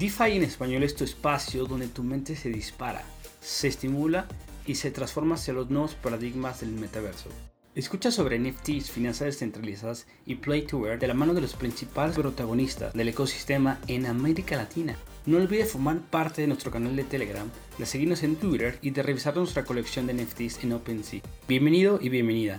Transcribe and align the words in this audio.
DeFi 0.00 0.34
en 0.38 0.44
español 0.44 0.82
es 0.82 0.96
tu 0.96 1.04
espacio 1.04 1.66
donde 1.66 1.86
tu 1.86 2.02
mente 2.02 2.34
se 2.34 2.48
dispara, 2.48 3.02
se 3.38 3.68
estimula 3.68 4.26
y 4.64 4.76
se 4.76 4.90
transforma 4.90 5.34
hacia 5.34 5.52
los 5.52 5.68
nuevos 5.68 5.94
paradigmas 5.94 6.60
del 6.60 6.70
metaverso. 6.70 7.28
Escucha 7.74 8.10
sobre 8.10 8.38
NFTs, 8.38 8.90
finanzas 8.90 9.26
descentralizadas 9.26 10.06
y 10.24 10.36
Play 10.36 10.62
to 10.62 10.86
Earn 10.86 11.00
de 11.00 11.06
la 11.06 11.12
mano 11.12 11.34
de 11.34 11.42
los 11.42 11.54
principales 11.54 12.16
protagonistas 12.16 12.94
del 12.94 13.10
ecosistema 13.10 13.78
en 13.88 14.06
América 14.06 14.56
Latina. 14.56 14.96
No 15.26 15.36
olvides 15.36 15.72
formar 15.72 16.00
parte 16.00 16.40
de 16.40 16.48
nuestro 16.48 16.70
canal 16.70 16.96
de 16.96 17.04
Telegram, 17.04 17.50
de 17.76 17.84
seguirnos 17.84 18.22
en 18.22 18.36
Twitter 18.36 18.78
y 18.80 18.92
de 18.92 19.02
revisar 19.02 19.36
nuestra 19.36 19.66
colección 19.66 20.06
de 20.06 20.14
NFTs 20.14 20.64
en 20.64 20.72
OpenSea. 20.72 21.20
Bienvenido 21.46 21.98
y 22.00 22.08
bienvenida. 22.08 22.58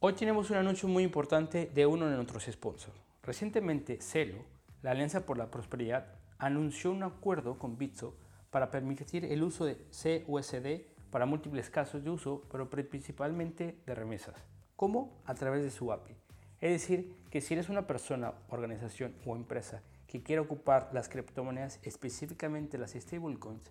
Hoy 0.00 0.14
tenemos 0.14 0.50
un 0.50 0.56
anuncio 0.56 0.88
muy 0.88 1.04
importante 1.04 1.70
de 1.72 1.86
uno 1.86 2.08
de 2.08 2.16
nuestros 2.16 2.46
sponsors. 2.50 2.98
Recientemente, 3.22 4.00
Celo, 4.00 4.57
la 4.82 4.92
Alianza 4.92 5.26
por 5.26 5.38
la 5.38 5.50
Prosperidad, 5.50 6.06
anunció 6.38 6.90
un 6.90 7.02
acuerdo 7.02 7.58
con 7.58 7.78
Bitso 7.78 8.16
para 8.50 8.70
permitir 8.70 9.24
el 9.24 9.42
uso 9.42 9.64
de 9.64 9.76
CUSD 9.76 11.10
para 11.10 11.26
múltiples 11.26 11.70
casos 11.70 12.04
de 12.04 12.10
uso, 12.10 12.42
pero 12.50 12.68
principalmente 12.70 13.78
de 13.86 13.94
remesas. 13.94 14.36
¿Cómo? 14.76 15.20
A 15.24 15.34
través 15.34 15.62
de 15.62 15.70
su 15.70 15.92
API. 15.92 16.14
Es 16.60 16.70
decir, 16.70 17.16
que 17.30 17.40
si 17.40 17.54
eres 17.54 17.68
una 17.68 17.86
persona, 17.86 18.34
organización 18.48 19.14
o 19.26 19.36
empresa 19.36 19.82
que 20.06 20.22
quiere 20.22 20.40
ocupar 20.40 20.90
las 20.92 21.08
criptomonedas, 21.08 21.80
específicamente 21.82 22.78
las 22.78 22.92
stablecoins, 22.92 23.70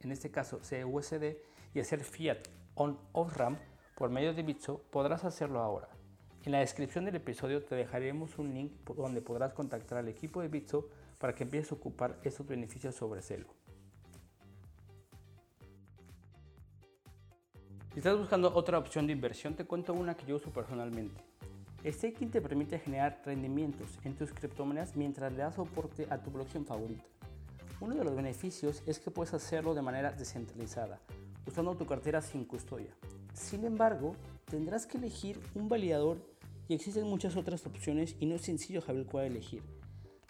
en 0.00 0.12
este 0.12 0.30
caso 0.30 0.60
CUSD, 0.60 1.36
y 1.74 1.80
hacer 1.80 2.02
fiat 2.02 2.38
on-off-ramp 2.74 3.58
por 3.96 4.10
medio 4.10 4.32
de 4.32 4.42
Bitso, 4.42 4.82
podrás 4.90 5.24
hacerlo 5.24 5.60
ahora. 5.60 5.88
En 6.48 6.52
la 6.52 6.60
descripción 6.60 7.04
del 7.04 7.14
episodio 7.14 7.62
te 7.62 7.74
dejaremos 7.74 8.38
un 8.38 8.54
link 8.54 8.72
donde 8.96 9.20
podrás 9.20 9.52
contactar 9.52 9.98
al 9.98 10.08
equipo 10.08 10.40
de 10.40 10.48
Bitso 10.48 10.88
para 11.18 11.34
que 11.34 11.44
empieces 11.44 11.72
a 11.72 11.74
ocupar 11.74 12.18
estos 12.22 12.46
beneficios 12.46 12.94
sobre 12.94 13.20
Celo. 13.20 13.48
Si 17.92 17.98
estás 17.98 18.16
buscando 18.16 18.50
otra 18.54 18.78
opción 18.78 19.06
de 19.06 19.12
inversión, 19.12 19.56
te 19.56 19.66
cuento 19.66 19.92
una 19.92 20.16
que 20.16 20.24
yo 20.24 20.36
uso 20.36 20.50
personalmente. 20.50 21.20
Staking 21.84 22.30
te 22.30 22.40
permite 22.40 22.78
generar 22.78 23.20
rendimientos 23.26 23.98
en 24.04 24.16
tus 24.16 24.32
criptomonedas 24.32 24.96
mientras 24.96 25.30
le 25.30 25.40
das 25.40 25.56
soporte 25.56 26.06
a 26.08 26.22
tu 26.22 26.30
blockchain 26.30 26.64
favorita. 26.64 27.04
Uno 27.78 27.94
de 27.94 28.04
los 28.04 28.16
beneficios 28.16 28.82
es 28.86 28.98
que 28.98 29.10
puedes 29.10 29.34
hacerlo 29.34 29.74
de 29.74 29.82
manera 29.82 30.12
descentralizada, 30.12 30.98
usando 31.46 31.76
tu 31.76 31.84
cartera 31.84 32.22
sin 32.22 32.46
custodia. 32.46 32.96
Sin 33.34 33.66
embargo, 33.66 34.16
tendrás 34.46 34.86
que 34.86 34.96
elegir 34.96 35.38
un 35.54 35.68
validador 35.68 36.37
y 36.68 36.74
existen 36.74 37.04
muchas 37.04 37.36
otras 37.36 37.66
opciones 37.66 38.14
y 38.20 38.26
no 38.26 38.36
es 38.36 38.42
sencillo 38.42 38.80
saber 38.80 39.06
cuál 39.06 39.24
elegir. 39.26 39.62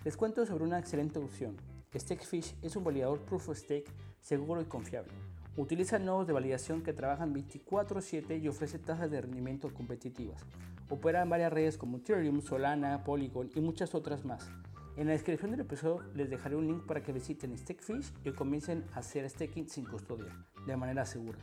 Les 0.05 0.17
cuento 0.17 0.47
sobre 0.47 0.64
una 0.64 0.78
excelente 0.78 1.19
opción. 1.19 1.56
Stakefish 1.94 2.55
es 2.62 2.77
un 2.77 2.84
validador 2.84 3.20
Proof 3.20 3.48
of 3.48 3.58
Stake 3.58 3.91
seguro 4.20 4.62
y 4.62 4.66
confiable. 4.66 5.12
Utiliza 5.56 5.98
nodos 5.98 6.27
de 6.28 6.33
validación 6.33 6.83
que 6.83 6.92
trabajan 6.92 7.33
24/7 7.33 8.39
y 8.39 8.47
ofrece 8.47 8.78
tasas 8.78 9.11
de 9.11 9.20
rendimiento 9.20 9.75
competitivas. 9.75 10.41
Opera 10.89 11.22
en 11.22 11.31
varias 11.31 11.53
redes 11.53 11.77
como 11.77 11.98
Ethereum, 11.98 12.41
Solana, 12.41 13.03
Polygon 13.03 13.50
y 13.55 13.61
muchas 13.61 13.94
otras 13.94 14.25
más. 14.25 14.48
En 14.97 15.06
la 15.06 15.12
descripción 15.12 15.50
del 15.50 15.61
episodio 15.61 16.03
les 16.14 16.31
dejaré 16.31 16.56
un 16.56 16.66
link 16.66 16.86
para 16.86 17.03
que 17.03 17.12
visiten 17.12 17.56
Stakefish 17.59 18.12
y 18.25 18.31
comiencen 18.33 18.84
a 18.94 19.00
hacer 19.00 19.28
staking 19.28 19.69
sin 19.69 19.84
custodia, 19.84 20.33
de 20.66 20.77
manera 20.77 21.05
segura. 21.05 21.39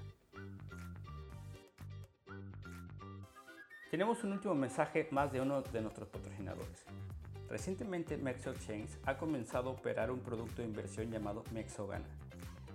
Tenemos 3.96 4.22
un 4.26 4.34
último 4.34 4.54
mensaje 4.54 5.08
más 5.12 5.32
de 5.32 5.40
uno 5.40 5.62
de 5.62 5.80
nuestros 5.80 6.10
patrocinadores. 6.10 6.84
Recientemente 7.48 8.18
Mexo 8.18 8.54
Chains 8.56 8.98
ha 9.06 9.18
comenzado 9.18 9.70
a 9.70 9.72
operar 9.72 10.12
un 10.12 10.20
producto 10.20 10.62
de 10.62 10.68
inversión 10.68 11.10
llamado 11.10 11.46
Mexogana, 11.54 12.04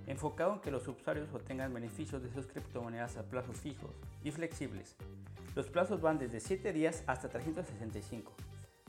enfocado 0.06 0.54
en 0.54 0.60
que 0.60 0.70
los 0.70 0.88
usuarios 0.88 1.28
obtengan 1.34 1.74
beneficios 1.74 2.22
de 2.22 2.32
sus 2.32 2.46
criptomonedas 2.46 3.18
a 3.18 3.22
plazos 3.24 3.58
fijos 3.58 3.90
y 4.24 4.30
flexibles. 4.30 4.96
Los 5.54 5.66
plazos 5.66 6.00
van 6.00 6.18
desde 6.18 6.40
7 6.40 6.72
días 6.72 7.04
hasta 7.06 7.28
365. 7.28 8.32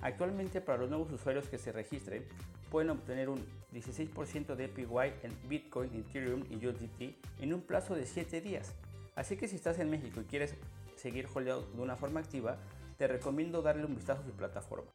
Actualmente 0.02 0.62
para 0.62 0.78
los 0.78 0.90
nuevos 0.90 1.12
usuarios 1.12 1.50
que 1.50 1.58
se 1.58 1.74
registren 1.74 2.26
pueden 2.70 2.92
obtener 2.92 3.28
un 3.28 3.46
16% 3.74 4.56
de 4.56 4.66
APY 4.68 5.16
en 5.24 5.50
Bitcoin, 5.50 5.94
Ethereum 5.96 6.46
y 6.50 6.66
USDT 6.66 7.42
en 7.42 7.54
un 7.54 7.60
plazo 7.60 7.94
de 7.94 8.06
7 8.06 8.40
días. 8.40 8.74
Así 9.18 9.36
que 9.36 9.50
si 9.50 9.58
estás 9.58 9.80
en 9.80 9.90
México 9.90 10.22
y 10.22 10.24
quieres 10.24 10.56
seguir 11.02 11.28
holdeado 11.34 11.66
de 11.74 11.82
una 11.82 11.96
forma 11.96 12.20
activa, 12.20 12.58
te 12.98 13.08
recomiendo 13.08 13.62
darle 13.62 13.86
un 13.86 13.96
vistazo 13.96 14.22
a 14.22 14.26
su 14.26 14.32
plataforma. 14.34 14.92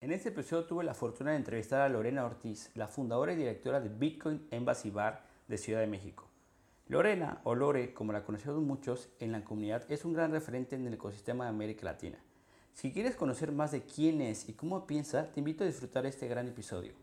En 0.00 0.12
este 0.12 0.30
episodio 0.30 0.64
tuve 0.64 0.84
la 0.84 0.94
fortuna 0.94 1.32
de 1.32 1.36
entrevistar 1.36 1.82
a 1.82 1.88
Lorena 1.90 2.24
Ortiz, 2.24 2.70
la 2.74 2.88
fundadora 2.88 3.34
y 3.34 3.36
directora 3.36 3.80
de 3.80 3.90
Bitcoin 3.90 4.48
Embassy 4.50 4.90
Bar 4.90 5.22
de 5.46 5.58
Ciudad 5.58 5.80
de 5.80 5.86
México. 5.86 6.26
Lorena, 6.88 7.42
o 7.44 7.54
Lore, 7.54 7.92
como 7.92 8.12
la 8.12 8.24
conocemos 8.24 8.62
muchos 8.62 9.10
en 9.20 9.30
la 9.32 9.44
comunidad, 9.44 9.84
es 9.92 10.06
un 10.06 10.14
gran 10.14 10.32
referente 10.32 10.74
en 10.74 10.86
el 10.86 10.94
ecosistema 10.94 11.44
de 11.44 11.50
América 11.50 11.84
Latina. 11.84 12.18
Si 12.72 12.92
quieres 12.92 13.14
conocer 13.14 13.52
más 13.52 13.72
de 13.72 13.82
quién 13.82 14.22
es 14.22 14.48
y 14.48 14.54
cómo 14.54 14.86
piensa, 14.86 15.30
te 15.30 15.40
invito 15.40 15.64
a 15.64 15.66
disfrutar 15.66 16.06
este 16.06 16.26
gran 16.26 16.48
episodio. 16.48 16.94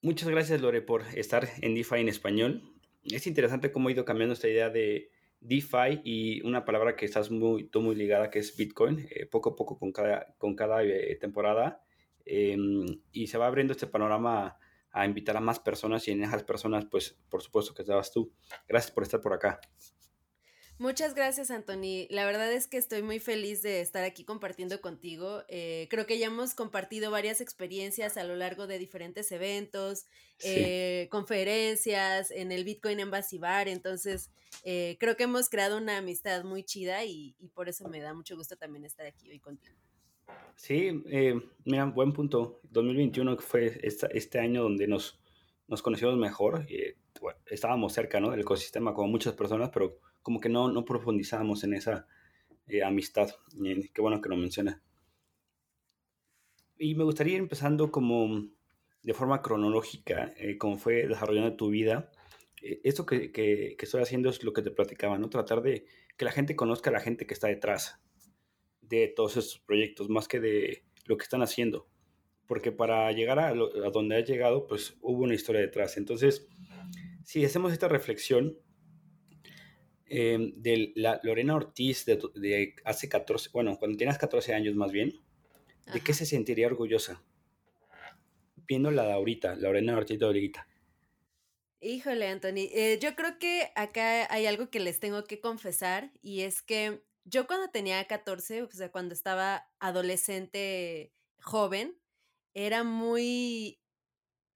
Muchas 0.00 0.28
gracias 0.28 0.60
Lore 0.60 0.82
por 0.82 1.02
estar 1.14 1.48
en 1.60 1.74
DeFi 1.74 1.96
en 1.96 2.08
español 2.08 2.72
es 3.04 3.26
interesante 3.26 3.72
cómo 3.72 3.88
ha 3.88 3.92
ido 3.92 4.04
cambiando 4.04 4.34
esta 4.34 4.48
idea 4.48 4.70
de 4.70 5.10
DeFi 5.40 6.00
y 6.04 6.46
una 6.46 6.64
palabra 6.64 6.96
que 6.96 7.04
estás 7.04 7.30
muy, 7.30 7.68
muy 7.74 7.94
ligada, 7.94 8.30
que 8.30 8.38
es 8.38 8.56
Bitcoin, 8.56 9.06
eh, 9.10 9.26
poco 9.26 9.50
a 9.50 9.56
poco 9.56 9.78
con 9.78 9.92
cada, 9.92 10.34
con 10.38 10.54
cada 10.54 10.82
eh, 10.84 11.16
temporada. 11.20 11.82
Em, 12.24 12.84
y 13.12 13.26
se 13.26 13.38
va 13.38 13.46
abriendo 13.46 13.72
este 13.72 13.86
panorama 13.86 14.56
a 14.92 15.06
invitar 15.06 15.36
a 15.36 15.40
más 15.40 15.58
personas 15.58 16.06
y 16.06 16.12
en 16.12 16.22
esas 16.22 16.44
personas, 16.44 16.84
pues 16.84 17.18
por 17.28 17.42
supuesto 17.42 17.74
que 17.74 17.82
estabas 17.82 18.12
tú. 18.12 18.32
Gracias 18.68 18.92
por 18.92 19.02
estar 19.02 19.20
por 19.20 19.32
acá. 19.32 19.60
Muchas 20.82 21.14
gracias, 21.14 21.52
Anthony. 21.52 22.08
La 22.10 22.24
verdad 22.24 22.52
es 22.52 22.66
que 22.66 22.76
estoy 22.76 23.02
muy 23.02 23.20
feliz 23.20 23.62
de 23.62 23.80
estar 23.80 24.02
aquí 24.02 24.24
compartiendo 24.24 24.80
contigo. 24.80 25.44
Eh, 25.46 25.86
creo 25.88 26.06
que 26.06 26.18
ya 26.18 26.26
hemos 26.26 26.54
compartido 26.54 27.12
varias 27.12 27.40
experiencias 27.40 28.16
a 28.16 28.24
lo 28.24 28.34
largo 28.34 28.66
de 28.66 28.80
diferentes 28.80 29.30
eventos, 29.30 30.06
eh, 30.42 31.06
conferencias, 31.08 32.32
en 32.32 32.50
el 32.50 32.64
Bitcoin 32.64 32.98
Embassy 32.98 33.38
Bar. 33.38 33.68
Entonces, 33.68 34.32
eh, 34.64 34.96
creo 34.98 35.16
que 35.16 35.22
hemos 35.22 35.48
creado 35.48 35.78
una 35.78 35.98
amistad 35.98 36.42
muy 36.42 36.64
chida 36.64 37.04
y, 37.04 37.36
por 37.54 37.68
eso 37.68 37.88
me 37.88 38.00
da 38.00 38.12
mucho 38.12 38.34
gusto 38.34 38.56
también 38.56 38.84
estar 38.84 39.06
aquí 39.06 39.30
hoy 39.30 39.38
contigo. 39.38 39.76
Sí, 40.56 40.90
mira, 41.64 41.84
buen 41.84 42.12
punto. 42.12 42.58
2021 42.64 43.36
fue 43.38 43.78
este 43.84 44.40
año 44.40 44.64
donde 44.64 44.88
nos, 44.88 45.20
nos 45.68 45.80
conocimos 45.80 46.16
mejor. 46.16 46.66
estábamos 47.46 47.92
cerca 47.92 48.18
¿no? 48.18 48.32
del 48.32 48.40
ecosistema 48.40 48.92
como 48.92 49.06
muchas 49.06 49.34
personas, 49.34 49.70
pero 49.72 50.00
como 50.22 50.40
que 50.40 50.48
no, 50.48 50.70
no 50.70 50.84
profundizamos 50.84 51.64
en 51.64 51.74
esa 51.74 52.06
eh, 52.66 52.82
amistad. 52.82 53.30
qué 53.92 54.00
bueno 54.00 54.20
que 54.20 54.28
lo 54.28 54.36
menciona. 54.36 54.82
Y 56.78 56.94
me 56.94 57.04
gustaría 57.04 57.34
ir 57.34 57.40
empezando 57.40 57.90
como 57.92 58.48
de 59.02 59.14
forma 59.14 59.42
cronológica, 59.42 60.32
eh, 60.36 60.56
como 60.58 60.78
fue 60.78 61.06
desarrollando 61.06 61.56
tu 61.56 61.70
vida. 61.70 62.10
Eh, 62.62 62.80
esto 62.84 63.04
que, 63.04 63.32
que, 63.32 63.74
que, 63.76 63.84
estoy 63.84 64.02
haciendo 64.02 64.30
es 64.30 64.42
lo 64.42 64.52
que 64.52 64.62
te 64.62 64.70
platicaba, 64.70 65.18
¿no? 65.18 65.28
Tratar 65.28 65.62
de 65.62 65.86
que 66.16 66.24
la 66.24 66.32
gente 66.32 66.56
conozca 66.56 66.90
a 66.90 66.92
la 66.92 67.00
gente 67.00 67.26
que 67.26 67.34
está 67.34 67.48
detrás 67.48 68.00
de 68.80 69.08
todos 69.08 69.36
estos 69.36 69.58
proyectos, 69.60 70.08
más 70.08 70.28
que 70.28 70.40
de 70.40 70.84
lo 71.06 71.16
que 71.16 71.24
están 71.24 71.42
haciendo. 71.42 71.88
Porque 72.46 72.72
para 72.72 73.10
llegar 73.12 73.38
a, 73.38 73.48
a 73.48 73.90
donde 73.92 74.16
has 74.16 74.28
llegado, 74.28 74.66
pues 74.66 74.96
hubo 75.00 75.22
una 75.22 75.34
historia 75.34 75.60
detrás. 75.60 75.96
Entonces, 75.96 76.48
si 77.24 77.44
hacemos 77.44 77.72
esta 77.72 77.88
reflexión, 77.88 78.58
Em, 80.14 80.52
de 80.56 80.92
la 80.94 81.18
Lorena 81.22 81.56
Ortiz 81.56 82.04
de, 82.04 82.74
hace 82.84 83.08
14, 83.08 83.48
bueno, 83.50 83.78
cuando 83.78 83.96
tienes 83.96 84.18
14 84.18 84.52
años 84.52 84.74
más 84.74 84.92
bien, 84.92 85.18
¿de 85.90 86.00
qué 86.00 86.12
se 86.12 86.26
sentiría 86.26 86.66
orgullosa? 86.66 87.24
Viendo 88.68 88.90
la 88.90 89.06
de 89.06 89.12
ahorita, 89.14 89.54
Lorena 89.54 89.96
Ortiz 89.96 90.18
de 90.18 90.26
ahorita. 90.26 90.68
Híjole, 91.80 92.28
Anthony, 92.28 92.68
eh, 92.74 92.98
yo 93.00 93.16
creo 93.16 93.38
que 93.38 93.70
acá 93.74 94.30
hay 94.30 94.44
algo 94.44 94.68
que 94.68 94.80
les 94.80 95.00
tengo 95.00 95.24
que 95.24 95.40
confesar 95.40 96.12
y 96.20 96.42
es 96.42 96.60
que 96.60 97.02
yo 97.24 97.46
cuando 97.46 97.70
tenía 97.70 98.04
14, 98.06 98.64
o 98.64 98.70
sea, 98.70 98.92
cuando 98.92 99.14
estaba 99.14 99.66
adolescente 99.80 101.14
joven, 101.40 101.98
era 102.52 102.84
muy, 102.84 103.80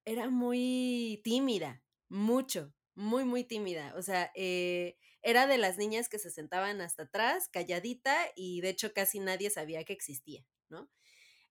era 0.05 0.29
muy 0.29 1.23
tímida, 1.25 1.83
mucho, 2.11 2.75
muy, 2.95 3.25
muy 3.25 3.43
tímida. 3.43 3.95
O 3.97 4.03
sea, 4.03 4.31
eh, 4.35 4.99
era 5.27 5.49
de 5.49 5.59
las 5.59 5.77
niñas 5.77 6.09
que 6.09 6.21
se 6.21 6.31
sentaban 6.31 6.81
hasta 6.81 7.03
atrás, 7.03 7.49
calladita, 7.49 8.17
y 8.37 8.61
de 8.61 8.69
hecho 8.69 8.93
casi 8.95 9.19
nadie 9.19 9.51
sabía 9.51 9.83
que 9.83 9.93
existía, 9.93 10.47
¿no? 10.69 10.89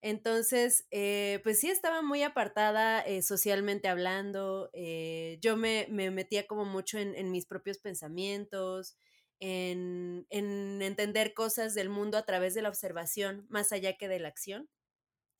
Entonces, 0.01 0.87
eh, 0.91 1.41
pues 1.43 1.59
sí, 1.59 1.69
estaba 1.69 2.01
muy 2.01 2.23
apartada 2.23 3.01
eh, 3.01 3.21
socialmente 3.21 3.89
hablando. 3.89 4.69
Eh, 4.71 5.39
yo 5.41 5.57
me, 5.57 5.87
metía 5.89 6.47
como 6.47 6.63
mucho 6.63 6.99
en, 6.99 7.31
mis 7.31 7.45
propios 7.45 7.79
pensamientos, 7.79 8.95
en, 9.39 10.25
en, 10.29 10.81
entender 10.81 11.33
cosas 11.33 11.73
del 11.75 11.89
mundo 11.89 12.17
a 12.17 12.25
través 12.25 12.53
de 12.53 12.61
la 12.61 12.69
observación, 12.69 13.45
más 13.49 13.73
allá 13.73 13.97
que 13.97 14.07
de 14.07 14.19
la 14.19 14.29
acción. 14.29 14.69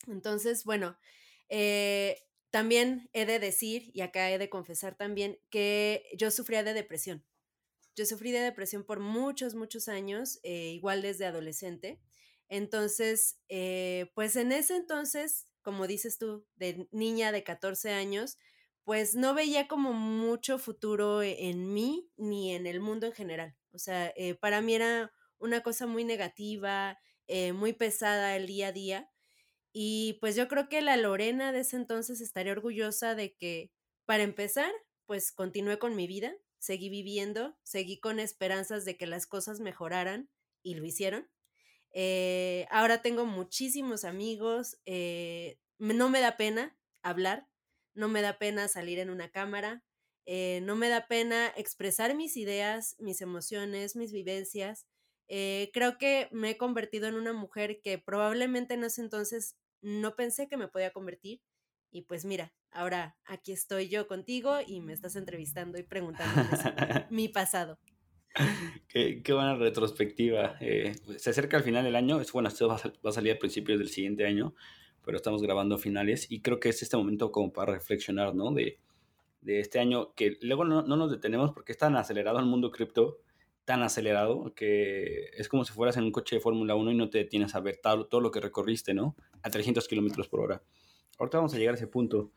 Entonces, 0.08 0.64
bueno, 0.64 0.98
también 2.50 3.08
he 3.14 3.24
de 3.24 3.38
decir, 3.38 3.90
y 3.94 4.02
acá 4.02 4.30
he 4.30 4.38
de 4.38 4.50
confesar 4.50 4.94
también, 4.94 5.38
que 5.48 6.04
yo 6.18 6.30
sufría 6.30 6.62
de 6.64 6.74
depresión. 6.74 7.24
Yo 7.96 8.04
sufrí 8.06 8.30
de 8.30 8.40
depresión 8.40 8.84
por 8.84 9.00
muchos, 9.00 9.54
muchos 9.54 9.88
años, 9.88 10.38
eh, 10.42 10.72
igual 10.74 11.02
desde 11.02 11.26
adolescente. 11.26 11.98
Entonces, 12.48 13.38
eh, 13.48 14.10
pues 14.14 14.36
en 14.36 14.52
ese 14.52 14.76
entonces, 14.76 15.48
como 15.62 15.86
dices 15.86 16.18
tú, 16.18 16.46
de 16.56 16.88
niña 16.92 17.32
de 17.32 17.42
14 17.42 17.90
años, 17.92 18.38
pues 18.84 19.14
no 19.16 19.34
veía 19.34 19.66
como 19.66 19.94
mucho 19.94 20.58
futuro 20.58 21.22
e, 21.22 21.48
en 21.48 21.72
mí 21.72 22.10
ni 22.16 22.54
en 22.54 22.66
el 22.66 22.80
mundo 22.80 23.06
en 23.06 23.12
general. 23.12 23.56
O 23.72 23.78
sea, 23.78 24.12
eh, 24.16 24.34
para 24.34 24.60
mí 24.60 24.74
era 24.74 25.10
una 25.38 25.62
cosa 25.62 25.86
muy 25.86 26.04
negativa, 26.04 26.98
muy 27.54 27.72
pesada 27.72 28.36
el 28.36 28.46
día 28.46 28.68
a 28.68 28.72
día. 28.72 29.10
Y 29.72 30.14
pues 30.20 30.36
yo 30.36 30.48
creo 30.48 30.68
que 30.68 30.80
la 30.82 30.96
Lorena 30.96 31.52
de 31.52 31.60
ese 31.60 31.76
entonces 31.76 32.20
estaría 32.20 32.52
orgullosa 32.52 33.14
de 33.14 33.34
que, 33.34 33.72
para 34.06 34.22
empezar, 34.22 34.72
pues 35.06 35.32
continué 35.32 35.78
con 35.78 35.96
mi 35.96 36.06
vida, 36.06 36.34
seguí 36.58 36.88
viviendo, 36.88 37.56
seguí 37.62 38.00
con 38.00 38.18
esperanzas 38.20 38.84
de 38.84 38.96
que 38.96 39.06
las 39.06 39.26
cosas 39.26 39.60
mejoraran 39.60 40.30
y 40.62 40.74
lo 40.74 40.84
hicieron. 40.84 41.28
Eh, 41.92 42.66
ahora 42.70 43.00
tengo 43.00 43.24
muchísimos 43.24 44.04
amigos, 44.04 44.78
eh, 44.84 45.58
no 45.78 46.10
me 46.10 46.20
da 46.20 46.36
pena 46.36 46.76
hablar, 47.02 47.48
no 47.94 48.08
me 48.08 48.20
da 48.20 48.38
pena 48.38 48.68
salir 48.68 48.98
en 48.98 49.08
una 49.08 49.30
cámara, 49.30 49.82
eh, 50.26 50.60
no 50.62 50.76
me 50.76 50.88
da 50.88 51.06
pena 51.06 51.52
expresar 51.56 52.14
mis 52.14 52.36
ideas, 52.36 52.96
mis 52.98 53.22
emociones, 53.22 53.96
mis 53.96 54.12
vivencias. 54.12 54.86
creo 55.28 55.98
que 55.98 56.28
me 56.32 56.50
he 56.50 56.56
convertido 56.56 57.08
en 57.08 57.14
una 57.14 57.32
mujer 57.32 57.80
que 57.82 57.98
probablemente 57.98 58.74
en 58.74 58.84
ese 58.84 59.00
entonces 59.00 59.56
no 59.80 60.16
pensé 60.16 60.48
que 60.48 60.56
me 60.56 60.68
podía 60.68 60.92
convertir. 60.92 61.42
Y 61.90 62.02
pues 62.02 62.24
mira, 62.24 62.54
ahora 62.76 63.16
aquí 63.24 63.52
estoy 63.52 63.88
yo 63.88 64.06
contigo 64.06 64.58
y 64.66 64.80
me 64.80 64.92
estás 64.92 65.16
entrevistando 65.16 65.78
y 65.78 65.82
preguntando 65.82 66.42
mi 67.10 67.28
pasado. 67.28 67.78
Qué, 68.88 69.22
buena 69.28 69.56
retrospectiva. 69.56 70.56
Eh, 70.60 70.94
se 71.16 71.30
acerca 71.30 71.56
al 71.56 71.62
final 71.62 71.84
del 71.84 71.96
año. 71.96 72.20
Es, 72.20 72.32
bueno, 72.32 72.48
esto 72.48 72.68
va 72.68 72.76
a, 72.76 73.12
salir 73.12 73.32
a 73.32 73.38
principios 73.38 73.78
del 73.78 73.88
siguiente 73.88 74.26
año, 74.26 74.54
pero 75.04 75.16
estamos 75.16 75.42
grabando 75.42 75.78
finales 75.78 76.30
y 76.30 76.40
creo 76.40 76.60
que 76.60 76.68
es 76.68 76.82
este 76.82 76.96
momento 76.96 77.32
como 77.32 77.52
para 77.52 77.72
reflexionar, 77.72 78.34
¿no? 78.34 78.52
De, 78.52 78.78
de 79.40 79.60
este 79.60 79.78
año 79.78 80.12
que 80.14 80.36
luego 80.42 80.64
no, 80.64 80.82
no, 80.82 80.96
nos 80.96 81.10
detenemos 81.10 81.52
porque 81.52 81.72
es 81.72 81.78
tan 81.78 81.96
acelerado 81.96 82.38
el 82.38 82.46
mundo 82.46 82.70
cripto, 82.70 83.20
tan 83.64 83.82
acelerado 83.82 84.52
que 84.54 85.30
es 85.36 85.48
como 85.48 85.64
si 85.64 85.72
fueras 85.72 85.96
en 85.96 86.04
un 86.04 86.12
coche 86.12 86.36
de 86.36 86.40
Fórmula 86.40 86.74
1 86.74 86.92
y 86.92 86.94
no 86.94 87.08
te 87.08 87.18
detienes 87.18 87.54
a 87.54 87.60
ver 87.60 87.78
todo, 87.82 88.06
todo 88.06 88.20
lo 88.20 88.30
que 88.30 88.40
recorriste, 88.40 88.92
¿no? 88.92 89.16
A 89.42 89.50
300 89.50 89.88
kilómetros 89.88 90.28
por 90.28 90.40
hora. 90.40 90.62
Ahorita 91.18 91.38
vamos 91.38 91.54
a 91.54 91.58
llegar 91.58 91.74
a 91.74 91.78
ese 91.78 91.86
punto, 91.86 92.30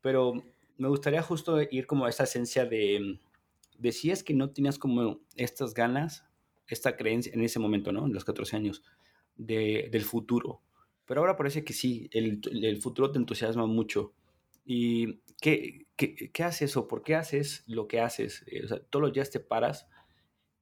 pero 0.00 0.34
me 0.76 0.88
gustaría 0.88 1.22
justo 1.22 1.60
ir 1.70 1.86
como 1.86 2.06
a 2.06 2.08
esa 2.08 2.24
esencia 2.24 2.66
de 2.66 3.18
decías 3.78 4.22
que 4.22 4.34
no 4.34 4.50
tenías 4.50 4.78
como 4.78 5.20
estas 5.36 5.72
ganas, 5.72 6.24
esta 6.66 6.96
creencia 6.96 7.32
en 7.32 7.42
ese 7.42 7.58
momento, 7.58 7.92
¿no? 7.92 8.06
En 8.06 8.12
los 8.12 8.24
14 8.24 8.56
años, 8.56 8.82
de, 9.36 9.88
del 9.90 10.02
futuro. 10.02 10.60
Pero 11.06 11.20
ahora 11.20 11.36
parece 11.36 11.64
que 11.64 11.72
sí, 11.72 12.10
el, 12.12 12.40
el 12.62 12.82
futuro 12.82 13.10
te 13.10 13.18
entusiasma 13.18 13.66
mucho. 13.66 14.12
¿Y 14.66 15.20
qué, 15.40 15.86
qué, 15.96 16.30
qué, 16.30 16.44
haces 16.44 16.76
o 16.76 16.86
por 16.86 17.02
qué 17.02 17.14
haces 17.14 17.64
lo 17.66 17.88
que 17.88 18.00
haces? 18.00 18.44
Eh, 18.48 18.64
o 18.64 18.68
sea, 18.68 18.80
todos 18.80 19.02
los 19.02 19.12
días 19.14 19.30
te 19.30 19.40
paras. 19.40 19.88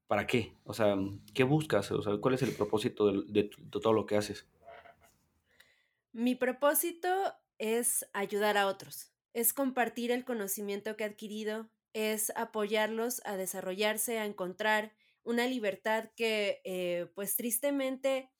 ¿Para 0.06 0.28
qué? 0.28 0.54
O 0.62 0.72
sea, 0.72 0.96
¿qué 1.34 1.42
buscas? 1.42 1.90
O 1.90 2.00
sea, 2.00 2.16
¿cuál 2.18 2.34
es 2.34 2.42
el 2.42 2.52
propósito 2.52 3.10
de, 3.10 3.24
de 3.26 3.50
todo 3.70 3.92
lo 3.92 4.06
que 4.06 4.16
haces? 4.16 4.46
Mi 6.12 6.36
propósito 6.36 7.08
es 7.58 8.06
ayudar 8.12 8.56
a 8.56 8.66
otros, 8.66 9.12
es 9.32 9.52
compartir 9.52 10.10
el 10.10 10.24
conocimiento 10.24 10.96
que 10.96 11.04
he 11.04 11.06
adquirido, 11.06 11.70
es 11.92 12.32
apoyarlos 12.36 13.22
a 13.24 13.36
desarrollarse, 13.36 14.18
a 14.18 14.26
encontrar 14.26 14.92
una 15.22 15.46
libertad 15.46 16.10
que, 16.14 16.60
eh, 16.64 17.10
pues 17.14 17.36
tristemente, 17.36 18.30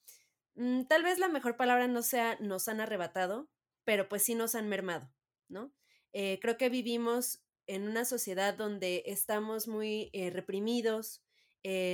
mm, 0.54 0.84
tal 0.84 1.02
vez 1.02 1.18
la 1.18 1.28
mejor 1.28 1.56
palabra 1.56 1.88
no 1.88 2.02
sea 2.02 2.36
nos 2.40 2.68
han 2.68 2.80
arrebatado, 2.80 3.48
pero 3.84 4.08
pues 4.08 4.22
sí 4.22 4.34
nos 4.34 4.54
han 4.54 4.68
mermado, 4.68 5.12
¿no? 5.48 5.72
Eh, 6.12 6.38
creo 6.40 6.56
que 6.56 6.68
vivimos 6.68 7.42
en 7.66 7.88
una 7.88 8.04
sociedad 8.04 8.54
donde 8.54 9.02
estamos 9.06 9.68
muy 9.68 10.10
eh, 10.12 10.30
reprimidos, 10.30 11.22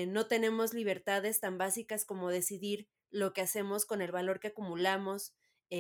no 0.09 0.27
tenemos 0.27 0.75
libertades 0.75 1.41
tan 1.41 1.57
básicas 1.57 2.05
como 2.05 2.29
decidir 2.29 2.91
lo 3.09 3.33
que 3.33 3.41
hacemos 3.41 3.87
con 3.87 4.03
el 4.03 4.13
valor 4.13 4.39
que 4.39 4.49
acumulamos 4.49 5.35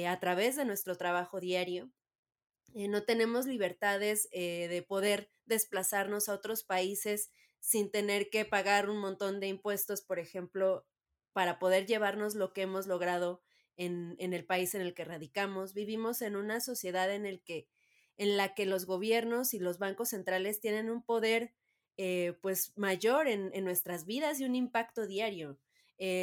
a 0.06 0.18
través 0.20 0.56
de 0.56 0.64
nuestro 0.64 0.96
trabajo 0.96 1.40
diario. 1.40 1.90
Eh, 2.74 2.88
no 2.88 3.02
tenemos 3.04 3.46
libertades 3.46 4.28
eh, 4.32 4.68
de 4.68 4.82
poder 4.82 5.30
desplazarnos 5.44 6.28
a 6.28 6.34
otros 6.34 6.64
países 6.64 7.30
sin 7.60 7.90
tener 7.90 8.30
que 8.30 8.44
pagar 8.44 8.88
un 8.88 8.98
montón 8.98 9.40
de 9.40 9.48
impuestos, 9.48 10.00
por 10.00 10.18
ejemplo, 10.18 10.86
para 11.32 11.58
poder 11.58 11.86
llevarnos 11.86 12.34
lo 12.34 12.52
que 12.52 12.62
hemos 12.62 12.86
logrado 12.86 13.42
en, 13.76 14.16
el 14.18 14.44
país 14.44 14.74
en 14.74 14.82
el 14.82 14.94
que 14.94 15.04
radicamos. 15.04 15.74
Vivimos 15.74 16.22
en 16.22 16.36
una 16.36 16.60
sociedad 16.60 17.12
en, 17.12 17.26
el 17.26 17.42
que, 17.42 17.68
en 18.16 18.36
la 18.36 18.54
que 18.54 18.66
los 18.66 18.86
gobiernos 18.86 19.54
y 19.54 19.58
los 19.58 19.78
bancos 19.78 20.10
centrales 20.10 20.60
tienen 20.60 20.90
un 20.90 21.02
poder 21.02 21.54
eh, 21.98 22.38
pues 22.40 22.72
mayor 22.76 23.28
en, 23.28 23.52
nuestras 23.64 24.06
vidas 24.06 24.40
y 24.40 24.44
un 24.44 24.54
impacto 24.54 25.06
diario. 25.06 25.58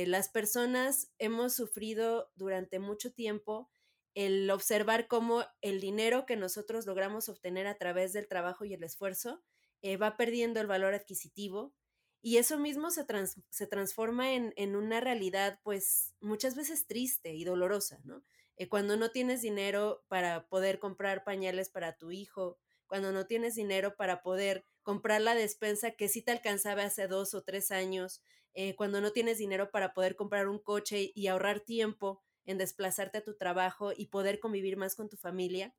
Las 0.08 0.28
personas 0.28 1.10
hemos 1.20 1.56
sufrido 1.56 2.32
durante 2.36 2.80
mucho 2.80 3.14
tiempo 3.14 3.70
el 4.14 4.50
observar 4.52 5.08
cómo 5.08 5.46
el 5.62 5.80
dinero 5.80 6.26
que 6.26 6.36
nosotros 6.36 6.86
logramos 6.86 7.30
obtener 7.30 7.68
a 7.68 7.78
través 7.78 8.12
del 8.12 8.28
trabajo 8.28 8.66
y 8.66 8.74
el 8.74 8.84
esfuerzo 8.84 9.42
eh, 9.82 9.96
va 9.96 10.18
perdiendo 10.18 10.60
el 10.60 10.68
valor 10.68 10.94
adquisitivo 10.94 11.74
y 12.22 12.38
eso 12.38 12.58
mismo 12.58 12.92
se, 12.92 13.06
se 13.50 13.68
transforma 13.68 14.34
en, 14.34 14.54
en, 14.58 14.76
una 14.76 15.00
realidad 15.00 15.62
pues 15.64 16.14
muchas 16.20 16.56
veces 16.56 16.86
triste 16.86 17.34
y 17.34 17.46
dolorosa, 17.46 18.02
¿no? 18.04 18.24
Eh, 18.58 18.68
cuando 18.68 18.98
no 18.98 19.12
tienes 19.12 19.42
dinero 19.42 20.04
para 20.10 20.50
poder 20.50 20.80
comprar 20.80 21.24
pañales 21.24 21.70
para 21.70 21.96
tu 21.96 22.12
hijo, 22.12 22.60
cuando 22.90 23.14
no 23.14 23.28
tienes 23.28 23.56
dinero 23.56 23.96
para 23.96 24.22
poder 24.22 24.66
comprar 24.82 25.22
la 25.22 25.36
despensa 25.36 25.92
que 25.92 26.10
sí 26.10 26.22
te 26.22 26.32
alcanzaba 26.32 26.84
hace 26.84 27.08
dos 27.08 27.34
o 27.36 27.44
tres 27.44 27.72
años, 27.72 28.22
eh, 28.54 28.76
cuando 28.76 29.00
no 29.00 29.12
tienes 29.12 29.38
dinero 29.38 29.70
para 29.72 29.94
poder 29.94 30.16
comprar 30.16 30.50
un 30.50 30.60
coche 30.60 31.12
y 31.14 31.28
ahorrar 31.28 31.62
tiempo 31.62 32.22
en 32.46 32.58
desplazarte 32.58 33.20
a 33.20 33.24
tu 33.24 33.38
trabajo 33.38 33.92
y 33.96 34.08
poder 34.08 34.40
convivir 34.40 34.76
más 34.76 34.96
con 34.96 35.08
tu 35.08 35.18
familia. 35.18 35.76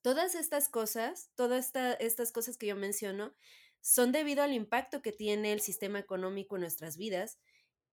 Todas 0.00 0.36
estas 0.36 0.68
cosas, 0.68 1.32
todas 1.34 1.72
estas 1.98 2.30
cosas 2.30 2.56
que 2.56 2.68
yo 2.68 2.76
menciono, 2.76 3.34
son 3.80 4.12
debido 4.12 4.44
al 4.44 4.52
impacto 4.52 5.02
que 5.02 5.12
tiene 5.12 5.52
el 5.52 5.60
sistema 5.60 5.98
económico 5.98 6.54
en 6.54 6.62
nuestras 6.62 6.96
vidas. 6.96 7.40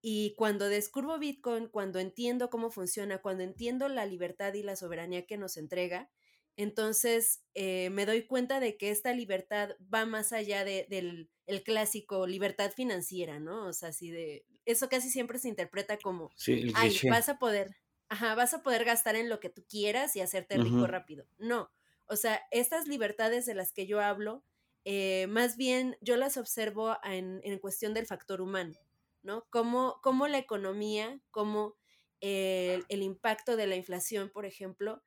Y 0.01 0.35
cuando 0.35 0.69
descubro 0.69 1.17
Bitcoin, 1.17 1.67
cuando 1.67 1.97
entiendo 1.97 2.51
cómo 2.51 2.69
funciona, 2.69 3.23
cuando 3.23 3.43
entiendo 3.43 3.89
la 3.89 4.05
libertad 4.05 4.53
y 4.53 4.61
la 4.61 4.75
soberanía 4.75 5.25
que 5.25 5.37
nos 5.37 5.57
entrega, 5.57 6.11
entonces 6.57 7.43
eh, 7.53 7.89
me 7.89 8.05
doy 8.05 8.25
cuenta 8.25 8.59
de 8.59 8.77
que 8.77 8.89
esta 8.91 9.13
libertad 9.13 9.71
va 9.93 10.05
más 10.05 10.33
allá 10.33 10.63
del 10.63 11.29
el 11.47 11.63
clásico 11.63 12.25
libertad 12.27 12.71
financiera, 12.71 13.39
¿no? 13.39 13.67
O 13.67 13.73
sea, 13.73 13.89
así 13.89 14.09
de, 14.09 14.45
eso 14.65 14.89
casi 14.89 15.09
siempre 15.09 15.39
se 15.39 15.49
interpreta 15.49 15.97
como, 15.97 16.31
sí, 16.35 16.71
ay, 16.75 16.97
vas 17.09 17.29
a 17.29 17.37
poder, 17.37 17.75
ajá, 18.09 18.35
vas 18.35 18.53
a 18.53 18.63
poder 18.63 18.83
gastar 18.83 19.15
en 19.15 19.29
lo 19.29 19.39
que 19.39 19.49
tú 19.49 19.63
quieras 19.69 20.15
y 20.15 20.21
hacerte 20.21 20.57
rico 20.57 20.87
rápido. 20.87 21.25
No, 21.37 21.71
o 22.07 22.15
sea, 22.15 22.41
estas 22.51 22.87
libertades 22.87 23.45
de 23.45 23.53
las 23.53 23.71
que 23.73 23.85
yo 23.85 24.01
hablo, 24.01 24.43
eh, 24.85 25.27
más 25.27 25.57
bien 25.57 25.97
yo 26.01 26.15
las 26.17 26.37
observo 26.37 26.97
en, 27.03 27.41
en, 27.43 27.59
cuestión 27.59 27.93
del 27.93 28.05
factor 28.05 28.41
humano, 28.41 28.75
¿no? 29.23 29.45
Cómo, 29.49 29.99
cómo 30.01 30.27
la 30.27 30.37
economía, 30.37 31.19
cómo 31.31 31.75
el, 32.21 32.85
el, 32.89 33.01
impacto 33.01 33.55
de 33.55 33.67
la 33.67 33.75
inflación, 33.75 34.29
por 34.29 34.45
ejemplo, 34.45 35.03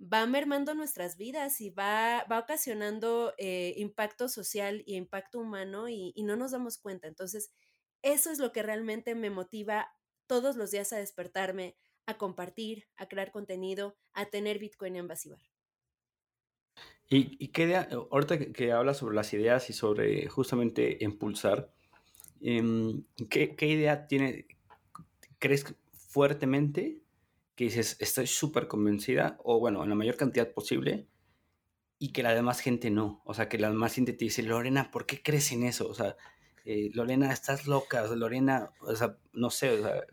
va 0.00 0.26
mermando 0.26 0.74
nuestras 0.74 1.16
vidas 1.16 1.60
y 1.60 1.70
va, 1.70 2.24
va 2.30 2.38
ocasionando 2.38 3.34
eh, 3.38 3.74
impacto 3.76 4.28
social 4.28 4.82
y 4.86 4.96
impacto 4.96 5.38
humano 5.38 5.88
y, 5.88 6.12
y 6.16 6.22
no 6.22 6.36
nos 6.36 6.52
damos 6.52 6.78
cuenta. 6.78 7.06
Entonces, 7.06 7.52
eso 8.02 8.30
es 8.30 8.38
lo 8.38 8.52
que 8.52 8.62
realmente 8.62 9.14
me 9.14 9.30
motiva 9.30 9.88
todos 10.26 10.56
los 10.56 10.70
días 10.70 10.92
a 10.92 10.98
despertarme, 10.98 11.76
a 12.06 12.16
compartir, 12.16 12.86
a 12.96 13.08
crear 13.08 13.30
contenido, 13.30 13.96
a 14.12 14.26
tener 14.26 14.58
Bitcoin 14.58 14.96
en 14.96 15.08
Basibar. 15.08 15.40
¿Y, 17.12 17.48
qué 17.48 17.64
idea, 17.64 17.88
ahorita 18.12 18.52
que, 18.52 18.70
hablas 18.70 18.98
sobre 18.98 19.16
las 19.16 19.34
ideas 19.34 19.68
y 19.68 19.72
sobre 19.72 20.28
justamente 20.28 20.96
impulsar, 21.00 21.72
em, 22.40 23.02
¿qué, 23.28 23.56
idea 23.62 24.06
tiene, 24.06 24.46
crees 25.40 25.74
fuertemente 25.92 26.99
que 27.60 27.64
dices, 27.64 27.98
estoy 28.00 28.26
súper 28.26 28.68
convencida, 28.68 29.36
o 29.44 29.60
bueno, 29.60 29.82
en 29.82 29.90
la 29.90 29.94
mayor 29.94 30.16
cantidad 30.16 30.50
posible, 30.50 31.06
y 31.98 32.10
que 32.10 32.22
la 32.22 32.34
demás 32.34 32.60
gente 32.60 32.90
no? 32.90 33.20
O 33.26 33.34
sea, 33.34 33.50
que 33.50 33.58
la 33.58 33.68
demás 33.68 33.92
gente 33.92 34.14
te 34.14 34.24
dice, 34.24 34.42
Lorena, 34.42 34.90
¿por 34.90 35.04
qué 35.04 35.22
crees 35.22 35.52
en 35.52 35.64
eso? 35.64 35.86
O 35.86 35.92
sea, 35.92 36.16
eh, 36.64 36.88
Lorena, 36.94 37.30
estás 37.30 37.66
loca, 37.66 38.06
Lorena, 38.16 38.72
o 38.80 38.96
sea, 38.96 39.18
no 39.34 39.50
sé, 39.50 39.78
o 39.78 39.82
sea, 39.82 40.06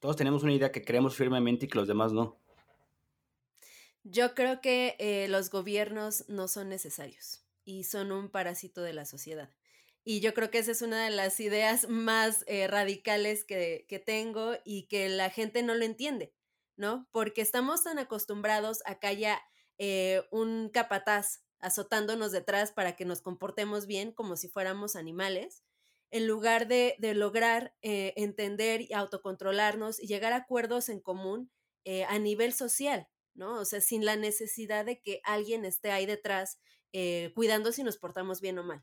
todos 0.00 0.16
tenemos 0.16 0.42
una 0.42 0.52
idea 0.52 0.72
que 0.72 0.82
creemos 0.82 1.14
firmemente 1.14 1.66
y 1.66 1.68
que 1.68 1.78
los 1.78 1.86
demás 1.86 2.12
no. 2.12 2.40
Yo 4.02 4.34
creo 4.34 4.60
que 4.60 4.96
eh, 4.98 5.28
los 5.28 5.50
gobiernos 5.50 6.24
no 6.28 6.48
son 6.48 6.68
necesarios 6.68 7.44
y 7.64 7.84
son 7.84 8.10
un 8.10 8.28
parásito 8.28 8.82
de 8.82 8.94
la 8.94 9.04
sociedad. 9.04 9.54
Y 10.02 10.18
yo 10.18 10.34
creo 10.34 10.50
que 10.50 10.58
esa 10.58 10.72
es 10.72 10.82
una 10.82 11.04
de 11.04 11.10
las 11.10 11.38
ideas 11.38 11.88
más 11.88 12.44
eh, 12.48 12.66
radicales 12.66 13.44
que, 13.44 13.86
que 13.88 14.00
tengo 14.00 14.54
y 14.64 14.88
que 14.88 15.08
la 15.08 15.30
gente 15.30 15.62
no 15.62 15.76
lo 15.76 15.84
entiende, 15.84 16.34
¿no? 16.78 17.08
Porque 17.10 17.42
estamos 17.42 17.82
tan 17.82 17.98
acostumbrados 17.98 18.80
a 18.86 18.98
que 18.98 19.08
haya 19.08 19.42
eh, 19.78 20.22
un 20.30 20.70
capataz 20.72 21.42
azotándonos 21.58 22.30
detrás 22.30 22.72
para 22.72 22.94
que 22.94 23.04
nos 23.04 23.20
comportemos 23.20 23.86
bien 23.86 24.12
como 24.12 24.36
si 24.36 24.48
fuéramos 24.48 24.94
animales, 24.94 25.64
en 26.10 26.26
lugar 26.26 26.68
de, 26.68 26.94
de 27.00 27.14
lograr 27.14 27.74
eh, 27.82 28.14
entender 28.16 28.80
y 28.80 28.94
autocontrolarnos 28.94 30.00
y 30.00 30.06
llegar 30.06 30.32
a 30.32 30.36
acuerdos 30.36 30.88
en 30.88 31.00
común 31.00 31.50
eh, 31.84 32.04
a 32.04 32.18
nivel 32.18 32.54
social, 32.54 33.08
¿no? 33.34 33.58
O 33.58 33.64
sea, 33.64 33.80
sin 33.80 34.04
la 34.04 34.14
necesidad 34.16 34.86
de 34.86 35.02
que 35.02 35.20
alguien 35.24 35.64
esté 35.64 35.90
ahí 35.90 36.06
detrás 36.06 36.58
cuidando 37.34 37.70
si 37.70 37.82
nos 37.82 37.98
portamos 37.98 38.40
bien 38.40 38.58
o 38.58 38.64
mal. 38.64 38.82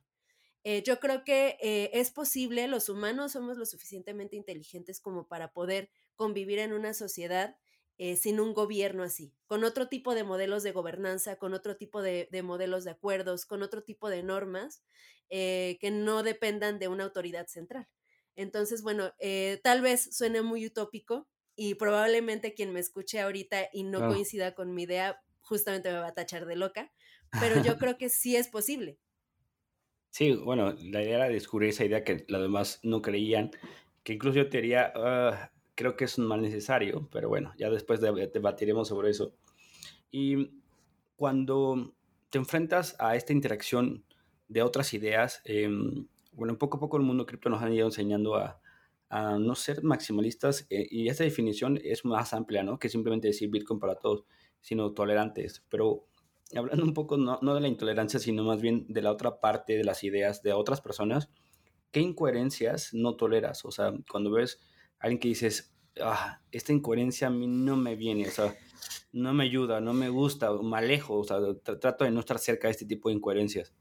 yo 0.85 0.99
creo 0.99 1.23
que 1.23 1.57
es 1.91 2.11
posible, 2.11 2.67
los 2.67 2.87
humanos 2.87 3.31
somos 3.31 3.57
lo 3.57 3.65
suficientemente 3.65 4.35
inteligentes 4.35 5.01
como 5.01 5.27
para 5.27 5.51
poder 5.51 5.89
convivir 6.15 6.59
en 6.59 6.71
una 6.71 6.93
sociedad 6.93 7.57
eh, 7.97 8.17
sin 8.17 8.39
un 8.39 8.53
gobierno 8.53 9.03
así, 9.03 9.33
con 9.47 9.63
otro 9.63 9.87
tipo 9.87 10.15
de 10.15 10.23
modelos 10.23 10.63
de 10.63 10.73
gobernanza, 10.73 11.37
con 11.37 11.53
otro 11.53 11.77
tipo 11.77 12.01
de, 12.01 12.27
modelos 12.43 12.83
de 12.83 12.91
acuerdos, 12.91 13.45
con 13.45 13.63
otro 13.63 13.83
tipo 13.83 14.09
de 14.09 14.21
normas 14.23 14.83
eh, 15.29 15.77
que 15.79 15.91
no 15.91 16.21
dependan 16.23 16.77
de 16.77 16.89
una 16.89 17.05
autoridad 17.05 17.47
central. 17.47 17.87
Entonces, 18.35 18.81
bueno, 18.83 19.13
eh, 19.19 19.61
tal 19.63 19.81
vez 19.81 20.15
suene 20.15 20.41
muy 20.41 20.65
utópico 20.65 21.29
y 21.55 21.75
probablemente 21.75 22.53
quien 22.53 22.73
me 22.73 22.81
escuche 22.81 23.21
ahorita 23.21 23.69
y 23.71 23.83
no 23.83 23.99
coincida 23.99 24.53
con 24.55 24.73
mi 24.73 24.83
idea, 24.83 25.21
justamente 25.41 25.89
me 25.91 25.99
va 25.99 26.07
a 26.07 26.13
tachar 26.13 26.45
de 26.45 26.57
loca, 26.57 26.91
pero 27.39 27.63
yo 27.63 27.77
creo 27.79 27.97
que 27.97 28.09
sí 28.09 28.35
es 28.35 28.49
posible. 28.49 28.99
Sí, 30.09 30.31
bueno, 30.33 30.73
la 30.73 31.01
idea 31.03 31.15
era 31.15 31.29
descubrir 31.29 31.69
esa 31.69 31.85
idea 31.85 32.03
que 32.03 32.25
los 32.29 32.41
demás 32.41 32.79
no 32.83 33.01
creían, 33.01 33.51
que 34.03 34.13
incluso 34.13 34.37
yo 34.37 34.49
te 34.49 34.61
diría, 34.61 34.93
ah, 34.95 35.51
creo 35.75 35.95
que 35.95 36.05
es 36.05 36.17
un 36.17 36.27
mal 36.27 36.41
necesario, 36.41 37.07
pero 37.11 37.29
bueno, 37.29 37.53
ya 37.57 37.69
después 37.69 37.99
debatiremos 38.01 38.87
sobre 38.87 39.11
eso. 39.11 39.33
Y 40.09 40.51
cuando 41.15 41.93
te 42.29 42.37
enfrentas 42.37 42.95
a 42.99 43.15
esta 43.15 43.33
interacción 43.33 44.05
de 44.47 44.61
otras 44.61 44.93
ideas, 44.93 45.41
em, 45.45 46.07
bueno, 46.31 46.57
poco 46.57 46.77
a 46.77 46.79
poco 46.79 46.97
el 46.97 47.03
mundo 47.03 47.25
cripto 47.25 47.49
nos 47.49 47.61
ha 47.61 47.69
ido 47.69 47.85
enseñando 47.85 48.35
a, 48.35 48.59
no 49.39 49.55
ser 49.55 49.81
maximalistas 49.81 50.67
eh, 50.69 50.87
y 50.91 51.07
esta 51.07 51.23
definición 51.23 51.79
es 51.81 52.03
más 52.03 52.33
amplia, 52.33 52.63
¿no? 52.63 52.79
Que 52.79 52.89
simplemente 52.89 53.29
decir 53.29 53.49
Bitcoin 53.49 53.79
para 53.79 53.95
todos, 53.95 54.25
sino 54.59 54.91
tolerantes. 54.91 55.63
Pero 55.69 56.07
hablando 56.53 56.83
un 56.83 56.93
poco 56.93 57.15
no, 57.15 57.39
no 57.41 57.55
de 57.55 57.61
la 57.61 57.69
intolerancia, 57.69 58.19
sino 58.19 58.43
más 58.43 58.61
bien 58.61 58.85
de 58.89 59.01
la 59.01 59.11
otra 59.11 59.39
parte 59.39 59.77
de 59.77 59.85
las 59.85 60.03
ideas 60.03 60.43
de 60.43 60.51
otras 60.51 60.81
personas, 60.81 61.29
¿qué 61.91 62.01
incoherencias 62.01 62.93
no 62.93 63.15
toleras? 63.15 63.63
O 63.63 63.71
sea, 63.71 63.93
cuando 64.11 64.31
ves 64.31 64.59
alguien 65.05 65.19
que 65.19 65.27
dices, 65.27 65.71
ah, 66.01 66.41
esta 66.51 66.73
incoherencia 66.73 67.27
a 67.27 67.29
mí 67.29 67.47
no 67.47 67.77
me 67.77 67.95
viene, 67.95 68.27
o 68.27 68.31
sea, 68.31 68.55
no 69.11 69.33
me 69.33 69.43
ayuda, 69.43 69.79
no 69.79 69.93
me 69.93 70.09
gusta, 70.09 70.51
me 70.51 70.77
alejo, 70.77 71.19
o 71.19 71.23
sea, 71.23 71.37
trato 71.63 72.03
de 72.03 72.11
no 72.11 72.19
estar 72.19 72.39
cerca 72.39 72.67
de 72.67 72.71
este 72.71 72.85
tipo 72.85 73.09
de 73.09 73.15
incoherencias. 73.15 73.73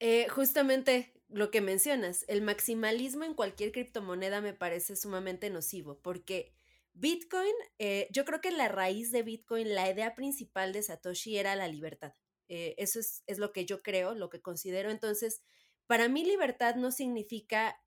Eh, 0.00 0.26
justamente 0.28 1.14
lo 1.28 1.50
que 1.50 1.60
mencionas, 1.60 2.24
el 2.28 2.42
maximalismo 2.42 3.24
en 3.24 3.34
cualquier 3.34 3.72
criptomoneda 3.72 4.40
me 4.40 4.52
parece 4.52 4.96
sumamente 4.96 5.50
nocivo, 5.50 6.00
porque 6.02 6.52
Bitcoin, 6.92 7.54
eh, 7.78 8.08
yo 8.10 8.24
creo 8.24 8.40
que 8.40 8.50
la 8.50 8.68
raíz 8.68 9.12
de 9.12 9.22
Bitcoin, 9.22 9.72
la 9.74 9.88
idea 9.88 10.14
principal 10.14 10.72
de 10.72 10.82
Satoshi 10.82 11.36
era 11.36 11.54
la 11.54 11.68
libertad. 11.68 12.14
Eh, 12.48 12.74
eso 12.78 12.98
es, 12.98 13.22
es, 13.26 13.38
lo 13.38 13.52
que 13.52 13.66
yo 13.66 13.82
creo, 13.82 14.14
lo 14.14 14.30
que 14.30 14.40
considero. 14.40 14.90
Entonces, 14.90 15.42
para 15.86 16.08
mí 16.08 16.24
libertad 16.24 16.76
no 16.76 16.90
significa 16.90 17.80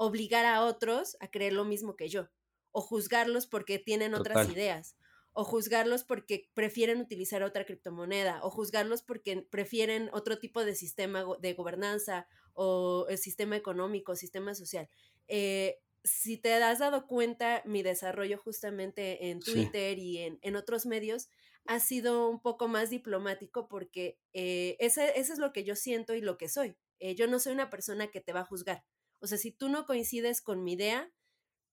obligar 0.00 0.46
a 0.46 0.64
otros 0.64 1.18
a 1.20 1.30
creer 1.30 1.52
lo 1.52 1.66
mismo 1.66 1.94
que 1.94 2.08
yo, 2.08 2.30
o 2.72 2.80
juzgarlos 2.80 3.46
porque 3.46 3.78
tienen 3.78 4.14
otras 4.14 4.48
ideas, 4.48 4.96
o 5.34 5.44
juzgarlos 5.44 6.04
porque 6.04 6.48
prefieren 6.54 7.02
utilizar 7.02 7.42
otra 7.42 7.66
criptomoneda, 7.66 8.40
o 8.42 8.50
juzgarlos 8.50 9.02
porque 9.02 9.46
prefieren 9.50 10.08
otro 10.14 10.38
tipo 10.38 10.64
de 10.64 10.74
sistema 10.74 11.26
de 11.42 11.52
gobernanza 11.52 12.26
o 12.54 13.04
el 13.10 13.18
sistema 13.18 13.56
económico, 13.56 14.16
sistema 14.16 14.54
social. 14.54 14.88
Eh, 15.28 15.76
si 16.02 16.38
te 16.38 16.54
has 16.54 16.78
dado 16.78 17.06
cuenta, 17.06 17.62
mi 17.66 17.82
desarrollo 17.82 18.38
justamente 18.38 19.28
en 19.28 19.40
Twitter 19.40 19.98
y 19.98 20.38
en, 20.40 20.56
otros 20.56 20.86
medios 20.86 21.28
ha 21.66 21.78
sido 21.78 22.30
un 22.30 22.40
poco 22.40 22.68
más 22.68 22.88
diplomático 22.88 23.68
porque 23.68 24.18
eh, 24.32 24.78
ese, 24.80 25.20
es 25.20 25.38
lo 25.38 25.52
que 25.52 25.62
yo 25.62 25.76
siento 25.76 26.14
y 26.14 26.22
lo 26.22 26.38
que 26.38 26.48
soy. 26.48 26.74
Eh, 27.00 27.14
yo 27.14 27.26
no 27.26 27.38
soy 27.38 27.52
una 27.52 27.68
persona 27.68 28.10
que 28.10 28.22
te 28.22 28.32
va 28.32 28.40
a 28.40 28.46
juzgar. 28.46 28.82
O 29.20 29.26
sea, 29.26 29.38
si 29.38 29.52
tú 29.52 29.68
no 29.68 29.86
coincides 29.86 30.40
con 30.40 30.64
mi 30.64 30.72
idea, 30.72 31.12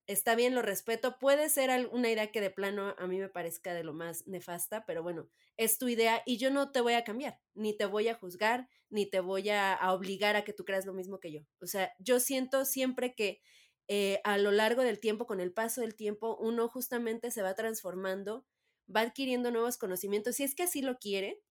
está 0.07 0.35
bien, 0.35 0.55
lo 0.55 0.61
respeto. 0.61 1.19
Puede 1.19 1.49
ser 1.49 1.87
una 1.91 2.09
idea 2.09 2.31
que 2.31 2.41
de 2.41 2.49
plano 2.49 2.95
a 2.97 3.07
mí 3.07 3.19
me 3.19 3.29
parezca 3.29 3.73
de 3.73 3.83
lo 3.83 3.93
más 3.93 4.25
nefasta, 4.27 4.85
pero 4.85 5.03
bueno, 5.03 5.29
es 5.57 5.77
tu 5.77 5.87
idea 5.87 6.23
y 6.25 6.37
yo 6.37 6.49
no 6.49 6.71
te 6.71 6.81
voy 6.81 6.93
a 6.93 7.03
cambiar, 7.03 7.39
ni 7.53 7.75
te 7.75 7.85
voy 7.85 8.07
a 8.07 8.15
juzgar, 8.15 8.69
ni 8.89 9.05
te 9.05 9.19
voy 9.19 9.49
a, 9.49 9.77
obligar 9.91 10.35
a 10.35 10.43
que 10.43 10.53
tú 10.53 10.65
creas 10.65 10.85
lo 10.85 10.93
mismo 10.93 11.19
que 11.19 11.31
yo. 11.31 11.41
O 11.61 11.67
sea, 11.67 11.93
yo 11.99 12.19
siento 12.19 12.65
siempre 12.65 13.13
que 13.15 13.41
eh, 13.89 14.21
a 14.23 14.37
lo 14.37 14.51
largo 14.51 14.81
del 14.81 14.99
tiempo, 14.99 15.25
con 15.25 15.39
el 15.39 15.53
paso 15.53 15.81
del 15.81 15.95
tiempo, 15.95 16.37
uno 16.39 16.67
justamente 16.69 17.31
se 17.31 17.41
va 17.41 17.53
transformando, 17.53 18.45
va 18.93 19.01
adquiriendo 19.01 19.51
nuevos 19.51 19.77
conocimientos, 19.77 20.35
si 20.35 20.43
es 20.43 20.55
que 20.55 20.63
así 20.63 20.81
lo 20.81 20.97
quiere, 20.97 21.41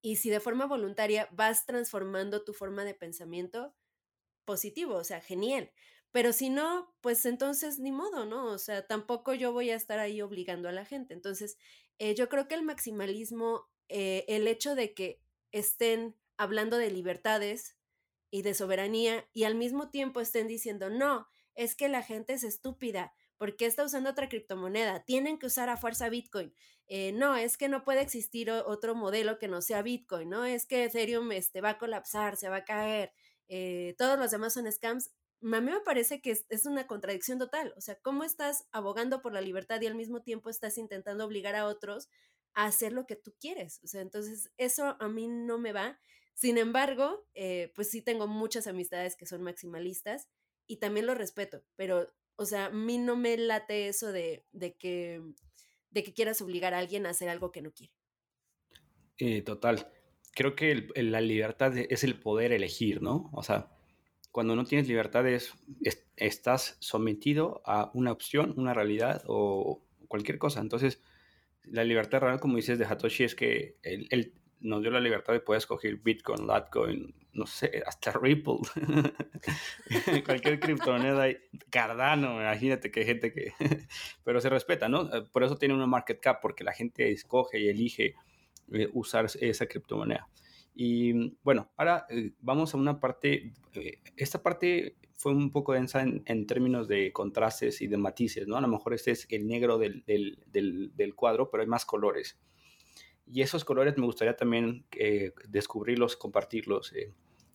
y 0.00 0.16
si 0.16 0.30
de 0.30 0.40
forma 0.40 0.66
voluntaria 0.66 1.28
vas 1.32 1.66
transformando 1.66 2.44
tu 2.44 2.52
forma 2.52 2.84
de 2.84 2.94
pensamiento, 2.94 3.74
positivo, 4.48 4.94
o 4.94 5.04
sea, 5.04 5.20
genial. 5.20 5.70
Pero 6.10 6.32
si 6.32 6.48
no, 6.48 6.94
pues 7.02 7.26
entonces 7.26 7.78
ni 7.78 7.92
modo, 7.92 8.24
¿no? 8.24 8.46
O 8.46 8.56
sea, 8.56 8.86
tampoco 8.86 9.34
yo 9.34 9.52
voy 9.52 9.68
a 9.68 9.76
estar 9.76 9.98
ahí 9.98 10.22
obligando 10.22 10.70
a 10.70 10.72
la 10.72 10.86
gente. 10.86 11.12
Entonces, 11.12 11.58
eh, 11.98 12.14
yo 12.14 12.30
creo 12.30 12.48
que 12.48 12.54
el 12.54 12.62
maximalismo, 12.62 13.68
eh, 13.90 14.24
el 14.26 14.48
hecho 14.48 14.74
de 14.74 14.94
que 14.94 15.20
estén 15.52 16.16
hablando 16.38 16.78
de 16.78 16.90
libertades 16.90 17.76
y 18.30 18.40
de 18.40 18.54
soberanía 18.54 19.28
y 19.34 19.44
al 19.44 19.54
mismo 19.54 19.90
tiempo 19.90 20.22
estén 20.22 20.48
diciendo, 20.48 20.88
no, 20.88 21.26
es 21.54 21.74
que 21.74 21.88
la 21.88 22.02
gente 22.02 22.32
es 22.32 22.42
estúpida, 22.42 23.12
porque 23.36 23.66
está 23.66 23.84
usando 23.84 24.08
otra 24.08 24.30
criptomoneda? 24.30 25.04
Tienen 25.04 25.38
que 25.38 25.46
usar 25.46 25.68
a 25.68 25.76
fuerza 25.76 26.08
Bitcoin. 26.08 26.54
Eh, 26.86 27.12
no, 27.12 27.36
es 27.36 27.58
que 27.58 27.68
no 27.68 27.84
puede 27.84 28.00
existir 28.00 28.50
otro 28.50 28.94
modelo 28.94 29.38
que 29.38 29.46
no 29.46 29.60
sea 29.60 29.82
Bitcoin, 29.82 30.30
¿no? 30.30 30.46
Es 30.46 30.64
que 30.64 30.84
Ethereum 30.84 31.30
este, 31.32 31.60
va 31.60 31.70
a 31.70 31.78
colapsar, 31.78 32.38
se 32.38 32.48
va 32.48 32.56
a 32.56 32.64
caer. 32.64 33.12
Eh, 33.48 33.94
todos 33.98 34.18
los 34.18 34.30
demás 34.30 34.52
son 34.52 34.70
scams, 34.70 35.10
a 35.42 35.60
mí 35.60 35.70
me 35.70 35.80
parece 35.80 36.20
que 36.20 36.30
es, 36.30 36.66
una 36.66 36.86
contradicción 36.86 37.38
total. 37.38 37.72
O 37.76 37.80
sea, 37.80 37.96
¿cómo 37.96 38.24
estás 38.24 38.66
abogando 38.72 39.22
por 39.22 39.32
la 39.32 39.40
libertad 39.40 39.80
y 39.80 39.86
al 39.86 39.94
mismo 39.94 40.22
tiempo 40.22 40.50
estás 40.50 40.78
intentando 40.78 41.24
obligar 41.24 41.54
a 41.54 41.66
otros 41.66 42.08
a 42.54 42.66
hacer 42.66 42.92
lo 42.92 43.06
que 43.06 43.16
tú 43.16 43.34
quieres? 43.40 43.80
O 43.84 43.86
sea, 43.86 44.00
entonces 44.00 44.50
eso 44.56 44.96
a 45.00 45.08
mí 45.08 45.28
no 45.28 45.58
me 45.58 45.72
va. 45.72 46.00
Sin 46.34 46.58
embargo, 46.58 47.26
eh, 47.34 47.72
pues 47.74 47.90
sí 47.90 48.02
tengo 48.02 48.26
muchas 48.26 48.66
amistades 48.66 49.16
que 49.16 49.26
son 49.26 49.42
maximalistas 49.42 50.28
y 50.66 50.76
también 50.78 51.06
lo 51.06 51.14
respeto, 51.14 51.64
pero, 51.76 52.12
o 52.36 52.44
sea, 52.44 52.66
a 52.66 52.70
mí 52.70 52.98
no 52.98 53.16
me 53.16 53.36
late 53.36 53.88
eso 53.88 54.12
de, 54.12 54.44
que, 54.78 55.22
de 55.90 56.02
que 56.04 56.12
quieras 56.14 56.40
obligar 56.42 56.74
a 56.74 56.78
alguien 56.78 57.06
a 57.06 57.10
hacer 57.10 57.28
algo 57.28 57.50
que 57.50 57.62
no 57.62 57.72
quiere. 57.72 57.92
Eh, 59.16 59.42
total 59.42 59.90
creo 60.38 60.54
que 60.54 60.86
la 60.94 61.20
libertad 61.20 61.76
es 61.76 62.04
el 62.04 62.14
poder 62.14 62.52
elegir, 62.52 63.02
¿no? 63.02 63.28
O 63.32 63.42
sea, 63.42 63.70
cuando 64.30 64.54
no 64.54 64.62
tienes 64.62 64.86
libertad 64.86 65.26
es, 65.26 65.52
estás 66.14 66.76
sometido 66.78 67.60
a 67.66 67.90
una 67.92 68.12
opción, 68.12 68.54
una 68.56 68.72
realidad 68.72 69.24
o 69.26 69.82
cualquier 70.06 70.38
cosa. 70.38 70.60
Entonces, 70.60 71.02
la 71.64 71.82
libertad 71.82 72.20
real, 72.20 72.38
como 72.38 72.54
dices 72.54 72.78
de 72.78 72.84
Hatoshi, 72.84 73.24
es 73.24 73.34
que 73.34 73.78
él, 73.82 74.32
nos 74.60 74.80
dio 74.80 74.92
la 74.92 75.00
libertad 75.00 75.32
de 75.32 75.40
poder 75.40 75.58
escoger 75.58 75.96
Bitcoin, 75.96 76.46
Litecoin, 76.46 77.12
no 77.32 77.46
sé, 77.46 77.82
hasta 77.84 78.12
Ripple, 78.12 78.58
cualquier 80.24 80.60
criptomoneda, 80.60 81.26
Cardano, 81.68 82.40
imagínate 82.40 82.92
que 82.92 83.00
hay 83.00 83.06
gente 83.06 83.32
que... 83.32 83.54
Pero 84.24 84.40
se 84.40 84.50
respeta, 84.50 84.88
¿no? 84.88 85.10
Por 85.32 85.42
eso 85.42 85.56
tiene 85.56 85.74
una 85.74 85.88
market 85.88 86.20
cap, 86.20 86.38
porque 86.40 86.62
la 86.62 86.74
gente 86.74 87.10
escoge 87.10 87.58
y 87.58 87.68
elige 87.68 88.14
eh, 88.72 88.88
usar 88.92 89.26
esa 89.40 89.66
criptomoneda. 89.66 90.28
Y 90.74 91.36
bueno, 91.42 91.70
ahora 91.76 92.06
eh, 92.10 92.32
vamos 92.40 92.74
a 92.74 92.76
una 92.76 93.00
parte, 93.00 93.54
eh, 93.72 94.00
esta 94.16 94.42
parte 94.42 94.96
fue 95.14 95.32
un 95.32 95.50
poco 95.50 95.72
densa 95.72 96.02
en, 96.02 96.46
términos 96.46 96.86
de 96.86 97.12
contrastes 97.12 97.80
y 97.80 97.86
de 97.86 97.96
matices, 97.96 98.46
¿no? 98.46 98.56
A 98.56 98.60
lo 98.60 98.68
mejor 98.68 98.92
este 98.94 99.12
es 99.12 99.26
el 99.30 99.46
negro 99.48 99.78
del, 99.78 100.04
del, 100.06 100.92
del, 100.94 101.14
cuadro, 101.14 101.50
pero 101.50 101.62
hay 101.62 101.66
más 101.66 101.84
colores. 101.84 102.38
Y 103.26 103.40
esos 103.40 103.64
colores 103.64 103.96
me 103.96 104.04
gustaría 104.04 104.36
también 104.36 104.84
descubrirlos, 105.48 106.16
compartirlos. 106.16 106.92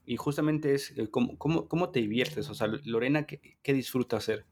y 0.06 0.18
justamente 0.18 0.74
es 0.74 0.94
¿cómo, 1.12 1.38
cómo, 1.38 1.70
cómo, 1.70 1.92
te 1.92 2.02
diviertes, 2.02 2.50
o 2.50 2.56
sea, 2.56 2.68
Lorena, 2.84 3.26
¿qué, 3.26 3.40
qué 3.62 3.74
disfruta 3.74 4.18
hacer? 4.18 4.46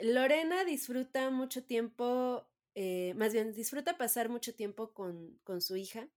Lorena 0.00 0.64
disfruta 0.64 1.30
mucho 1.30 1.62
tiempo 1.62 2.50
eh, 2.82 3.12
más 3.14 3.34
bien 3.34 3.52
disfruta 3.52 3.98
pasar 3.98 4.30
mucho 4.30 4.54
tiempo 4.54 4.94
con, 4.94 5.38
con 5.44 5.60
su 5.60 5.76
hija. 5.76 6.08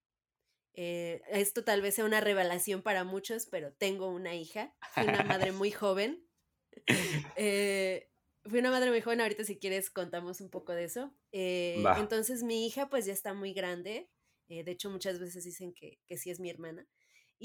Eh, 0.75 1.21
esto 1.27 1.65
tal 1.65 1.81
vez 1.81 1.95
sea 1.95 2.05
una 2.05 2.21
revelación 2.21 2.81
para 2.81 3.03
muchos, 3.03 3.47
pero 3.47 3.73
tengo 3.73 4.07
una 4.07 4.33
hija. 4.33 4.73
Fui 4.93 5.03
una 5.03 5.23
madre 5.23 5.51
muy 5.51 5.71
joven. 5.81 6.25
Eh, 7.35 8.09
fui 8.45 8.59
una 8.59 8.71
madre 8.71 8.91
muy 8.91 9.01
joven, 9.01 9.19
ahorita 9.19 9.43
si 9.43 9.59
quieres 9.59 9.89
contamos 9.89 10.39
un 10.39 10.49
poco 10.49 10.71
de 10.71 10.85
eso. 10.85 11.13
entonces 11.33 12.43
mi 12.43 12.65
hija 12.65 12.89
pues 12.89 13.05
ya 13.05 13.11
está 13.11 13.33
muy 13.33 13.53
grande. 13.53 14.09
de 14.47 14.71
hecho 14.71 14.89
muchas 14.89 15.19
veces 15.19 15.43
dicen 15.43 15.73
que, 15.73 15.99
que 16.07 16.15
sí 16.15 16.29
es 16.29 16.39
mi 16.39 16.49
hermana 16.49 16.87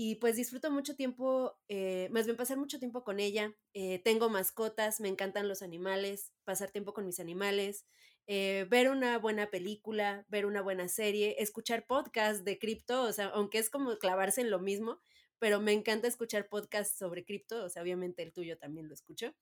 y 0.01 0.15
pues 0.15 0.37
disfruto 0.37 0.71
mucho 0.71 0.95
tiempo, 0.95 1.59
eh, 1.67 2.09
más 2.13 2.25
bien 2.25 2.37
pasar 2.37 2.57
mucho 2.57 2.79
tiempo 2.79 3.03
con 3.03 3.19
ella. 3.19 3.53
Eh, 3.73 4.01
tengo 4.05 4.29
mascotas, 4.29 5.01
me 5.01 5.09
encantan 5.09 5.49
los 5.49 5.61
animales, 5.61 6.33
pasar 6.45 6.71
tiempo 6.71 6.95
con 6.95 7.05
mis 7.05 7.19
animales, 7.19 7.85
eh, 8.31 8.67
ver 8.69 8.91
una 8.91 9.19
buena 9.19 9.51
película, 9.51 10.27
ver 10.29 10.45
una 10.45 10.61
buena 10.61 10.87
serie, 10.87 11.37
escuchar 11.39 11.87
podcasts 11.87 12.45
de 12.45 12.59
cripto, 12.59 13.03
o 13.03 13.13
sea, 13.13 13.29
aunque 13.29 13.57
es 13.57 13.71
como 13.71 13.97
clavarse 13.97 14.43
en 14.43 14.51
lo 14.51 14.61
mismo, 14.61 15.01
pero 15.39 15.63
me 15.63 15.73
encanta 15.73 16.07
escuchar 16.07 16.49
podcasts 16.49 16.99
sobre 16.99 17.25
cripto, 17.25 17.65
o 17.65 17.71
sea, 17.71 17.83
obviamente 17.83 18.23
el 18.23 18.35
tuyo 18.35 18.59
también 18.59 18.87
lo 18.87 18.93
escucho. 18.93 19.35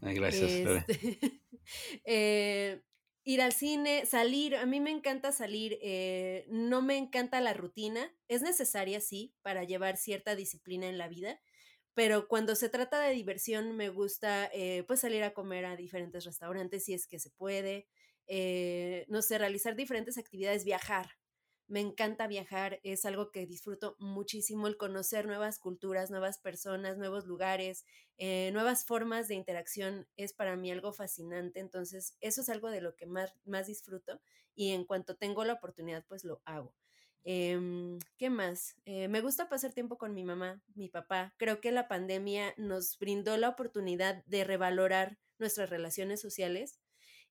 Ay, 0.00 0.14
gracias. 0.14 0.50
Este, 0.50 1.42
ir 3.24 3.42
al 3.42 3.52
cine, 3.52 4.06
salir, 4.06 4.56
a 4.56 4.64
mí 4.64 4.80
me 4.80 4.90
encanta 4.90 5.32
salir, 5.32 5.78
eh, 5.82 6.46
no 6.48 6.80
me 6.80 6.96
encanta 6.96 7.42
la 7.42 7.52
rutina, 7.52 8.10
es 8.26 8.40
necesaria, 8.40 9.00
sí, 9.00 9.34
para 9.42 9.64
llevar 9.64 9.98
cierta 9.98 10.34
disciplina 10.34 10.88
en 10.88 10.96
la 10.96 11.08
vida, 11.08 11.42
pero 11.92 12.26
cuando 12.26 12.56
se 12.56 12.70
trata 12.70 13.00
de 13.00 13.12
diversión 13.12 13.76
me 13.76 13.90
gusta 13.90 14.48
eh, 14.54 14.84
pues 14.86 15.00
salir 15.00 15.24
a 15.24 15.34
comer 15.34 15.66
a 15.66 15.76
diferentes 15.76 16.24
restaurantes 16.24 16.84
si 16.84 16.94
es 16.94 17.06
que 17.06 17.18
se 17.18 17.30
puede, 17.30 17.86
eh, 18.32 19.06
no 19.08 19.22
sé, 19.22 19.38
realizar 19.38 19.74
diferentes 19.74 20.16
actividades, 20.16 20.64
viajar, 20.64 21.10
me 21.66 21.80
encanta 21.80 22.28
viajar, 22.28 22.80
es 22.84 23.04
algo 23.04 23.32
que 23.32 23.44
disfruto 23.44 23.96
muchísimo, 23.98 24.68
el 24.68 24.76
conocer 24.76 25.26
nuevas 25.26 25.58
culturas, 25.58 26.10
nuevas 26.10 26.38
personas, 26.38 26.96
nuevos 26.96 27.26
lugares, 27.26 27.84
eh, 28.18 28.50
nuevas 28.52 28.84
formas 28.84 29.26
de 29.26 29.34
interacción 29.34 30.06
es 30.16 30.32
para 30.32 30.56
mí 30.56 30.70
algo 30.70 30.92
fascinante, 30.92 31.58
entonces 31.58 32.16
eso 32.20 32.40
es 32.40 32.48
algo 32.48 32.70
de 32.70 32.80
lo 32.80 32.94
que 32.94 33.06
más, 33.06 33.34
más 33.44 33.66
disfruto 33.66 34.20
y 34.54 34.70
en 34.70 34.84
cuanto 34.84 35.16
tengo 35.16 35.44
la 35.44 35.54
oportunidad 35.54 36.04
pues 36.08 36.24
lo 36.24 36.40
hago. 36.44 36.74
Em, 37.24 37.98
¿Qué 38.16 38.30
más? 38.30 38.76
Eh, 38.84 39.08
me 39.08 39.20
gusta 39.20 39.48
pasar 39.48 39.72
tiempo 39.72 39.98
con 39.98 40.14
mi 40.14 40.24
mamá, 40.24 40.62
mi 40.74 40.88
papá. 40.88 41.34
Creo 41.36 41.60
que 41.60 41.72
la 41.72 41.88
pandemia 41.88 42.54
nos 42.58 42.96
brindó 42.98 43.36
la 43.36 43.48
oportunidad 43.48 44.24
de 44.24 44.44
revalorar 44.44 45.18
nuestras 45.38 45.68
relaciones 45.70 46.20
sociales 46.20 46.80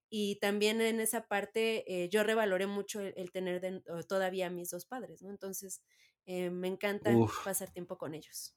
y 0.10 0.38
también 0.40 0.82
en 0.82 1.00
esa 1.00 1.28
parte 1.28 1.84
eh, 1.88 2.10
yo 2.10 2.24
revaloré 2.24 2.68
mucho 2.68 3.00
el, 3.00 3.32
tener 3.32 3.84
todavía 4.08 4.48
a 4.48 4.50
mis 4.50 4.70
dos 4.70 4.86
padres, 4.86 5.22
¿no? 5.22 5.30
Entonces 5.30 5.82
eh, 6.26 6.50
me 6.50 6.68
encanta 6.68 7.12
pasar 7.44 7.72
tiempo 7.72 7.98
con 7.98 8.14
ellos. 8.14 8.56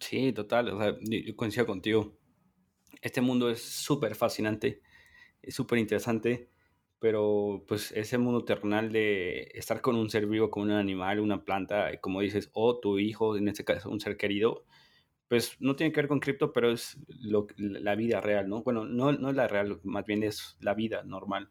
Sí, 0.00 0.32
total, 0.32 0.68
o 0.70 0.78
sea, 0.78 0.96
yo 1.00 1.36
coincido 1.36 1.66
contigo. 1.66 2.18
Este 3.00 3.20
mundo 3.20 3.50
es 3.50 3.62
súper 3.62 4.14
fascinante, 4.14 4.82
es 5.40 5.54
súper 5.54 5.78
interesante, 5.78 6.50
pero 6.98 7.64
pues 7.66 7.90
ese 7.92 8.18
mundo 8.18 8.44
terrenal 8.44 8.92
de 8.92 9.50
estar 9.54 9.80
con 9.80 9.96
un 9.96 10.08
ser 10.10 10.26
vivo, 10.26 10.50
con 10.50 10.64
un 10.64 10.72
animal, 10.72 11.20
una 11.20 11.44
planta, 11.44 12.00
como 12.00 12.20
dices, 12.20 12.50
o 12.52 12.78
tu 12.78 12.98
hijo, 12.98 13.36
en 13.36 13.48
este 13.48 13.64
caso 13.64 13.90
un 13.90 14.00
ser 14.00 14.16
querido, 14.16 14.64
pues 15.32 15.56
no 15.60 15.74
tiene 15.74 15.90
que 15.94 16.02
ver 16.02 16.08
con 16.08 16.20
cripto, 16.20 16.52
pero 16.52 16.70
es 16.70 16.98
lo, 17.22 17.46
la 17.56 17.94
vida 17.94 18.20
real, 18.20 18.50
¿no? 18.50 18.62
Bueno, 18.62 18.84
no, 18.84 19.12
no 19.12 19.30
es 19.30 19.34
la 19.34 19.48
real, 19.48 19.80
más 19.82 20.04
bien 20.04 20.22
es 20.22 20.58
la 20.60 20.74
vida 20.74 21.04
normal. 21.04 21.48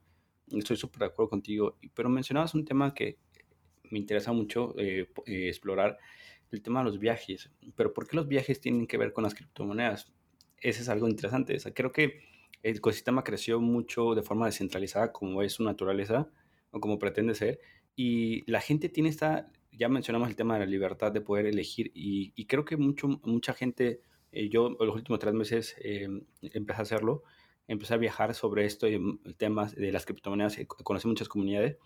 Estoy 0.51 0.77
súper 0.77 0.99
de 0.99 1.05
acuerdo 1.05 1.31
contigo. 1.31 1.79
Pero 1.95 2.07
mencionabas 2.07 2.53
un 2.53 2.63
tema 2.63 2.93
que 2.93 3.17
me 3.89 3.97
interesa 3.97 4.33
mucho 4.33 4.75
eh, 4.77 5.09
eh, 5.25 5.47
explorar, 5.47 5.97
el 6.51 6.61
tema 6.61 6.81
de 6.81 6.91
los 6.91 6.99
viajes. 6.99 7.49
Pero 7.75 7.91
¿por 7.91 8.07
qué 8.07 8.17
los 8.17 8.27
viajes 8.27 8.61
tienen 8.61 8.85
que 8.85 8.97
ver 8.97 9.13
con 9.13 9.23
las 9.23 9.33
criptomonedas? 9.33 10.13
Ese 10.57 10.83
es 10.83 10.87
algo 10.87 11.07
interesante. 11.07 11.57
creo 11.73 11.91
que 11.91 12.21
el 12.61 12.77
ecosistema 12.77 13.23
creció 13.23 13.59
mucho 13.59 14.13
de 14.13 14.21
forma 14.21 14.45
descentralizada, 14.45 15.11
como 15.11 15.41
es 15.41 15.53
su 15.53 15.63
naturaleza, 15.63 16.29
o 16.69 16.79
como 16.79 16.99
pretende 16.99 17.33
ser, 17.33 17.59
y 17.95 18.43
la 18.45 18.61
gente 18.61 18.89
tiene 18.89 19.09
esta 19.09 19.51
ya 19.71 19.89
mencionamos 19.89 20.29
el 20.29 20.35
tema 20.35 20.55
de 20.55 20.61
la 20.61 20.65
libertad 20.65 21.11
de 21.11 21.21
poder 21.21 21.45
elegir 21.45 21.91
y, 21.93 22.45
creo 22.45 22.65
que 22.65 22.77
mucho, 22.77 23.07
mucha 23.23 23.53
gente, 23.53 24.01
eh, 24.31 24.49
yo 24.49 24.69
los 24.79 24.95
últimos 24.95 25.19
tres 25.19 25.33
meses 25.33 25.75
eh, 25.83 26.07
empecé 26.41 26.79
a 26.79 26.83
hacerlo, 26.83 27.23
empecé 27.67 27.93
a 27.93 27.97
viajar 27.97 28.33
sobre 28.33 28.65
esto 28.65 28.87
y 28.87 28.99
temas 29.37 29.75
de 29.75 29.91
las 29.91 30.05
criptomonedas, 30.05 30.57
eh, 30.57 30.67
conocí 30.67 31.07
muchas 31.07 31.29
comunidades 31.29 31.77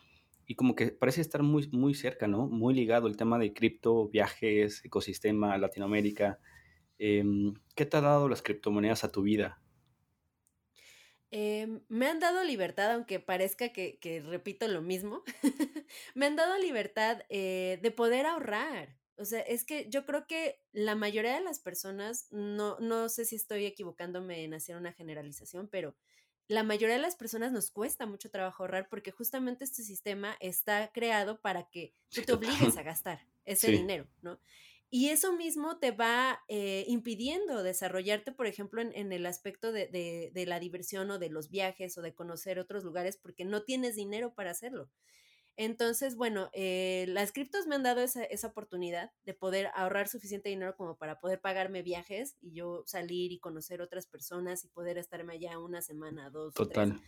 y 0.47 0.55
como 0.55 0.75
que 0.75 0.87
parece 0.87 1.21
estar 1.21 1.43
muy, 1.43 1.67
muy 1.71 1.93
cerca, 1.93 2.27
¿no? 2.27 2.47
Muy 2.47 2.73
ligado 2.73 3.07
el 3.07 3.17
tema 3.17 3.39
de 3.39 3.53
cripto, 3.53 4.09
viajes, 4.09 4.83
ecosistema, 4.85 5.57
Latinoamérica. 5.57 6.39
Em, 6.99 7.53
¿Qué 7.75 7.85
te 7.85 7.97
ha 7.97 8.01
dado 8.01 8.29
las 8.29 8.41
criptomonedas 8.41 9.03
a 9.03 9.11
tu 9.11 9.23
vida? 9.23 9.59
Em, 11.31 11.81
me 11.89 12.07
han 12.07 12.19
dado 12.19 12.43
libertad, 12.43 12.91
aunque 12.91 13.19
parezca 13.19 13.69
que, 13.69 14.23
repito 14.25 14.67
lo 14.67 14.81
mismo, 14.81 15.23
me 16.15 16.25
han 16.25 16.35
dado 16.35 16.57
libertad 16.57 17.23
eh, 17.29 17.79
de 17.81 17.91
poder 17.91 18.25
ahorrar. 18.25 18.97
O 19.17 19.25
sea, 19.25 19.39
es 19.41 19.63
que 19.63 19.89
yo 19.89 20.05
creo 20.05 20.27
que 20.27 20.61
la 20.71 20.95
mayoría 20.95 21.35
de 21.35 21.41
las 21.41 21.59
personas, 21.59 22.27
no, 22.31 22.77
no 22.79 23.09
sé 23.09 23.25
si 23.25 23.35
estoy 23.35 23.65
equivocándome 23.65 24.43
en 24.43 24.53
hacer 24.53 24.75
una 24.75 24.93
generalización, 24.93 25.67
pero 25.69 25.95
la 26.47 26.63
mayoría 26.63 26.95
de 26.97 27.01
las 27.01 27.15
personas 27.15 27.51
nos 27.51 27.71
cuesta 27.71 28.05
mucho 28.05 28.29
trabajo 28.29 28.63
ahorrar 28.63 28.87
porque 28.89 29.11
justamente 29.11 29.63
este 29.63 29.83
sistema 29.83 30.35
está 30.39 30.91
creado 30.93 31.41
para 31.41 31.69
que 31.69 31.93
tú 32.09 32.21
te 32.21 32.33
obligues 32.33 32.77
a 32.77 32.83
gastar 32.83 33.25
ese 33.45 33.71
dinero, 33.71 34.07
¿no? 34.21 34.39
Y 34.95 35.09
eso 35.09 35.33
mismo 35.33 35.77
te 35.77 35.91
va 35.91 36.41
eh, 36.47 36.85
impidiendo 36.87 37.63
desarrollarte, 37.63 38.31
por 38.31 38.47
ejemplo, 38.47 38.81
en, 38.81 39.11
el 39.11 39.25
aspecto 39.25 39.73
de, 39.73 40.31
la 40.47 40.57
diversión 40.61 41.11
o 41.11 41.19
de 41.19 41.27
los 41.29 41.49
viajes 41.49 41.97
o 41.97 42.01
de 42.01 42.13
conocer 42.13 42.59
otros 42.59 42.85
lugares 42.85 43.17
porque 43.17 43.43
no 43.43 43.63
tienes 43.63 43.97
dinero 43.97 44.33
para 44.33 44.51
hacerlo. 44.51 44.89
Entonces, 45.57 46.15
bueno, 46.15 46.49
eh, 46.53 47.07
las 47.09 47.33
criptos 47.33 47.67
me 47.67 47.75
han 47.75 47.83
dado 47.83 47.99
esa, 47.99 48.47
oportunidad 48.47 49.11
de 49.25 49.33
poder 49.33 49.67
ahorrar 49.75 50.07
suficiente 50.07 50.47
dinero 50.47 50.77
como 50.77 50.95
para 50.95 51.19
poder 51.19 51.41
pagarme 51.41 51.81
viajes 51.81 52.37
y 52.39 52.53
yo 52.53 52.85
salir 52.85 53.33
y 53.33 53.39
conocer 53.39 53.81
otras 53.81 54.07
personas 54.07 54.63
y 54.63 54.69
poder 54.69 54.97
estarme 54.97 55.33
allá 55.33 55.59
una 55.59 55.81
semana, 55.81 56.29
dos. 56.29 56.53
Total. 56.53 57.01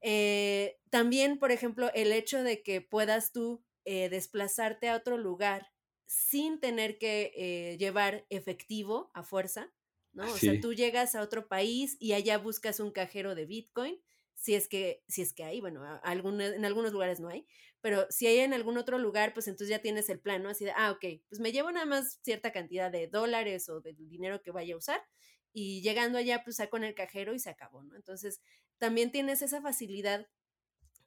Eh, 0.00 0.80
también, 0.90 1.38
por 1.38 1.52
ejemplo, 1.52 1.88
el 1.94 2.10
hecho 2.10 2.42
de 2.42 2.64
que 2.64 2.80
puedas 2.80 3.30
tú 3.30 3.62
desplazarte 3.84 4.88
a 4.88 4.96
otro 4.96 5.16
lugar 5.16 5.68
sin 6.06 6.60
tener 6.60 6.98
que 6.98 7.32
eh, 7.36 7.76
llevar 7.78 8.26
efectivo 8.30 9.10
a 9.14 9.22
fuerza, 9.22 9.72
¿no? 10.12 10.32
O 10.32 10.38
sea, 10.38 10.58
tú 10.58 10.72
llegas 10.72 11.14
a 11.14 11.22
otro 11.22 11.48
país 11.48 11.96
y 12.00 12.12
allá 12.12 12.38
buscas 12.38 12.80
un 12.80 12.90
cajero 12.90 13.34
de 13.34 13.46
Bitcoin, 13.46 14.00
si 14.34 14.54
es 14.54 14.68
que, 14.68 15.02
si 15.08 15.22
es 15.22 15.32
que 15.32 15.44
hay, 15.44 15.60
bueno, 15.60 15.82
en 16.04 16.64
algunos 16.64 16.92
lugares 16.92 17.20
no 17.20 17.28
hay, 17.28 17.46
pero 17.80 18.06
si 18.10 18.26
hay 18.26 18.38
en 18.38 18.52
algún 18.54 18.78
otro 18.78 18.98
lugar, 18.98 19.32
pues 19.34 19.48
entonces 19.48 19.68
ya 19.68 19.80
tienes 19.80 20.08
el 20.08 20.20
plan, 20.20 20.42
¿no? 20.42 20.50
Así 20.50 20.64
de, 20.64 20.72
ah, 20.76 20.92
ok, 20.92 21.22
pues 21.28 21.40
me 21.40 21.52
llevo 21.52 21.70
nada 21.70 21.86
más 21.86 22.20
cierta 22.22 22.52
cantidad 22.52 22.90
de 22.90 23.08
dólares 23.08 23.68
o 23.68 23.80
del 23.80 23.96
dinero 24.08 24.42
que 24.42 24.50
vaya 24.50 24.74
a 24.74 24.78
usar 24.78 25.02
y 25.52 25.80
llegando 25.80 26.18
allá, 26.18 26.42
pues 26.44 26.56
saco 26.56 26.76
en 26.76 26.84
el 26.84 26.94
cajero 26.94 27.34
y 27.34 27.38
se 27.38 27.48
acabó, 27.48 27.82
¿no? 27.82 27.96
Entonces, 27.96 28.42
también 28.78 29.10
tienes 29.10 29.40
esa 29.40 29.62
facilidad 29.62 30.28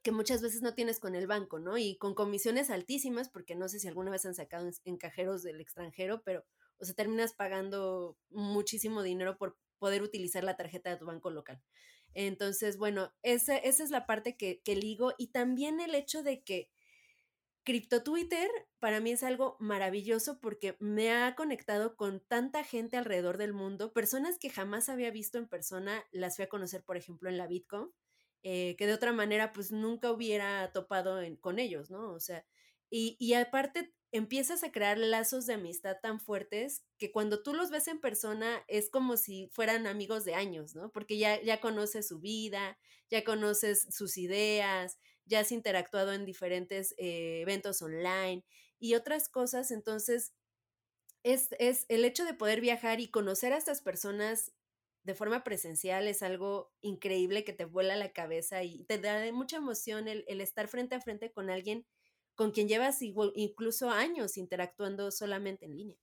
que 0.02 0.12
muchas 0.12 0.40
veces 0.42 0.62
no 0.62 0.74
tienes 0.74 0.98
con 0.98 1.14
el 1.14 1.26
banco, 1.26 1.58
¿no? 1.58 1.76
Y 1.76 1.96
con 1.96 2.14
comisiones 2.14 2.70
altísimas, 2.70 3.28
porque 3.28 3.54
no 3.54 3.68
sé 3.68 3.78
si 3.80 3.88
alguna 3.88 4.10
vez 4.10 4.24
han 4.24 4.34
sacado 4.34 4.70
en, 4.84 4.96
cajeros 4.96 5.42
del 5.42 5.60
extranjero, 5.60 6.22
pero, 6.22 6.44
o 6.78 6.84
sea, 6.84 6.94
terminas 6.94 7.34
pagando 7.34 8.16
muchísimo 8.30 9.02
dinero 9.02 9.36
por 9.36 9.58
poder 9.78 10.02
utilizar 10.02 10.44
la 10.44 10.56
tarjeta 10.56 10.90
de 10.90 10.96
tu 10.96 11.06
banco 11.06 11.30
local. 11.30 11.62
Entonces, 12.14 12.76
bueno, 12.76 13.12
esa, 13.22 13.56
esa 13.56 13.84
es 13.84 13.90
la 13.90 14.06
parte 14.06 14.36
que, 14.36 14.60
que 14.62 14.74
ligo 14.74 15.12
y 15.18 15.28
también 15.28 15.80
el 15.80 15.94
hecho 15.94 16.22
de 16.22 16.42
que 16.42 16.70
Crypto 17.62 18.02
Twitter 18.02 18.50
para 18.78 19.00
mí 19.00 19.12
es 19.12 19.22
algo 19.22 19.56
maravilloso 19.60 20.40
porque 20.40 20.76
me 20.80 21.12
ha 21.12 21.34
conectado 21.36 21.94
con 21.94 22.20
tanta 22.20 22.64
gente 22.64 22.96
alrededor 22.96 23.36
del 23.36 23.52
mundo, 23.52 23.92
personas 23.92 24.38
que 24.38 24.50
jamás 24.50 24.88
había 24.88 25.10
visto 25.10 25.38
en 25.38 25.46
persona, 25.46 26.02
las 26.10 26.36
fui 26.36 26.46
a 26.46 26.48
conocer, 26.48 26.82
por 26.82 26.96
ejemplo, 26.96 27.28
en 27.28 27.36
la 27.36 27.46
Bitcoin 27.46 27.90
eh, 28.42 28.76
que 28.76 28.86
de 28.86 28.94
otra 28.94 29.12
manera 29.12 29.52
pues 29.52 29.72
nunca 29.72 30.10
hubiera 30.12 30.72
topado 30.72 31.20
con 31.40 31.58
ellos, 31.58 31.90
¿no? 31.90 32.12
O 32.12 32.20
sea, 32.20 32.44
y, 32.90 33.16
y 33.18 33.34
aparte 33.34 33.94
empiezas 34.12 34.64
a 34.64 34.72
crear 34.72 34.98
lazos 34.98 35.46
de 35.46 35.54
amistad 35.54 35.98
tan 36.02 36.18
fuertes 36.20 36.84
que 36.98 37.12
cuando 37.12 37.42
tú 37.42 37.54
los 37.54 37.70
ves 37.70 37.86
en 37.88 38.00
persona 38.00 38.64
es 38.66 38.90
como 38.90 39.16
si 39.16 39.48
fueran 39.52 39.86
amigos 39.86 40.24
de 40.24 40.34
años, 40.34 40.74
¿no? 40.74 40.90
Porque 40.90 41.18
ya, 41.18 41.40
ya 41.42 41.60
conoces 41.60 42.08
su 42.08 42.18
vida, 42.20 42.78
ya 43.08 43.24
conoces 43.24 43.86
sus 43.90 44.16
ideas, 44.18 44.98
ya 45.26 45.40
has 45.40 45.52
interactuado 45.52 46.12
en 46.12 46.24
diferentes 46.24 46.94
eh, 46.98 47.40
eventos 47.42 47.82
online 47.82 48.44
y 48.80 48.94
otras 48.94 49.28
cosas, 49.28 49.70
entonces 49.70 50.32
es, 51.22 51.48
es 51.58 51.86
el 51.88 52.04
hecho 52.04 52.24
de 52.24 52.34
poder 52.34 52.60
viajar 52.60 53.00
y 53.00 53.10
conocer 53.10 53.52
a 53.52 53.58
estas 53.58 53.82
personas 53.82 54.52
de 55.02 55.14
forma 55.14 55.44
presencial 55.44 56.06
es 56.08 56.22
algo 56.22 56.72
increíble 56.82 57.44
que 57.44 57.52
te 57.52 57.64
vuela 57.64 57.96
la 57.96 58.12
cabeza 58.12 58.62
y 58.62 58.84
te 58.84 58.98
da 58.98 59.30
mucha 59.32 59.56
emoción 59.56 60.08
el, 60.08 60.24
estar 60.40 60.68
frente 60.68 60.94
a 60.94 61.00
frente 61.00 61.30
con 61.32 61.50
alguien 61.50 61.86
con 62.34 62.52
quien 62.52 62.68
llevas 62.68 63.02
incluso 63.02 63.90
años 63.90 64.36
interactuando 64.36 65.10
solamente 65.10 65.66
en 65.66 65.76
línea. 65.76 65.96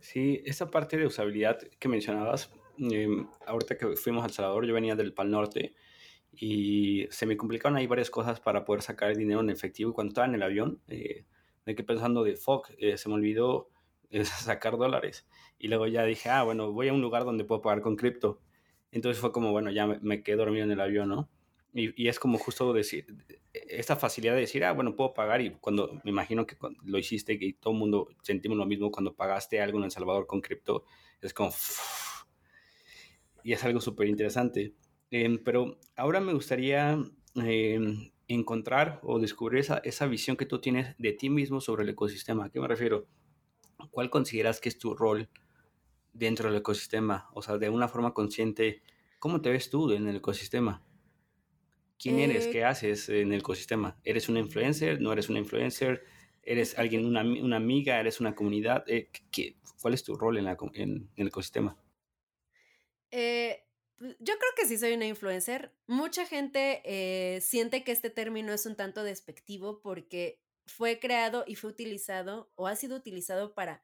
Sí, 0.00 0.42
esa 0.44 0.70
parte 0.70 0.96
de 0.96 1.06
usabilidad 1.06 1.58
que 1.78 1.88
mencionabas, 1.88 2.50
em, 2.78 3.28
ahorita 3.46 3.78
que 3.78 3.96
fuimos 3.96 4.24
a 4.24 4.26
El 4.26 4.32
Salvador, 4.32 4.66
yo 4.66 4.74
venía 4.74 4.96
del 4.96 5.12
Pal 5.12 5.30
Norte 5.30 5.74
y 6.32 7.06
se 7.10 7.26
me 7.26 7.36
complicaron 7.36 7.76
ahí 7.76 7.86
varias 7.86 8.10
cosas 8.10 8.40
para 8.40 8.64
poder 8.64 8.82
sacar 8.82 9.10
el 9.10 9.18
dinero 9.18 9.40
en 9.40 9.50
efectivo. 9.50 9.90
Y 9.90 9.94
cuando 9.94 10.10
estaba 10.10 10.26
en 10.26 10.34
el 10.34 10.42
avión, 10.42 10.80
eh, 10.88 11.24
me 11.64 11.74
quedé 11.74 11.86
pensando 11.86 12.24
de, 12.24 12.36
fuck, 12.36 12.70
eh, 12.78 12.98
se 12.98 13.08
me 13.08 13.14
olvidó 13.14 13.70
eh, 14.10 14.24
sacar 14.24 14.76
dólares. 14.76 15.26
Y 15.58 15.68
luego 15.68 15.86
ya 15.86 16.04
dije, 16.04 16.30
ah, 16.30 16.42
bueno, 16.42 16.72
voy 16.72 16.88
a 16.88 16.92
un 16.92 17.00
lugar 17.00 17.24
donde 17.24 17.44
puedo 17.44 17.62
pagar 17.62 17.80
con 17.82 17.96
cripto. 17.96 18.40
Entonces 18.92 19.20
fue 19.20 19.32
como, 19.32 19.52
bueno, 19.52 19.70
ya 19.70 19.86
me, 19.86 20.22
quedé 20.22 20.36
dormido 20.36 20.64
en 20.64 20.70
el 20.70 20.80
avión, 20.80 21.08
¿no? 21.08 21.28
Y, 21.74 22.02
y, 22.02 22.08
es 22.08 22.18
como 22.18 22.38
justo 22.38 22.72
decir, 22.72 23.06
esta 23.52 23.96
facilidad 23.96 24.34
de 24.34 24.40
decir, 24.40 24.64
ah, 24.64 24.72
bueno, 24.72 24.96
puedo 24.96 25.12
pagar. 25.12 25.40
Y 25.40 25.50
cuando 25.60 26.00
me 26.04 26.10
imagino 26.10 26.46
que 26.46 26.56
lo 26.84 26.98
hiciste 26.98 27.36
y 27.38 27.52
todo 27.54 27.74
el 27.74 27.78
mundo 27.78 28.08
sentimos 28.22 28.56
lo 28.56 28.64
mismo 28.64 28.90
cuando 28.90 29.14
pagaste 29.14 29.60
algo 29.60 29.78
en 29.78 29.84
El 29.84 29.90
Salvador 29.90 30.26
con 30.26 30.40
cripto, 30.40 30.84
es 31.20 31.34
como, 31.34 31.52
y 33.46 33.52
es 33.52 33.64
algo 33.64 33.80
súper 33.80 34.08
interesante. 34.08 34.74
Em, 35.10 35.38
pero 35.42 35.78
ahora 35.96 36.20
me 36.20 36.32
gustaría 36.32 36.98
em, 37.36 38.10
encontrar 38.28 39.00
o 39.02 39.18
descubrir 39.18 39.60
esa, 39.60 39.78
esa 39.78 40.06
visión 40.06 40.36
que 40.36 40.46
tú 40.46 40.60
tienes 40.60 40.96
de 40.98 41.12
ti 41.12 41.30
mismo 41.30 41.60
sobre 41.60 41.84
el 41.84 41.90
ecosistema. 41.90 42.46
¿A 42.46 42.50
qué 42.50 42.60
me 42.60 42.68
refiero? 42.68 43.06
¿Cuál 43.90 44.10
consideras 44.10 44.60
que 44.60 44.68
es 44.68 44.78
tu 44.78 44.94
rol 44.94 45.28
dentro 46.12 46.48
del 46.48 46.58
ecosistema? 46.58 47.28
O 47.34 47.42
sea, 47.42 47.58
de 47.58 47.68
una 47.68 47.88
forma 47.88 48.14
consciente, 48.14 48.82
¿cómo 49.18 49.40
te 49.40 49.50
ves 49.50 49.70
tú 49.70 49.90
en 49.92 50.08
el 50.08 50.16
ecosistema? 50.16 50.82
¿Quién 51.98 52.18
eres? 52.18 52.46
Eh, 52.46 52.50
¿Qué 52.50 52.64
haces 52.64 53.08
en 53.08 53.32
el 53.32 53.40
ecosistema? 53.40 53.98
¿Eres 54.04 54.28
una 54.28 54.40
influencer? 54.40 55.00
¿No 55.00 55.12
eres 55.12 55.28
una 55.28 55.38
influencer? 55.38 56.04
¿Eres 56.42 56.78
alguien, 56.78 57.04
una, 57.04 57.22
una 57.22 57.56
amiga? 57.56 57.98
¿Eres 57.98 58.20
una 58.20 58.34
comunidad? 58.34 58.84
Eh, 58.86 59.10
¿qué, 59.30 59.56
¿Cuál 59.80 59.94
es 59.94 60.04
tu 60.04 60.14
rol 60.14 60.38
en, 60.38 60.44
la, 60.44 60.56
en, 60.74 61.10
el 61.16 61.28
ecosistema? 61.28 61.76
Eh, 63.10 63.64
yo 63.98 64.34
creo 64.38 64.52
que 64.56 64.66
sí 64.66 64.76
soy 64.78 64.92
una 64.92 65.06
influencer. 65.06 65.72
Mucha 65.86 66.26
gente 66.26 66.82
eh, 66.84 67.40
siente 67.40 67.82
que 67.82 67.92
este 67.92 68.10
término 68.10 68.52
es 68.52 68.66
un 68.66 68.76
tanto 68.76 69.02
despectivo 69.04 69.80
porque 69.80 70.40
fue 70.66 70.98
creado 70.98 71.44
y 71.46 71.54
fue 71.54 71.70
utilizado 71.70 72.50
o 72.54 72.66
ha 72.66 72.76
sido 72.76 72.96
utilizado 72.96 73.54
para 73.54 73.82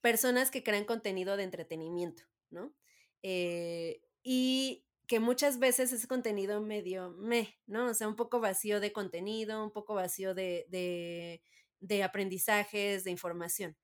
personas 0.00 0.50
que 0.50 0.62
crean 0.62 0.84
contenido 0.84 1.36
de 1.36 1.44
entretenimiento, 1.44 2.24
¿no? 2.50 2.74
Eh, 3.22 4.02
y 4.22 4.84
que 5.06 5.20
muchas 5.20 5.58
veces 5.58 5.92
ese 5.92 6.08
contenido 6.08 6.60
medio 6.60 7.10
me, 7.10 7.58
¿no? 7.66 7.86
O 7.90 7.94
sea, 7.94 8.08
un 8.08 8.16
poco 8.16 8.40
vacío 8.40 8.80
de 8.80 8.92
contenido, 8.92 9.62
un 9.62 9.72
poco 9.72 9.94
vacío 9.94 10.34
de, 10.34 10.66
de, 10.70 11.42
de 11.80 12.02
aprendizajes, 12.02 13.04
de 13.04 13.10
información. 13.10 13.76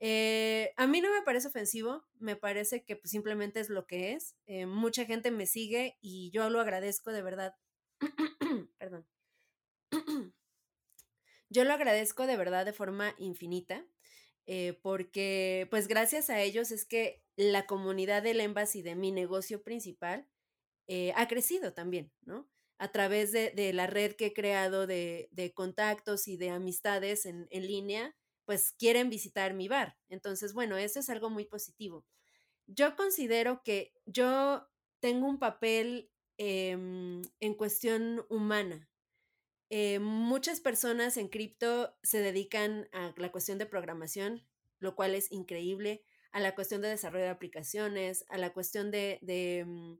Eh, 0.00 0.72
a 0.76 0.86
mí 0.86 1.00
no 1.00 1.10
me 1.12 1.22
parece 1.22 1.48
ofensivo, 1.48 2.04
me 2.18 2.36
parece 2.36 2.84
que 2.84 2.96
pues, 2.96 3.10
simplemente 3.10 3.60
es 3.60 3.70
lo 3.70 3.86
que 3.86 4.12
es. 4.12 4.36
Eh, 4.46 4.66
mucha 4.66 5.04
gente 5.06 5.30
me 5.30 5.46
sigue 5.46 5.96
y 6.00 6.30
yo 6.30 6.50
lo 6.50 6.60
agradezco 6.60 7.12
de 7.12 7.22
verdad. 7.22 7.54
Perdón. 8.78 9.06
yo 11.48 11.64
lo 11.64 11.72
agradezco 11.72 12.26
de 12.26 12.36
verdad 12.36 12.64
de 12.64 12.72
forma 12.72 13.14
infinita, 13.18 13.86
eh, 14.46 14.78
porque 14.82 15.66
pues 15.70 15.88
gracias 15.88 16.30
a 16.30 16.40
ellos 16.40 16.70
es 16.70 16.84
que 16.84 17.22
la 17.36 17.66
comunidad 17.66 18.22
del 18.22 18.40
Embassy 18.40 18.82
de 18.82 18.94
mi 18.94 19.12
negocio 19.12 19.62
principal 19.62 20.28
ha 21.16 21.26
crecido 21.26 21.74
también, 21.74 22.12
¿no? 22.22 22.48
A 22.78 22.92
través 22.92 23.32
de, 23.32 23.72
la 23.72 23.88
red 23.88 24.12
que 24.12 24.26
he 24.26 24.32
creado 24.32 24.86
de, 24.86 25.52
contactos 25.54 26.28
y 26.28 26.36
de 26.36 26.50
amistades 26.50 27.26
en, 27.26 27.48
en 27.50 27.66
línea 27.66 28.14
pues 28.46 28.72
quieren 28.72 29.10
visitar 29.10 29.52
mi 29.52 29.68
bar. 29.68 29.98
Entonces, 30.08 30.54
bueno, 30.54 30.78
eso 30.78 31.00
es 31.00 31.10
algo 31.10 31.28
muy 31.28 31.44
positivo. 31.44 32.06
Yo 32.66 32.96
considero 32.96 33.62
que 33.62 33.92
yo 34.06 34.66
tengo 35.00 35.28
un 35.28 35.38
papel 35.38 36.10
em, 36.38 37.22
en 37.40 37.54
cuestión 37.54 38.24
humana. 38.30 38.88
Eh, 39.70 39.98
muchas 39.98 40.60
personas 40.60 41.16
en 41.16 41.28
cripto 41.28 41.96
se 42.02 42.20
dedican 42.20 42.88
a 42.92 43.12
la 43.16 43.32
cuestión 43.32 43.58
de 43.58 43.66
programación, 43.66 44.44
lo 44.78 44.94
cual 44.94 45.14
es 45.14 45.32
increíble, 45.32 46.02
a 46.32 46.40
la 46.40 46.54
cuestión 46.54 46.82
de 46.82 46.88
desarrollo 46.88 47.24
de 47.24 47.30
aplicaciones, 47.30 48.24
a 48.28 48.38
la 48.38 48.52
cuestión 48.52 48.90
de, 48.90 49.64
mm, 49.66 49.94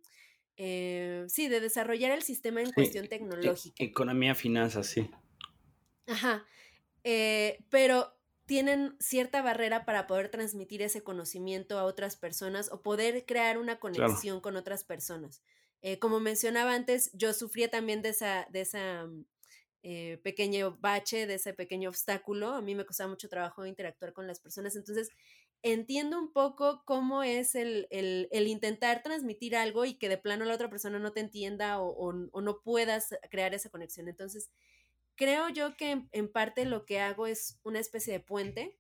eh, 0.59 1.25
sí, 1.29 1.49
de 1.49 1.61
desarrollar 1.61 2.13
el 2.13 2.23
sistema 2.23 2.61
en 2.61 2.73
cuestión 2.73 3.07
e 3.07 3.09
tecnológica. 3.09 3.83
Economía, 3.83 4.35
finanzas, 4.35 4.87
sí. 4.87 5.11
Ajá. 6.07 6.47
Eh, 7.05 7.65
pero 7.71 8.17
tienen 8.47 8.97
cierta 9.01 9.43
barrera 9.43 9.85
para 9.85 10.07
poder 10.07 10.29
transmitir 10.29 10.83
ese 10.83 11.03
conocimiento 11.03 11.79
a 11.79 11.85
otras 11.85 12.17
personas 12.17 12.71
o 12.71 12.83
poder 12.83 13.27
crear 13.27 13.59
una 13.59 13.81
conexión 13.81 14.41
con 14.41 14.57
otras 14.57 14.85
personas. 14.85 15.43
Eh, 15.83 15.99
como 15.99 16.21
mencionaba 16.21 16.75
antes, 16.75 17.11
yo 17.13 17.33
sufría 17.33 17.71
también 17.71 18.03
de 18.03 18.11
esa, 18.11 18.47
de 18.51 18.61
esa 18.61 19.07
mm, 19.07 19.25
eh, 19.89 20.19
pequeño 20.25 20.77
bache, 20.81 21.29
de 21.29 21.35
ese 21.35 21.55
pequeño 21.55 21.91
obstáculo. 21.91 22.55
A 22.55 22.61
mí 22.61 22.75
me 22.75 22.85
costaba 22.85 23.09
mucho 23.09 23.29
trabajo 23.29 23.67
interactuar 23.67 24.13
con 24.13 24.27
las 24.27 24.41
personas. 24.41 24.75
Entonces, 24.75 25.11
entiendo 25.63 26.19
un 26.19 26.33
poco 26.33 26.83
cómo 26.85 27.23
es 27.23 27.55
el, 27.55 27.87
intentar 28.33 29.05
transmitir 29.05 29.55
algo 29.55 29.85
y 29.85 29.95
que 29.95 30.09
de 30.09 30.19
plano 30.19 30.45
la 30.45 30.55
otra 30.55 30.69
persona 30.69 30.99
no 30.99 31.13
te 31.13 31.21
entienda 31.21 31.81
o, 31.81 32.13
no 32.13 32.63
puedas 32.63 33.15
crear 33.31 33.55
esa 33.55 33.71
conexión. 33.71 34.09
Entonces, 34.09 34.51
creo 35.15 35.51
yo 35.51 35.77
que 35.77 36.03
en, 36.11 36.33
parte 36.33 36.65
lo 36.65 36.85
que 36.85 36.99
hago 36.99 37.29
es 37.29 37.61
una 37.63 37.79
especie 37.79 38.13
de 38.13 38.19
puente 38.19 38.77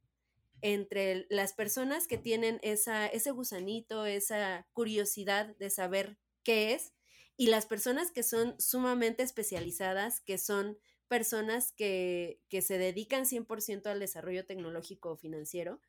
entre 0.61 1.29
las 1.31 1.53
personas 1.53 2.09
que 2.09 2.19
tienen 2.19 2.59
esa, 2.62 3.07
ese 3.07 3.31
gusanito, 3.31 4.07
esa 4.07 4.66
curiosidad 4.73 5.55
de 5.59 5.71
saber 5.71 6.19
qué 6.42 6.75
es, 6.75 6.95
y 7.37 7.47
las 7.47 7.66
personas 7.66 8.11
que 8.11 8.25
son 8.25 8.61
sumamente 8.61 9.23
especializadas, 9.23 10.21
que 10.21 10.37
son 10.37 10.77
personas 11.09 11.73
que, 11.73 12.40
que 12.49 12.62
se 12.62 12.79
dedican 12.79 13.25
100% 13.25 13.87
al 13.87 14.01
desarrollo 14.01 14.45
tecnológico 14.47 15.11
o 15.11 15.16
financiero 15.16 15.81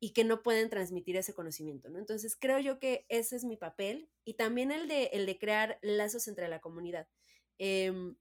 y 0.00 0.12
que 0.12 0.24
no 0.24 0.42
pueden 0.42 0.68
transmitir 0.68 1.16
ese 1.16 1.32
conocimiento, 1.32 1.88
¿no? 1.88 1.98
Entonces 1.98 2.36
creo 2.36 2.58
yo 2.58 2.80
que 2.80 3.06
ese 3.08 3.36
es 3.36 3.44
mi 3.44 3.56
papel 3.56 4.10
y 4.24 4.34
también 4.34 4.72
el 4.72 4.88
de, 4.88 5.04
el 5.12 5.26
de 5.26 5.38
crear 5.38 5.78
lazos 5.80 6.26
entre 6.26 6.48
la 6.48 6.60
comunidad. 6.60 7.06
Em, 7.58 8.16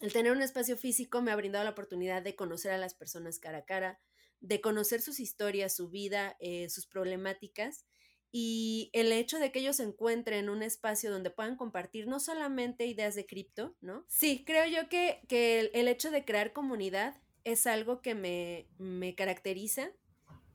el 0.00 0.12
tener 0.12 0.32
un 0.32 0.42
espacio 0.42 0.76
físico 0.76 1.22
me 1.22 1.30
ha 1.30 1.36
brindado 1.36 1.64
la 1.64 1.70
oportunidad 1.70 2.22
de 2.22 2.36
conocer 2.36 2.72
a 2.72 2.78
las 2.78 2.94
personas 2.94 3.38
cara 3.38 3.58
a 3.58 3.64
cara, 3.64 4.00
de 4.40 4.60
conocer 4.60 5.00
sus 5.00 5.18
historias, 5.18 5.74
su 5.74 5.88
vida, 5.88 6.36
eh, 6.40 6.68
sus 6.68 6.86
problemáticas 6.86 7.86
y 8.30 8.90
el 8.92 9.12
hecho 9.12 9.38
de 9.38 9.50
que 9.52 9.60
ellos 9.60 9.76
se 9.76 9.84
encuentren 9.84 10.50
un 10.50 10.62
espacio 10.62 11.10
donde 11.10 11.30
puedan 11.30 11.56
compartir 11.56 12.06
no 12.06 12.20
solamente 12.20 12.86
ideas 12.86 13.14
de 13.14 13.26
cripto, 13.26 13.74
¿no? 13.80 14.04
Sí, 14.08 14.44
creo 14.44 14.66
yo 14.66 14.88
que, 14.88 15.22
que 15.28 15.70
el, 15.72 15.88
hecho 15.88 16.10
de 16.10 16.24
crear 16.24 16.52
comunidad 16.52 17.16
es 17.44 17.66
algo 17.66 18.02
que 18.02 18.14
me, 18.14 18.68
me 18.78 19.14
caracteriza 19.14 19.92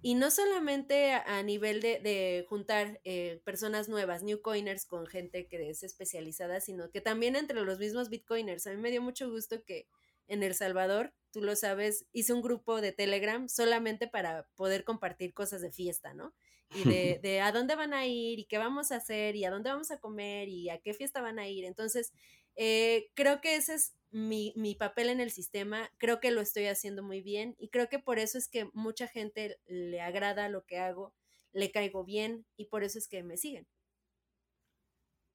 y 0.05 0.15
no 0.15 0.29
solamente 0.31 1.13
a, 1.13 1.41
nivel 1.43 1.79
de, 1.81 2.45
juntar 2.49 2.99
eh, 3.05 3.41
personas 3.45 3.87
nuevas, 3.87 4.21
new 4.21 4.41
coiners 4.41 4.85
con 4.85 5.07
gente 5.07 5.47
que 5.47 5.69
es 5.69 5.81
especializada, 5.81 6.59
sino 6.59 6.91
que 6.91 6.99
también 6.99 7.37
entre 7.37 7.61
los 7.61 7.79
mismos 7.79 8.09
bitcoiners. 8.09 8.67
A 8.67 8.71
mí 8.71 8.77
me 8.77 8.91
dio 8.91 9.01
mucho 9.01 9.31
gusto 9.31 9.63
que 9.63 9.87
en 10.27 10.43
El 10.43 10.55
Salvador, 10.55 11.13
tú 11.31 11.41
lo 11.41 11.55
sabes, 11.55 12.05
hice 12.11 12.33
un 12.33 12.41
grupo 12.41 12.81
de 12.81 12.91
Telegram 12.91 13.47
solamente 13.47 14.09
para 14.09 14.45
poder 14.55 14.83
compartir 14.83 15.33
cosas 15.33 15.61
de 15.61 15.71
fiesta, 15.71 16.13
¿no? 16.13 16.33
Y 16.75 17.19
de, 17.19 17.41
a 17.41 17.51
dónde 17.51 17.75
van 17.75 17.93
a 17.93 18.05
ir 18.05 18.39
y 18.39 18.45
qué 18.45 18.57
vamos 18.57 18.91
a 18.91 18.97
hacer 18.97 19.35
y 19.35 19.45
a 19.45 19.51
dónde 19.51 19.69
vamos 19.69 19.91
a 19.91 19.99
comer 19.99 20.49
y 20.49 20.69
a 20.69 20.79
qué 20.79 20.93
fiesta 20.93 21.21
van 21.21 21.39
a 21.39 21.47
ir. 21.47 21.65
Entonces, 21.65 22.13
eh, 22.55 23.09
creo 23.13 23.41
que 23.41 23.55
ese 23.55 23.75
es 23.75 23.95
mi, 24.11 24.53
mi, 24.55 24.75
papel 24.75 25.09
en 25.09 25.19
el 25.19 25.31
sistema, 25.31 25.91
creo 25.97 26.19
que 26.19 26.31
lo 26.31 26.41
estoy 26.41 26.65
haciendo 26.65 27.01
muy 27.01 27.21
bien 27.21 27.55
y 27.57 27.69
creo 27.69 27.89
que 27.89 27.97
por 27.99 28.19
eso 28.19 28.37
es 28.37 28.47
que 28.47 28.69
mucha 28.73 29.07
gente 29.07 29.57
le 29.65 30.01
agrada 30.01 30.49
lo 30.49 30.65
que 30.65 30.77
hago, 30.77 31.13
le 31.51 31.71
caigo 31.71 32.03
bien 32.03 32.45
y 32.55 32.65
por 32.65 32.83
eso 32.83 32.99
es 32.99 33.07
que 33.07 33.23
me 33.23 33.37
siguen. 33.37 33.67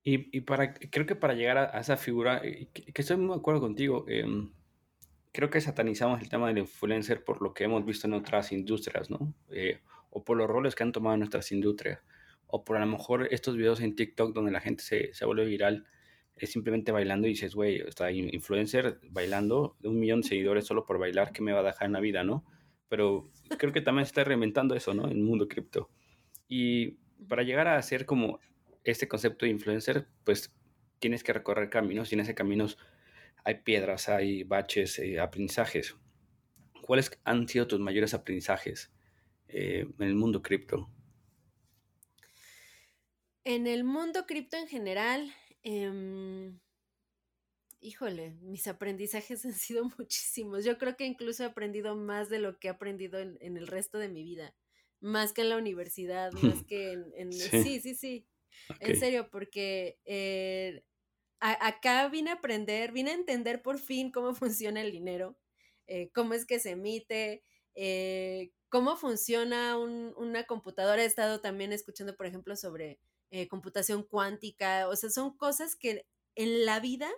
Y, 0.04 0.36
y 0.36 0.40
para, 0.42 0.74
creo 0.74 1.06
que 1.06 1.16
para 1.16 1.34
llegar 1.34 1.58
a, 1.58 1.80
esa 1.80 1.96
figura, 1.96 2.40
eh, 2.44 2.68
que, 2.72 2.92
estoy 2.94 3.16
muy 3.16 3.34
de 3.34 3.40
acuerdo 3.40 3.60
contigo, 3.60 4.04
em, 4.08 4.52
creo 5.32 5.50
que 5.50 5.60
satanizamos 5.60 6.20
el 6.20 6.28
tema 6.28 6.48
del 6.48 6.58
influencer 6.58 7.24
por 7.24 7.42
lo 7.42 7.52
que 7.52 7.64
hemos 7.64 7.84
visto 7.84 8.06
en 8.06 8.14
otras 8.14 8.52
industrias, 8.52 9.10
¿no? 9.10 9.34
Eh, 9.50 9.80
o 10.18 10.24
por 10.24 10.36
los 10.36 10.48
roles 10.48 10.74
que 10.74 10.82
han 10.82 10.90
tomado 10.90 11.16
nuestras 11.16 11.52
industrias, 11.52 12.00
o 12.48 12.64
por 12.64 12.76
a 12.76 12.80
lo 12.80 12.86
mejor 12.86 13.28
estos 13.30 13.56
videos 13.56 13.80
en 13.80 13.94
TikTok 13.94 14.34
donde 14.34 14.50
la 14.50 14.60
gente 14.60 14.82
se, 14.82 15.14
se 15.14 15.24
vuelve 15.24 15.44
viral 15.44 15.86
es 16.34 16.50
simplemente 16.50 16.92
bailando 16.92 17.26
y 17.26 17.30
dices, 17.30 17.54
güey, 17.54 17.80
está 17.80 18.10
influencer 18.10 19.00
bailando 19.10 19.76
de 19.80 19.88
un 19.88 19.98
millón 19.98 20.22
de 20.22 20.28
seguidores 20.28 20.66
solo 20.66 20.86
por 20.86 20.98
bailar, 20.98 21.32
¿qué 21.32 21.42
me 21.42 21.52
va 21.52 21.60
a 21.60 21.64
dejar 21.64 21.86
en 21.86 21.92
la 21.92 22.00
vida, 22.00 22.24
no? 22.24 22.44
Pero 22.88 23.30
creo 23.58 23.72
que 23.72 23.80
también 23.80 24.06
se 24.06 24.10
está 24.10 24.24
reinventando 24.24 24.74
eso, 24.74 24.94
¿no? 24.94 25.04
En 25.06 25.18
el 25.18 25.22
mundo 25.22 25.48
cripto. 25.48 25.90
Y 26.48 26.98
para 27.28 27.42
llegar 27.42 27.68
a 27.68 27.82
ser 27.82 28.06
como 28.06 28.40
este 28.84 29.08
concepto 29.08 29.46
de 29.46 29.52
influencer, 29.52 30.06
pues 30.24 30.54
tienes 30.98 31.22
que 31.22 31.32
recorrer 31.32 31.70
caminos 31.70 32.10
y 32.12 32.14
en 32.14 32.20
ese 32.20 32.34
caminos 32.34 32.78
hay 33.44 33.62
piedras, 33.62 34.08
hay 34.08 34.44
baches, 34.44 34.98
eh, 34.98 35.20
aprendizajes. 35.20 35.96
¿Cuáles 36.82 37.10
han 37.24 37.48
sido 37.48 37.66
tus 37.66 37.80
mayores 37.80 38.14
aprendizajes 38.14 38.92
eh, 39.48 39.86
en 39.98 40.06
el 40.06 40.14
mundo 40.14 40.42
cripto? 40.42 40.90
En 43.44 43.66
el 43.66 43.84
mundo 43.84 44.26
cripto 44.26 44.56
en 44.56 44.68
general, 44.68 45.32
em, 45.62 46.58
híjole, 47.80 48.36
mis 48.42 48.66
aprendizajes 48.66 49.44
han 49.46 49.54
sido 49.54 49.90
muchísimos. 49.98 50.64
Yo 50.64 50.78
creo 50.78 50.96
que 50.96 51.06
incluso 51.06 51.42
he 51.42 51.46
aprendido 51.46 51.96
más 51.96 52.28
de 52.28 52.38
lo 52.38 52.58
que 52.58 52.68
he 52.68 52.70
aprendido 52.70 53.18
en, 53.18 53.56
el 53.56 53.66
resto 53.66 53.98
de 53.98 54.08
mi 54.08 54.22
vida. 54.22 54.54
Más 55.00 55.32
que 55.32 55.42
en 55.42 55.50
la 55.50 55.56
universidad, 55.56 56.32
más 56.32 56.62
que 56.68 56.92
en... 57.16 57.32
sí. 57.32 57.80
sí, 57.80 57.94
sí, 57.94 58.26
En 58.80 58.98
serio, 58.98 59.30
porque 59.30 59.98
eh, 60.04 60.82
acá 61.40 62.08
vine 62.08 62.30
a 62.30 62.34
aprender, 62.34 62.92
vine 62.92 63.12
a 63.12 63.14
entender 63.14 63.62
por 63.62 63.78
fin 63.78 64.10
cómo 64.10 64.34
funciona 64.34 64.80
el 64.80 64.92
dinero, 64.92 65.38
eh, 65.86 66.10
cómo 66.12 66.34
es 66.34 66.44
que 66.44 66.58
se 66.58 66.70
emite, 66.70 67.44
eh, 67.80 68.50
cómo 68.68 68.96
funciona 68.96 69.78
una 69.78 70.44
computadora. 70.44 71.02
He 71.02 71.06
estado 71.06 71.40
también 71.40 71.72
escuchando, 71.72 72.16
por 72.16 72.26
ejemplo, 72.26 72.56
sobre 72.56 72.98
computación 73.48 74.02
cuántica. 74.02 74.88
O 74.88 74.96
sea, 74.96 75.10
son 75.10 75.36
cosas 75.36 75.76
que 75.76 76.06
en 76.34 76.66
la 76.66 76.80
vida 76.80 77.08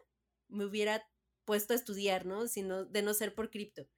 me 0.48 0.66
hubiera 0.66 1.02
puesto 1.46 1.72
a 1.72 1.76
estudiar, 1.76 2.26
¿no? 2.26 2.46
Sino 2.46 2.84
de 2.84 3.02
no 3.02 3.14
ser 3.14 3.34
por 3.34 3.50
cripto. 3.50 3.88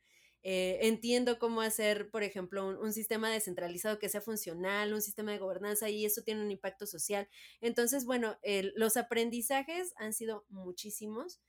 Eh, 0.45 0.79
entiendo 0.83 1.39
cómo 1.39 1.63
hacer, 1.63 2.11
por 2.11 2.23
ejemplo, 2.23 2.67
un, 2.67 2.93
sistema 2.93 3.31
descentralizado 3.31 3.99
que 3.99 4.09
sea 4.09 4.21
funcional, 4.21 4.93
un 4.93 5.03
sistema 5.03 5.33
de 5.33 5.39
gobernanza 5.39 5.89
y 5.89 6.05
eso 6.05 6.23
tiene 6.23 6.43
un 6.43 6.51
impacto 6.51 6.87
social. 6.87 7.29
Entonces, 7.61 8.05
bueno, 8.05 8.39
los 8.75 8.97
aprendizajes 8.97 9.95
han 9.97 10.13
sido 10.13 10.45
muchísimos 10.49 11.41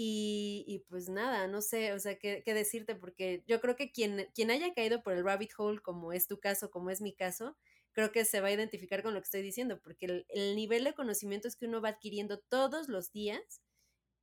y, 0.00 0.84
pues 0.88 1.08
nada, 1.08 1.48
no 1.48 1.60
sé, 1.60 1.92
o 1.92 1.98
sea, 1.98 2.18
qué, 2.18 2.42
decirte, 2.46 2.94
porque 2.94 3.42
yo 3.48 3.60
creo 3.60 3.74
que 3.74 3.90
quien, 3.90 4.28
quien 4.32 4.52
haya 4.52 4.72
caído 4.72 5.02
por 5.02 5.12
el 5.14 5.24
rabbit 5.24 5.50
hole, 5.58 5.80
como 5.80 6.12
es 6.12 6.28
tu 6.28 6.38
caso, 6.38 6.70
como 6.70 6.90
es 6.90 7.00
mi 7.00 7.12
caso, 7.12 7.56
creo 7.90 8.12
que 8.12 8.24
se 8.24 8.40
va 8.40 8.46
a 8.46 8.52
identificar 8.52 9.02
con 9.02 9.12
lo 9.12 9.20
que 9.20 9.24
estoy 9.24 9.42
diciendo, 9.42 9.80
porque 9.82 10.24
el 10.28 10.54
nivel 10.54 10.84
de 10.84 10.94
conocimientos 10.94 11.56
que 11.56 11.66
uno 11.66 11.80
va 11.80 11.88
adquiriendo 11.88 12.38
todos 12.38 12.88
los 12.88 13.10
días, 13.10 13.60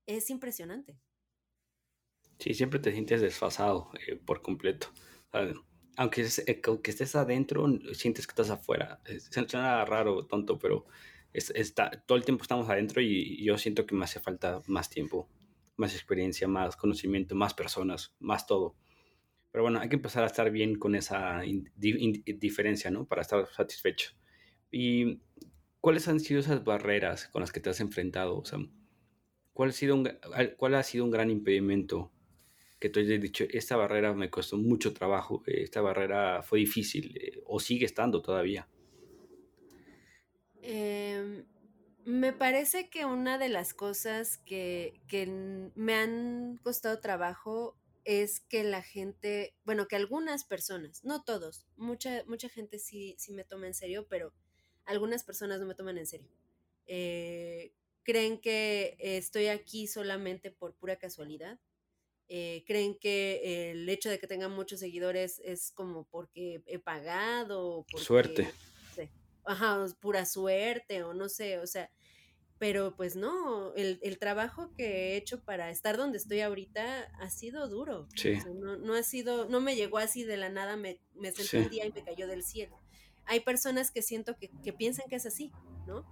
es 0.06 0.30
impresionante. 0.30 0.98
Sí, 2.40 2.54
siempre 2.54 2.80
te 2.80 2.94
sientes 2.94 3.20
desfasado 3.20 3.92
eh, 4.08 4.16
por 4.16 4.42
completo. 4.42 4.88
Aunque, 5.98 6.22
eh, 6.48 6.62
aunque, 6.66 6.92
estés 6.92 7.16
adentro, 7.16 7.68
sientes 7.94 8.28
que 8.28 8.32
estás 8.32 8.50
afuera. 8.50 9.02
Suena 9.30 9.84
raro, 9.84 10.26
tonto, 10.26 10.58
pero 10.58 10.86
está, 11.34 11.92
todo 12.06 12.18
el 12.18 12.24
tiempo 12.24 12.44
estamos 12.44 12.70
adentro 12.70 13.02
y, 13.02 13.44
yo 13.44 13.58
siento 13.58 13.86
que 13.86 13.96
me 13.96 14.06
hace 14.06 14.22
falta 14.22 14.62
más 14.68 14.90
tiempo, 14.90 15.28
más 15.78 15.94
experiencia, 15.94 16.48
más 16.48 16.76
conocimiento, 16.76 17.36
más 17.36 17.54
personas, 17.54 18.16
más 18.20 18.48
todo. 18.48 18.76
Pero 19.52 19.64
bueno, 19.64 19.80
hay 19.80 19.90
que 19.90 19.96
empezar 19.96 20.24
a 20.24 20.28
estar 20.28 20.52
bien 20.52 20.78
con 20.78 20.96
esa 20.96 21.42
diferencia, 21.78 22.92
¿no? 22.92 23.06
Para 23.06 23.22
estar 23.22 23.48
satisfecho. 23.48 24.12
¿Y 24.72 25.22
cuáles 25.80 26.08
han 26.08 26.20
sido 26.20 26.40
esas 26.40 26.64
barreras 26.64 27.28
con 27.30 27.42
las 27.42 27.52
que 27.52 27.60
te 27.60 27.70
has 27.70 27.80
enfrentado? 27.80 28.38
O 28.38 28.46
sea, 28.46 28.60
¿Cuál 29.56 29.70
ha 29.70 29.72
sido 29.72 29.96
un, 29.96 30.10
cuál 30.58 30.76
ha 30.76 30.84
sido 30.84 31.06
un 31.06 31.12
gran 31.12 31.32
impedimento 31.32 32.12
que 32.78 32.90
tú 32.90 33.00
hayas 33.00 33.22
dicho, 33.22 33.46
esta 33.50 33.78
barrera 33.78 34.14
me 34.14 34.30
costó 34.30 34.58
mucho 34.58 34.94
trabajo, 34.94 35.44
esta 35.46 35.80
barrera 35.80 36.44
fue 36.44 36.60
difícil 36.60 37.18
eh, 37.18 37.42
o 37.46 37.62
sigue 37.62 37.86
estando 37.86 38.22
todavía? 38.22 38.68
Em, 40.62 41.46
me 42.06 42.34
parece 42.34 42.90
que 42.90 43.06
una 43.06 43.38
de 43.38 43.50
las 43.50 43.74
cosas 43.74 44.38
que, 44.38 45.02
me 45.76 45.96
han 45.96 46.60
costado 46.64 47.00
trabajo 47.00 47.76
es 48.04 48.40
que 48.40 48.64
la 48.64 48.84
gente, 48.84 49.56
bueno, 49.66 49.88
que 49.88 49.96
algunas 49.96 50.44
personas, 50.44 51.04
no 51.04 51.24
todos, 51.24 51.66
mucha, 51.76 52.24
mucha 52.28 52.48
gente 52.48 52.78
sí, 52.78 53.16
sí 53.18 53.34
me 53.34 53.44
toma 53.44 53.66
en 53.66 53.74
serio, 53.74 54.06
pero 54.08 54.32
algunas 54.86 55.24
personas 55.24 55.60
no 55.60 55.66
me 55.66 55.74
toman 55.74 55.98
en 55.98 56.06
serio. 56.06 56.30
Eh, 56.86 57.74
creen 58.04 58.40
que 58.40 58.96
estoy 59.00 59.48
aquí 59.48 59.88
solamente 59.88 60.52
por 60.52 60.76
pura 60.76 60.98
casualidad. 60.98 61.60
Eh, 62.28 62.64
creen 62.68 62.96
que 63.00 63.72
el 63.72 63.90
hecho 63.90 64.10
de 64.12 64.20
que 64.20 64.28
tengan 64.28 64.52
muchos 64.52 64.80
seguidores 64.80 65.42
es 65.44 65.72
como 65.72 66.04
porque 66.06 66.62
he 66.68 66.78
pagado. 66.78 67.84
suerte. 67.98 68.48
Ajá, 69.46 69.86
pura 70.00 70.26
suerte 70.26 71.04
o 71.04 71.14
no 71.14 71.30
sé, 71.30 71.60
o 71.60 71.68
sea, 71.68 71.92
pero 72.58 72.96
pues 72.96 73.16
no, 73.16 73.74
el, 73.76 74.18
trabajo 74.18 74.72
que 74.74 74.86
he 74.86 75.18
hecho 75.18 75.44
para 75.44 75.70
estar 75.70 75.98
donde 75.98 76.18
estoy 76.18 76.42
ahorita 76.42 77.12
ha 77.20 77.30
sido 77.30 77.68
duro. 77.68 78.08
Sí. 78.16 78.38
no, 78.56 78.94
ha 78.94 79.04
sido, 79.04 79.50
no 79.50 79.60
me 79.60 79.76
llegó 79.76 79.98
así 79.98 80.24
de 80.24 80.38
la 80.38 80.50
nada, 80.50 80.78
me, 80.78 81.02
me 81.14 81.32
senté 81.32 81.60
un 81.60 81.70
día 81.70 81.86
y 81.86 81.92
me 81.92 82.04
cayó 82.04 82.28
del 82.28 82.44
cielo. 82.44 82.80
Hay 83.26 83.42
personas 83.42 83.92
que 83.92 84.02
siento 84.02 84.38
que, 84.38 84.50
que 84.64 84.72
piensan 84.72 85.08
que 85.10 85.16
es 85.16 85.26
así, 85.26 85.52
¿no? 85.86 86.06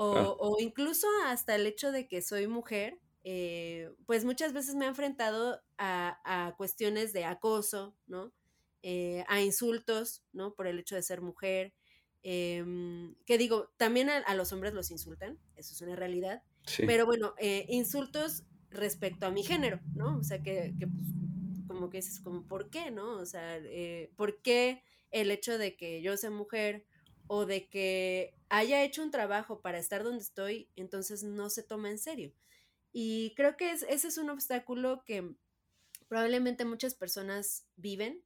O, 0.00 0.58
incluso 0.60 1.08
hasta 1.26 1.56
el 1.56 1.66
hecho 1.66 1.90
de 1.90 2.06
que 2.06 2.22
soy 2.22 2.46
mujer, 2.46 3.00
eh, 3.24 3.90
pues 4.06 4.24
muchas 4.24 4.52
veces 4.52 4.76
me 4.76 4.84
he 4.84 4.88
enfrentado 4.88 5.60
a, 5.76 6.54
cuestiones 6.56 7.12
de 7.12 7.24
acoso, 7.24 7.96
¿no? 8.06 8.32
Eh, 8.82 9.24
a 9.26 9.40
insultos, 9.40 10.22
¿no? 10.32 10.54
Por 10.54 10.68
el 10.68 10.78
hecho 10.78 10.94
de 10.94 11.02
ser 11.02 11.20
mujer. 11.20 11.74
Em, 12.22 13.14
que 13.24 13.38
digo, 13.38 13.70
también 13.76 14.10
a, 14.10 14.34
los 14.34 14.52
hombres 14.52 14.74
los 14.74 14.90
insultan, 14.90 15.38
eso 15.56 15.74
es 15.74 15.80
una 15.82 15.96
realidad. 15.96 16.42
Pero 16.78 17.06
bueno, 17.06 17.34
eh, 17.38 17.64
insultos 17.68 18.44
respecto 18.70 19.26
a 19.26 19.30
mi 19.30 19.42
género, 19.42 19.80
¿no? 19.94 20.18
O 20.18 20.24
sea, 20.24 20.42
que, 20.42 20.74
que 20.78 20.86
pues, 20.86 21.06
como 21.66 21.88
que 21.88 21.98
dices, 21.98 22.20
como, 22.20 22.46
¿por 22.46 22.68
qué, 22.68 22.90
no? 22.90 23.12
O 23.12 23.24
sea, 23.24 23.58
¿por 24.16 24.42
qué 24.42 24.82
el 25.10 25.30
hecho 25.30 25.56
de 25.56 25.76
que 25.76 26.02
yo 26.02 26.16
sea 26.16 26.30
mujer 26.30 26.84
o 27.26 27.46
de 27.46 27.68
que 27.68 28.34
haya 28.48 28.82
hecho 28.82 29.02
un 29.02 29.10
trabajo 29.10 29.60
para 29.60 29.78
estar 29.78 30.02
donde 30.02 30.22
estoy, 30.22 30.68
entonces 30.76 31.22
no 31.22 31.50
se 31.50 31.62
toma 31.62 31.90
en 31.90 31.98
serio. 31.98 32.32
Y 32.92 33.34
creo 33.36 33.56
que 33.56 33.70
ese 33.70 34.08
es 34.08 34.18
un 34.18 34.30
obstáculo 34.30 35.04
que 35.04 35.34
probablemente 36.08 36.64
muchas 36.64 36.94
personas 36.94 37.66
viven 37.76 38.22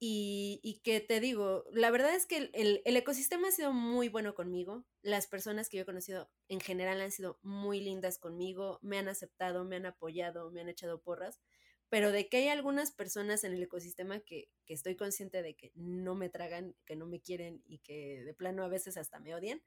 y, 0.00 0.80
que 0.84 1.00
te 1.00 1.18
digo, 1.18 1.64
la 1.72 1.90
verdad 1.90 2.14
es 2.14 2.24
que 2.24 2.50
el, 2.54 2.82
el, 2.84 2.96
ecosistema 2.96 3.48
ha 3.48 3.52
sido 3.52 3.72
muy 3.72 4.08
bueno 4.08 4.34
conmigo, 4.34 4.84
las 5.02 5.26
personas 5.26 5.68
que 5.68 5.78
yo 5.78 5.82
he 5.82 5.86
conocido 5.86 6.30
en 6.48 6.60
general 6.60 7.00
han 7.00 7.10
sido 7.10 7.40
muy 7.42 7.80
lindas 7.80 8.18
conmigo, 8.18 8.78
me 8.80 8.98
han 8.98 9.08
aceptado, 9.08 9.64
me 9.64 9.76
han 9.76 9.86
apoyado, 9.86 10.52
me 10.52 10.60
han 10.60 10.68
echado 10.68 11.00
porras, 11.02 11.40
pero 11.88 12.12
de 12.12 12.28
que 12.28 12.36
hay 12.36 12.48
algunas 12.48 12.92
personas 12.92 13.42
en 13.44 13.54
el 13.54 13.62
ecosistema 13.62 14.20
que, 14.20 14.48
estoy 14.66 14.96
consciente 14.96 15.42
de 15.42 15.54
que 15.54 15.72
no 15.74 16.14
me 16.14 16.28
tragan, 16.28 16.76
que 16.84 16.94
no 16.94 17.06
me 17.06 17.20
quieren 17.20 17.62
y 17.66 17.78
que 17.78 18.22
de 18.22 18.34
plano 18.34 18.62
a 18.62 18.68
veces 18.68 18.98
hasta 18.98 19.18
me 19.18 19.34
odian, 19.34 19.62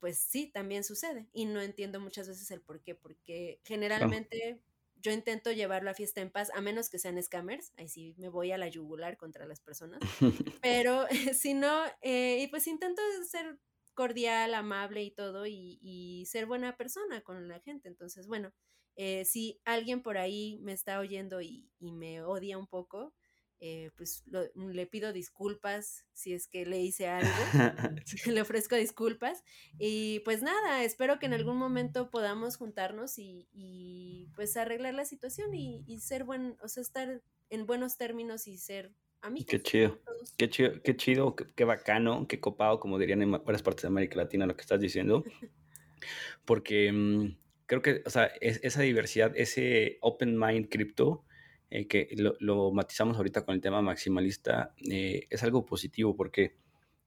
pues 0.00 0.18
sí, 0.18 0.50
también 0.50 0.84
sucede. 0.84 1.28
Y 1.32 1.44
no 1.44 1.60
entiendo 1.60 2.00
muchas 2.00 2.26
veces 2.26 2.50
el 2.50 2.62
por 2.62 2.80
qué, 2.82 2.94
porque 2.94 3.60
generalmente 3.64 4.60
yo 5.00 5.12
intento 5.12 5.52
llevar 5.52 5.82
la 5.82 5.94
fiesta 5.94 6.20
en 6.20 6.30
paz, 6.30 6.50
a 6.54 6.60
menos 6.60 6.90
que 6.90 6.98
sean 6.98 7.22
scammers, 7.22 7.72
ahí 7.76 7.88
sí 7.88 8.14
me 8.18 8.28
voy 8.28 8.52
a 8.52 8.58
la 8.58 8.68
yugular 8.68 9.16
contra 9.16 9.46
las 9.46 9.60
personas, 9.60 10.00
pero 10.62 11.06
si 11.38 11.54
no, 11.54 11.84
eh, 12.02 12.40
y 12.42 12.46
pues 12.48 12.66
intento 12.66 13.02
ser 13.28 13.58
cordial, 13.94 14.54
amable 14.54 15.02
y 15.02 15.10
todo, 15.10 15.46
y, 15.46 15.78
y 15.82 16.26
ser 16.26 16.46
buena 16.46 16.76
persona 16.76 17.20
con 17.22 17.48
la 17.48 17.58
gente. 17.60 17.88
Entonces, 17.88 18.28
bueno, 18.28 18.52
eh, 19.00 19.24
si 19.24 19.60
alguien 19.64 20.02
por 20.02 20.18
ahí 20.18 20.58
me 20.60 20.72
está 20.72 20.98
oyendo 20.98 21.40
y, 21.40 21.70
me 21.78 22.20
odia 22.22 22.58
un 22.58 22.66
poco, 22.66 23.14
eh, 23.60 23.90
pues 23.96 24.22
le 24.54 24.86
pido 24.86 25.12
disculpas 25.12 26.06
si 26.12 26.32
es 26.32 26.46
que 26.46 26.64
le 26.64 26.80
hice 26.80 27.08
algo, 27.08 27.28
le 28.26 28.40
ofrezco 28.40 28.76
disculpas 28.76 29.42
y 29.78 30.20
pues 30.20 30.42
nada, 30.42 30.84
espero 30.84 31.18
que 31.18 31.26
en 31.26 31.34
algún 31.34 31.56
momento 31.56 32.10
podamos 32.10 32.56
juntarnos 32.56 33.18
y, 33.18 34.30
pues 34.36 34.56
arreglar 34.56 34.94
la 34.94 35.04
situación 35.04 35.54
y, 35.54 36.00
ser 36.00 36.24
buen, 36.24 36.56
o 36.62 36.68
sea, 36.68 36.82
estar 36.82 37.22
en 37.50 37.66
buenos 37.66 37.96
términos 37.96 38.46
y 38.46 38.58
ser 38.58 38.92
amigos. 39.20 39.48
Qué 39.50 39.60
chido, 39.60 39.98
qué 40.36 40.48
chido, 40.48 40.82
qué 40.82 40.96
chido, 40.96 41.34
qué, 41.34 41.64
bacano, 41.64 42.28
qué 42.28 42.38
copado, 42.38 42.78
como 42.78 42.98
dirían 42.98 43.22
en 43.22 43.32
varias 43.32 43.62
partes 43.62 43.82
de 43.82 43.88
América 43.88 44.16
Latina 44.16 44.46
lo 44.46 44.54
que 44.54 44.62
estás 44.62 44.80
diciendo, 44.80 45.24
porque... 46.44 46.92
Mm, 46.92 47.36
creo 47.68 47.82
que, 47.82 48.02
o 48.06 48.10
sea, 48.10 48.32
esa 48.40 48.80
diversidad, 48.80 49.30
ese 49.36 49.98
open 50.00 50.38
mind 50.38 50.70
cripto, 50.70 51.26
eh, 51.70 51.86
que 51.86 52.08
lo, 52.16 52.72
matizamos 52.72 53.16
ahorita 53.16 53.44
con 53.44 53.54
el 53.54 53.60
tema 53.60 53.82
maximalista, 53.82 54.74
eh, 54.90 55.26
es 55.30 55.42
algo 55.42 55.66
positivo 55.66 56.16
porque 56.16 56.56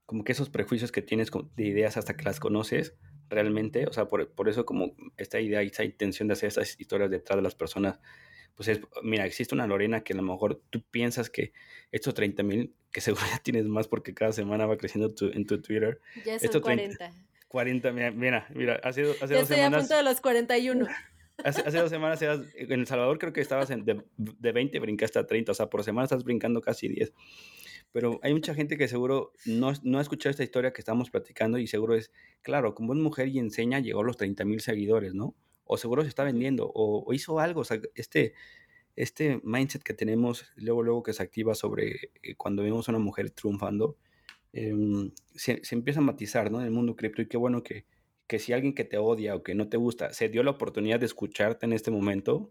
como 0.06 0.24
que 0.24 0.32
esos 0.32 0.50
prejuicios 0.50 0.92
que 0.92 1.02
tienes 1.02 1.30
de 1.56 1.64
ideas 1.64 1.96
hasta 1.96 2.16
que 2.16 2.24
las 2.24 2.38
conoces 2.38 2.94
realmente, 3.28 3.86
o 3.86 3.92
sea, 3.92 4.06
por, 4.06 4.48
eso 4.48 4.64
como 4.66 4.94
esta 5.16 5.40
idea 5.40 5.62
y 5.62 5.68
esa 5.68 5.84
intención 5.84 6.28
de 6.28 6.34
hacer 6.34 6.48
esas 6.48 6.78
historias 6.78 7.10
detrás 7.10 7.36
de 7.36 7.42
las 7.42 7.54
personas, 7.54 7.98
pues 8.54 8.68
es, 8.68 8.80
mira, 9.02 9.24
existe 9.24 9.54
una 9.54 9.66
Lorena 9.66 10.02
que 10.04 10.12
a 10.12 10.16
lo 10.16 10.22
mejor 10.22 10.62
tú 10.70 10.82
piensas 10.90 11.30
que 11.30 11.52
estos 11.90 12.14
30 12.14 12.42
mil, 12.42 12.74
que 12.92 13.00
seguro 13.00 13.24
ya 13.30 13.38
tienes 13.38 13.66
más 13.66 13.88
porque 13.88 14.14
cada 14.14 14.32
semana 14.32 14.66
va 14.66 14.76
creciendo 14.76 15.14
tu, 15.14 15.26
en 15.28 15.46
tu 15.46 15.60
Twitter. 15.62 16.00
Ya 16.24 16.38
son 16.38 16.60
40. 16.60 17.12
40, 17.48 17.92
mira, 17.92 18.10
mira, 18.10 18.46
mira 18.54 18.80
hace, 18.82 19.02
hace 19.02 19.18
ya 19.20 19.40
dos 19.40 19.42
estoy 19.42 19.56
semanas. 19.56 19.74
a 19.74 19.78
punto 19.80 19.96
de 19.96 20.02
los 20.02 20.20
41. 20.20 20.86
Hace, 21.44 21.62
hace 21.62 21.78
dos 21.78 21.90
semanas 21.90 22.20
eras, 22.22 22.40
en 22.54 22.72
El 22.72 22.86
Salvador 22.86 23.18
creo 23.18 23.32
que 23.32 23.40
estabas 23.40 23.70
en, 23.70 23.84
de, 23.84 24.02
de 24.16 24.52
20, 24.52 24.78
brincaste 24.80 25.18
a 25.18 25.26
30, 25.26 25.52
o 25.52 25.54
sea, 25.54 25.66
por 25.68 25.82
semana 25.84 26.04
estás 26.04 26.24
brincando 26.24 26.60
casi 26.60 26.88
10. 26.88 27.12
Pero 27.92 28.20
hay 28.22 28.32
mucha 28.32 28.54
gente 28.54 28.78
que 28.78 28.88
seguro 28.88 29.32
no, 29.44 29.72
no 29.82 29.98
ha 29.98 30.02
escuchado 30.02 30.30
esta 30.30 30.42
historia 30.42 30.72
que 30.72 30.80
estamos 30.80 31.10
platicando 31.10 31.58
y 31.58 31.66
seguro 31.66 31.94
es, 31.94 32.10
claro, 32.40 32.74
como 32.74 32.94
es 32.94 32.98
mujer 32.98 33.28
y 33.28 33.38
enseña, 33.38 33.80
llegó 33.80 34.00
a 34.00 34.04
los 34.04 34.16
30 34.16 34.44
mil 34.44 34.60
seguidores, 34.60 35.14
¿no? 35.14 35.34
O 35.64 35.76
seguro 35.76 36.02
se 36.02 36.08
está 36.08 36.24
vendiendo, 36.24 36.66
o, 36.66 37.04
o, 37.04 37.12
hizo 37.12 37.38
algo, 37.38 37.60
o 37.60 37.64
sea, 37.64 37.80
este, 37.94 38.34
este 38.96 39.40
mindset 39.44 39.82
que 39.82 39.94
tenemos 39.94 40.46
luego, 40.56 40.82
luego 40.82 41.02
que 41.02 41.12
se 41.12 41.22
activa 41.22 41.54
sobre 41.54 42.10
eh, 42.22 42.34
cuando 42.36 42.62
vemos 42.62 42.88
a 42.88 42.92
una 42.92 42.98
mujer 42.98 43.30
triunfando, 43.30 43.96
eh, 44.52 44.74
se, 45.34 45.64
se, 45.64 45.74
empieza 45.74 46.00
a 46.00 46.02
matizar, 46.02 46.50
¿no? 46.50 46.60
En 46.60 46.66
el 46.66 46.72
mundo 46.72 46.96
cripto 46.96 47.22
y 47.22 47.26
qué 47.26 47.36
bueno 47.36 47.62
que, 47.62 47.84
que 48.32 48.38
si 48.38 48.54
alguien 48.54 48.74
que 48.74 48.84
te 48.84 48.96
odia 48.96 49.36
o 49.36 49.42
que 49.42 49.54
no 49.54 49.68
te 49.68 49.76
gusta 49.76 50.14
se 50.14 50.30
dio 50.30 50.42
la 50.42 50.52
oportunidad 50.52 50.98
de 50.98 51.04
escucharte 51.04 51.66
en 51.66 51.74
este 51.74 51.90
momento, 51.90 52.50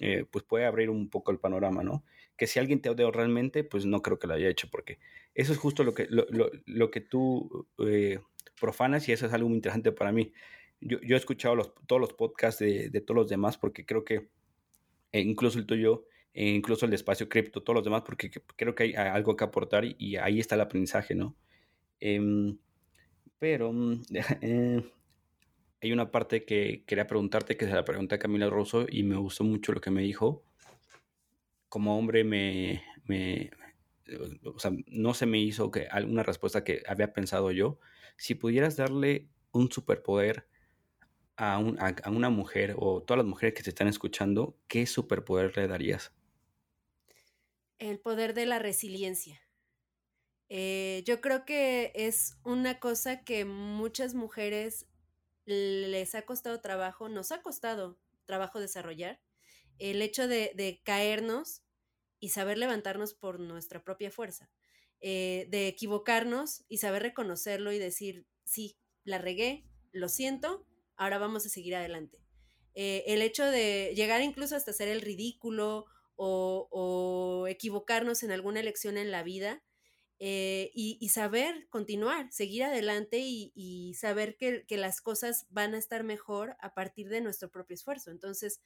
eh, 0.00 0.24
pues 0.28 0.42
puede 0.42 0.66
abrir 0.66 0.90
un 0.90 1.08
poco 1.08 1.30
el 1.30 1.38
panorama, 1.38 1.84
¿no? 1.84 2.02
Que 2.36 2.48
si 2.48 2.58
alguien 2.58 2.82
te 2.82 2.90
odia 2.90 3.08
realmente, 3.12 3.62
pues 3.62 3.86
no 3.86 4.02
creo 4.02 4.18
que 4.18 4.26
lo 4.26 4.34
haya 4.34 4.48
hecho, 4.48 4.66
porque 4.72 4.98
eso 5.36 5.52
es 5.52 5.58
justo 5.60 5.84
lo 5.84 5.94
que, 5.94 6.08
lo, 6.10 6.26
lo, 6.30 6.50
lo 6.66 6.90
que 6.90 7.00
tú 7.00 7.68
eh, 7.78 8.18
profanas 8.60 9.08
y 9.08 9.12
eso 9.12 9.26
es 9.26 9.32
algo 9.32 9.48
muy 9.48 9.58
interesante 9.58 9.92
para 9.92 10.10
mí. 10.10 10.32
Yo, 10.80 11.00
yo 11.00 11.14
he 11.14 11.18
escuchado 11.20 11.54
los, 11.54 11.72
todos 11.86 12.00
los 12.00 12.12
podcasts 12.12 12.58
de, 12.58 12.90
de, 12.90 13.00
todos 13.00 13.14
los 13.14 13.28
demás 13.28 13.56
porque 13.56 13.86
creo 13.86 14.04
que, 14.04 14.30
eh, 15.12 15.20
incluso 15.20 15.60
el 15.60 15.66
tuyo, 15.66 16.06
eh, 16.34 16.48
incluso 16.48 16.86
el 16.86 16.90
de 16.90 16.96
Espacio 16.96 17.28
Cripto, 17.28 17.62
todos 17.62 17.76
los 17.76 17.84
demás, 17.84 18.02
porque 18.04 18.32
creo 18.56 18.74
que 18.74 18.82
hay 18.82 18.94
algo 18.94 19.36
que 19.36 19.44
aportar 19.44 19.84
y, 19.84 19.94
y 19.96 20.16
ahí 20.16 20.40
está 20.40 20.56
el 20.56 20.62
aprendizaje, 20.62 21.14
¿no? 21.14 21.36
Em, 22.00 22.58
pero 23.40 23.72
eh, 24.42 24.82
hay 25.80 25.92
una 25.92 26.10
parte 26.10 26.44
que 26.44 26.84
quería 26.86 27.06
preguntarte, 27.06 27.56
que 27.56 27.66
se 27.66 27.74
la 27.74 27.84
pregunté 27.84 28.16
a 28.16 28.18
Camila 28.18 28.50
Rosso 28.50 28.86
y 28.88 29.02
me 29.02 29.16
gustó 29.16 29.44
mucho 29.44 29.72
lo 29.72 29.80
que 29.80 29.90
me 29.90 30.02
dijo. 30.02 30.44
Como 31.68 31.96
hombre 31.96 32.24
me, 32.24 32.82
o 34.44 34.58
sea, 34.58 34.72
no 34.86 35.14
se 35.14 35.26
me 35.26 35.38
hizo 35.38 35.70
que 35.70 35.86
alguna 35.86 36.22
respuesta 36.22 36.64
que 36.64 36.82
había 36.86 37.12
pensado 37.12 37.50
yo. 37.50 37.78
Si 38.16 38.34
pudieras 38.34 38.76
darle 38.76 39.28
un 39.52 39.70
superpoder 39.70 40.46
a, 41.36 41.58
un, 41.58 41.78
a, 41.80 41.94
a, 42.02 42.10
una 42.10 42.28
mujer 42.28 42.74
o 42.78 43.02
todas 43.02 43.18
las 43.18 43.26
mujeres 43.26 43.54
que 43.54 43.62
te 43.62 43.70
están 43.70 43.88
escuchando, 43.88 44.58
¿qué 44.68 44.86
superpoder 44.86 45.56
le 45.56 45.66
darías? 45.66 46.12
El 47.78 47.98
poder 47.98 48.34
de 48.34 48.44
la 48.44 48.58
resiliencia. 48.58 49.40
Eh, 50.50 51.04
yo 51.06 51.20
creo 51.20 51.44
que 51.44 51.92
es 51.94 52.36
una 52.42 52.80
cosa 52.80 53.22
que 53.24 53.44
muchas 53.44 54.14
mujeres 54.14 54.89
les 55.50 56.14
ha 56.14 56.22
costado 56.22 56.60
trabajo, 56.60 57.08
nos 57.08 57.32
ha 57.32 57.42
costado 57.42 57.98
trabajo 58.24 58.60
desarrollar. 58.60 59.20
El 59.78 60.02
hecho 60.02 60.28
de, 60.28 60.80
caernos 60.84 61.62
y 62.18 62.30
saber 62.30 62.58
levantarnos 62.58 63.14
por 63.14 63.40
nuestra 63.40 63.82
propia 63.82 64.10
fuerza, 64.10 64.50
eh, 65.00 65.46
de 65.50 65.68
equivocarnos 65.68 66.64
y 66.68 66.78
saber 66.78 67.02
reconocerlo 67.02 67.72
y 67.72 67.78
decir, 67.78 68.26
sí, 68.44 68.78
la 69.04 69.18
regué, 69.18 69.66
lo 69.92 70.08
siento, 70.08 70.66
ahora 70.96 71.18
vamos 71.18 71.46
a 71.46 71.48
seguir 71.48 71.74
adelante. 71.74 72.22
Eh, 72.74 73.04
el 73.06 73.22
hecho 73.22 73.44
de 73.44 73.92
llegar 73.96 74.22
incluso 74.22 74.54
hasta 74.54 74.70
hacer 74.70 74.88
el 74.88 75.00
ridículo 75.00 75.86
o 76.22 77.46
equivocarnos 77.48 78.22
en 78.22 78.30
alguna 78.30 78.60
elección 78.60 78.98
en 78.98 79.10
la 79.10 79.22
vida, 79.22 79.62
eh, 80.22 80.70
y, 80.74 81.08
saber 81.08 81.66
continuar, 81.70 82.30
seguir 82.30 82.64
adelante 82.64 83.20
y, 83.20 83.94
saber 83.98 84.36
que, 84.36 84.66
las 84.76 85.00
cosas 85.00 85.46
van 85.48 85.72
a 85.74 85.78
estar 85.78 86.04
mejor 86.04 86.58
a 86.60 86.74
partir 86.74 87.08
de 87.08 87.22
nuestro 87.22 87.50
propio 87.50 87.74
esfuerzo. 87.74 88.10
Entonces, 88.10 88.60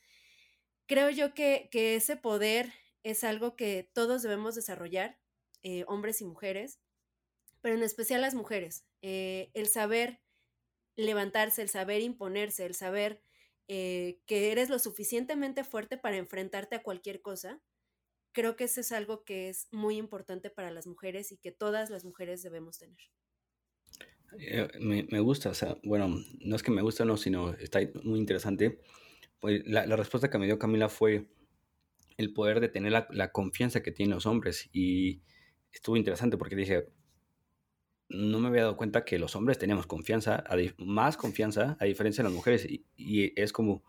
creo 0.86 1.10
yo 1.10 1.32
que, 1.32 1.68
que 1.70 1.94
ese 1.94 2.16
poder 2.16 2.72
es 3.04 3.22
algo 3.22 3.54
que 3.54 3.88
todos 3.92 4.22
debemos 4.22 4.56
desarrollar, 4.56 5.16
eh, 5.62 5.84
hombres 5.86 6.20
y 6.20 6.24
mujeres, 6.24 6.80
pero 7.60 7.76
en 7.76 7.84
especial 7.84 8.20
las 8.20 8.34
mujeres. 8.34 8.84
Eh, 9.00 9.52
el 9.54 9.68
saber 9.68 10.20
levantarse, 10.96 11.62
el 11.62 11.68
saber 11.68 12.02
imponerse, 12.02 12.66
el 12.66 12.74
saber 12.74 13.22
que 13.66 14.18
eres 14.28 14.68
lo 14.68 14.78
suficientemente 14.78 15.64
fuerte 15.64 15.96
para 15.96 16.16
enfrentarte 16.16 16.76
a 16.76 16.82
cualquier 16.82 17.22
cosa, 17.22 17.62
creo 18.34 18.56
que 18.56 18.64
eso 18.64 18.82
es 18.82 18.92
algo 18.92 19.24
que 19.24 19.48
es 19.48 19.68
muy 19.72 19.96
importante 19.96 20.50
para 20.50 20.70
las 20.70 20.86
mujeres 20.86 21.32
y 21.32 21.38
que 21.38 21.52
todas 21.52 21.88
las 21.88 22.04
mujeres 22.04 22.42
debemos 22.42 22.78
tener. 22.78 22.98
Eh, 24.38 24.68
me, 24.80 25.06
me, 25.10 25.20
gusta, 25.20 25.50
o 25.50 25.54
sea, 25.54 25.78
bueno, 25.84 26.20
no 26.40 26.56
es 26.56 26.62
que 26.62 26.72
me 26.72 26.82
gusta, 26.82 27.04
no, 27.04 27.16
sino 27.16 27.54
está 27.54 27.80
muy 28.02 28.18
interesante. 28.18 28.80
Pues 29.40 29.62
la, 29.66 29.86
la, 29.86 29.96
respuesta 29.96 30.28
que 30.28 30.38
me 30.38 30.46
dio 30.46 30.58
Camila 30.58 30.88
fue 30.88 31.28
el 32.16 32.32
poder 32.32 32.60
de 32.60 32.68
tener 32.68 32.92
la, 32.92 33.06
la, 33.10 33.32
confianza 33.32 33.82
que 33.82 33.92
tienen 33.92 34.14
los 34.14 34.26
hombres 34.26 34.68
y 34.72 35.22
estuvo 35.72 35.96
interesante 35.96 36.36
porque 36.36 36.56
dije, 36.56 36.88
no 38.08 38.38
me 38.40 38.48
había 38.48 38.62
dado 38.62 38.76
cuenta 38.76 39.04
que 39.04 39.18
los 39.18 39.36
hombres 39.36 39.58
tenemos 39.58 39.86
confianza, 39.86 40.44
más 40.78 41.16
confianza 41.16 41.76
a 41.80 41.84
diferencia 41.84 42.22
de 42.22 42.30
las 42.30 42.36
mujeres 42.36 42.64
y, 42.64 42.84
y 42.96 43.40
es 43.40 43.52
como 43.52 43.84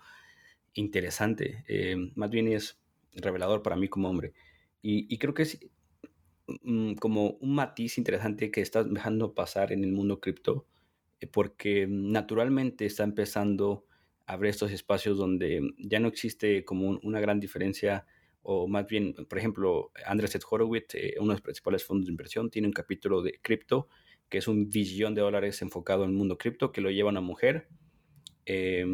interesante, 0.74 1.64
eh, 1.68 1.96
más 2.16 2.30
bien 2.30 2.48
es 2.48 2.80
revelador 3.16 3.62
para 3.62 3.76
mí 3.76 3.88
como 3.88 4.10
hombre. 4.10 4.34
Y, 4.82 5.18
creo 5.18 5.34
que 5.34 5.44
es 5.44 5.60
mm, 6.62 6.94
como 6.96 7.32
un 7.42 7.56
matiz 7.56 7.98
interesante 7.98 8.52
que 8.52 8.62
estás 8.62 8.92
dejando 8.92 9.34
pasar 9.34 9.72
en 9.72 9.84
el 9.84 9.92
mundo 9.92 10.20
cripto, 10.20 10.68
eh, 11.20 11.28
porque 11.28 11.88
naturalmente 11.90 12.86
está 12.86 13.04
empezando 13.04 13.86
a 14.28 14.34
abrir 14.34 14.52
estos 14.52 14.72
espacios 14.72 15.18
donde 15.18 15.62
ya 15.80 16.00
no 16.00 16.08
existe 16.08 16.64
como 16.66 16.88
un, 16.88 17.00
una 17.02 17.20
gran 17.20 17.40
diferencia, 17.40 18.06
o 18.44 18.68
más 18.68 18.86
bien, 18.86 19.16
por 19.28 19.40
ejemplo, 19.40 19.92
Andrés 20.06 20.38
Horowitz, 20.48 20.94
eh, 20.94 21.16
uno 21.18 21.30
de 21.30 21.36
los 21.36 21.42
principales 21.42 21.84
fondos 21.84 22.06
de 22.06 22.12
inversión, 22.12 22.52
tiene 22.52 22.68
un 22.68 22.74
capítulo 22.74 23.24
de 23.24 23.40
cripto, 23.42 23.88
que 24.30 24.38
es 24.38 24.48
un 24.48 24.70
billón 24.70 25.16
de 25.16 25.22
dólares 25.22 25.64
enfocado 25.64 26.04
en 26.04 26.12
el 26.12 26.16
mundo 26.16 26.38
cripto, 26.38 26.72
que 26.72 26.82
lo 26.82 26.92
lleva 26.92 27.10
una 27.10 27.22
mujer. 27.22 27.70
Eh, 28.46 28.86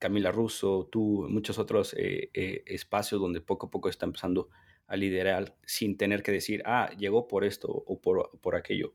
Camila 0.00 0.32
Russo, 0.32 0.88
tú, 0.90 1.26
muchos 1.28 1.58
otros 1.58 1.94
eh, 1.94 2.30
eh, 2.32 2.64
espacios 2.66 3.20
donde 3.20 3.42
poco 3.42 3.66
a 3.66 3.70
poco 3.70 3.90
está 3.90 4.06
empezando 4.06 4.48
a 4.86 4.96
liderar 4.96 5.54
sin 5.66 5.98
tener 5.98 6.22
que 6.22 6.32
decir, 6.32 6.62
ah, 6.64 6.90
llegó 6.98 7.28
por 7.28 7.44
esto 7.44 7.68
o 7.68 8.00
por, 8.00 8.30
por 8.40 8.56
aquello. 8.56 8.94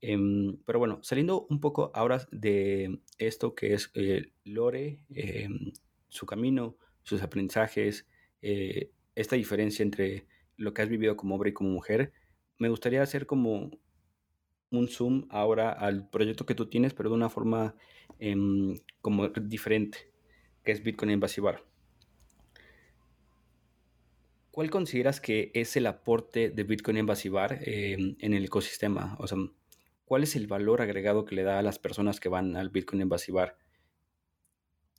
Eh, 0.00 0.16
pero 0.64 0.78
bueno, 0.78 0.98
saliendo 1.02 1.46
un 1.50 1.60
poco 1.60 1.92
ahora 1.94 2.26
de 2.32 3.00
esto 3.18 3.54
que 3.54 3.74
es 3.74 3.90
eh, 3.94 4.32
Lore, 4.44 5.00
em, 5.10 5.72
su 6.08 6.24
camino, 6.24 6.74
sus 7.02 7.22
aprendizajes, 7.22 8.06
esta 9.14 9.36
diferencia 9.36 9.82
entre 9.82 10.26
lo 10.56 10.72
que 10.72 10.80
has 10.80 10.88
vivido 10.88 11.16
como 11.18 11.34
hombre 11.34 11.50
y 11.50 11.52
como 11.52 11.68
mujer, 11.68 12.14
me 12.56 12.70
gustaría 12.70 13.02
hacer 13.02 13.26
como 13.26 13.70
un 14.70 14.88
zoom 14.88 15.26
ahora 15.28 15.70
al 15.70 16.08
proyecto 16.08 16.46
que 16.46 16.54
tú 16.54 16.66
tienes, 16.66 16.94
pero 16.94 17.10
de 17.10 17.16
una 17.16 17.28
forma 17.28 17.74
em, 18.18 18.78
como 19.02 19.28
diferente 19.28 20.09
que 20.64 20.72
es 20.72 20.82
Bitcoin 20.82 21.10
Invasivar. 21.10 21.64
¿Cuál 24.50 24.70
consideras 24.70 25.20
que 25.20 25.52
es 25.54 25.76
el 25.76 25.86
aporte 25.86 26.50
de 26.50 26.64
Bitcoin 26.64 26.96
Invasivar 26.96 27.60
eh, 27.62 28.16
en 28.18 28.34
el 28.34 28.44
ecosistema? 28.44 29.16
O 29.20 29.26
sea, 29.26 29.38
¿cuál 30.04 30.24
es 30.24 30.34
el 30.34 30.46
valor 30.48 30.82
agregado 30.82 31.24
que 31.24 31.36
le 31.36 31.44
da 31.44 31.58
a 31.58 31.62
las 31.62 31.78
personas 31.78 32.18
que 32.18 32.28
van 32.28 32.56
al 32.56 32.70
Bitcoin 32.70 33.02
Invasivar? 33.02 33.58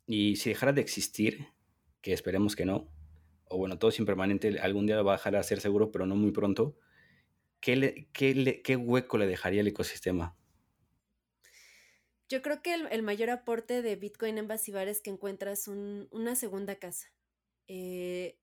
Y 0.06 0.36
si 0.36 0.50
dejara 0.50 0.72
de 0.72 0.80
existir, 0.80 1.48
que 2.00 2.12
esperemos 2.12 2.56
que 2.56 2.64
no, 2.64 2.88
o 3.44 3.58
bueno, 3.58 3.78
todo 3.78 3.90
es 3.90 3.98
impermanente, 3.98 4.58
algún 4.60 4.86
día 4.86 5.00
va 5.02 5.12
a 5.12 5.16
dejar 5.16 5.34
de 5.34 5.42
ser 5.42 5.60
seguro, 5.60 5.92
pero 5.92 6.06
no 6.06 6.16
muy 6.16 6.32
pronto, 6.32 6.76
¿qué, 7.60 7.76
le, 7.76 8.10
qué, 8.12 8.76
hueco 8.76 9.18
le 9.18 9.26
dejaría 9.26 9.60
el 9.60 9.68
ecosistema? 9.68 10.36
Yo 12.32 12.40
creo 12.40 12.62
que 12.62 12.72
el, 12.72 13.02
mayor 13.02 13.28
aporte 13.28 13.82
de 13.82 13.94
Bitcoin 13.94 14.38
en 14.38 14.48
Basibar 14.48 14.88
es 14.88 15.02
que 15.02 15.10
encuentras 15.10 15.68
un, 15.68 16.08
una 16.10 16.34
segunda 16.34 16.76
casa. 16.76 17.12
Eh, 17.68 18.38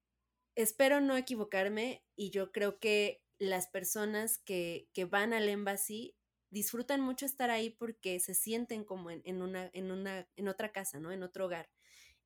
espero 0.53 1.01
no 1.01 1.17
equivocarme 1.17 2.05
y 2.15 2.29
yo 2.29 2.51
creo 2.51 2.77
que 2.77 3.23
las 3.39 3.65
personas 3.65 4.37
que, 4.37 4.87
van 5.09 5.33
al 5.33 5.49
embassy 5.49 6.15
disfrutan 6.51 7.01
mucho 7.01 7.25
estar 7.25 7.49
ahí 7.49 7.71
porque 7.71 8.19
se 8.19 8.35
sienten 8.35 8.83
como 8.83 9.09
en 9.09 10.47
otra 10.47 10.71
casa, 10.71 10.99
¿no? 10.99 11.11
En 11.11 11.23
otro 11.23 11.47
hogar, 11.47 11.71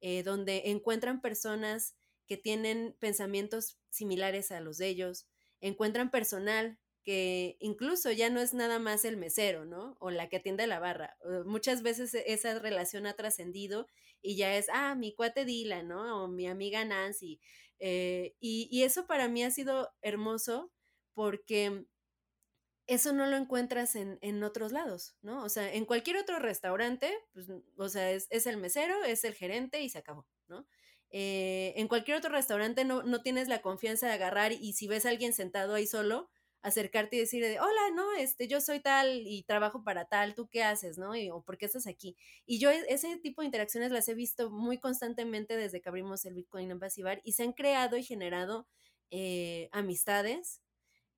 eh, 0.01 0.21
donde 0.21 0.63
encuentran 0.65 1.21
personas 1.21 1.95
que 2.27 2.35
tienen 2.35 2.93
pensamientos 2.99 3.79
similares 3.89 4.51
a 4.51 4.59
los 4.59 4.77
de 4.77 4.87
ellos, 4.89 5.29
encuentran 5.61 6.11
personal 6.11 6.77
que 7.03 7.57
incluso 7.59 8.11
ya 8.11 8.29
no 8.29 8.39
es 8.39 8.53
nada 8.53 8.79
más 8.79 9.05
el 9.05 9.17
mesero, 9.17 9.65
¿no? 9.65 9.97
O 9.99 10.09
la 10.09 10.29
que 10.29 10.37
atiende 10.37 10.67
la 10.67 10.79
barra. 10.79 11.17
Muchas 11.45 11.83
veces 11.83 12.13
e, 12.13 12.23
esa 12.27 12.57
relación 12.59 13.05
ha 13.05 13.13
trascendido 13.13 13.87
y 14.21 14.35
ya 14.37 14.55
es, 14.57 14.67
ah, 14.73 14.95
mi 14.95 15.13
cuate 15.13 15.45
Dylan, 15.45 15.87
¿no? 15.87 16.23
O 16.23 16.27
mi 16.27 16.47
amiga 16.47 16.85
Nancy. 16.85 17.39
Eh, 17.79 18.35
y, 18.39 18.69
y, 18.71 18.83
eso 18.83 19.05
para 19.07 19.27
mí 19.27 19.43
ha 19.43 19.51
sido 19.51 19.89
hermoso 20.01 20.71
porque 21.13 21.85
eso 22.87 23.13
no 23.13 23.27
lo 23.27 23.37
encuentras 23.37 23.95
en, 23.95 24.19
en, 24.21 24.43
otros 24.43 24.71
lados, 24.71 25.15
¿no? 25.21 25.43
O 25.43 25.49
sea, 25.49 25.73
en 25.73 25.85
cualquier 25.85 26.17
otro 26.17 26.39
restaurante, 26.39 27.13
pues, 27.33 27.47
o 27.77 27.89
sea, 27.89 28.11
es, 28.11 28.27
es 28.29 28.47
el 28.47 28.57
mesero, 28.57 29.03
es 29.03 29.23
el 29.23 29.33
gerente 29.33 29.81
y 29.81 29.89
se 29.89 29.99
acabó, 29.99 30.27
¿no? 30.47 30.65
Eh, 31.15 31.73
en 31.77 31.87
cualquier 31.87 32.17
otro 32.17 32.31
restaurante 32.31 32.85
no, 32.85 33.03
no, 33.03 33.21
tienes 33.21 33.47
la 33.47 33.61
confianza 33.61 34.07
de 34.07 34.13
agarrar 34.13 34.51
y 34.51 34.73
si 34.73 34.87
ves 34.87 35.05
a 35.05 35.09
alguien 35.09 35.33
sentado 35.33 35.75
ahí 35.75 35.85
solo, 35.85 36.31
acercarte 36.63 37.17
y 37.17 37.19
decir, 37.19 37.43
hola, 37.59 37.91
no, 37.93 38.13
este, 38.15 38.47
yo 38.47 38.61
soy 38.61 38.79
tal 38.79 39.27
y 39.27 39.43
trabajo 39.43 39.83
para 39.83 40.05
tal, 40.05 40.33
¿tú 40.33 40.47
qué 40.49 40.63
haces, 40.63 40.97
no? 40.97 41.15
Y, 41.15 41.29
o 41.29 41.43
¿por 41.43 41.57
qué 41.57 41.65
estás 41.65 41.87
aquí? 41.87 42.15
Y 42.45 42.57
yo 42.59 42.71
e, 42.71 42.85
ese 42.87 43.17
tipo 43.17 43.41
de 43.41 43.47
interacciones 43.47 43.91
las 43.91 44.07
he 44.07 44.15
visto 44.15 44.49
muy 44.49 44.79
constantemente 44.79 45.57
desde 45.57 45.81
que 45.81 45.89
abrimos 45.89 46.25
el 46.25 46.33
Bitcoin 46.35 46.71
Embassy 46.71 47.03
Bar 47.03 47.21
y 47.25 47.33
se 47.33 47.43
han 47.43 47.53
creado 47.53 47.97
y 47.97 48.03
generado 48.03 48.67
eh, 49.11 49.69
amistades, 49.73 50.61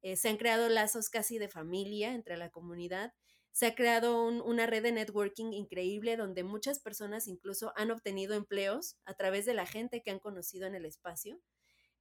eh, 0.02 0.16
se 0.18 0.30
han 0.30 0.38
creado 0.38 0.68
lazos 0.70 1.10
casi 1.10 1.38
de 1.38 1.48
familia 1.48 2.14
entre 2.14 2.38
la 2.38 2.50
comunidad, 2.50 3.14
se 3.52 3.68
ha 3.68 3.76
creado 3.76 4.26
un, 4.26 4.42
una 4.42 4.66
red 4.66 4.84
de 4.84 4.92
networking 4.92 5.54
increíble 5.54 6.18
donde 6.18 6.44
muchas 6.44 6.80
personas 6.80 7.28
incluso 7.28 7.72
han 7.76 7.92
obtenido 7.92 8.36
empleos 8.36 8.98
a 9.06 9.14
través 9.14 9.46
de 9.46 9.54
la 9.54 9.66
gente 9.66 10.02
que 10.02 10.12
han 10.12 10.20
conocido 10.20 10.68
en 10.68 10.76
el 10.76 10.86
espacio. 10.86 11.40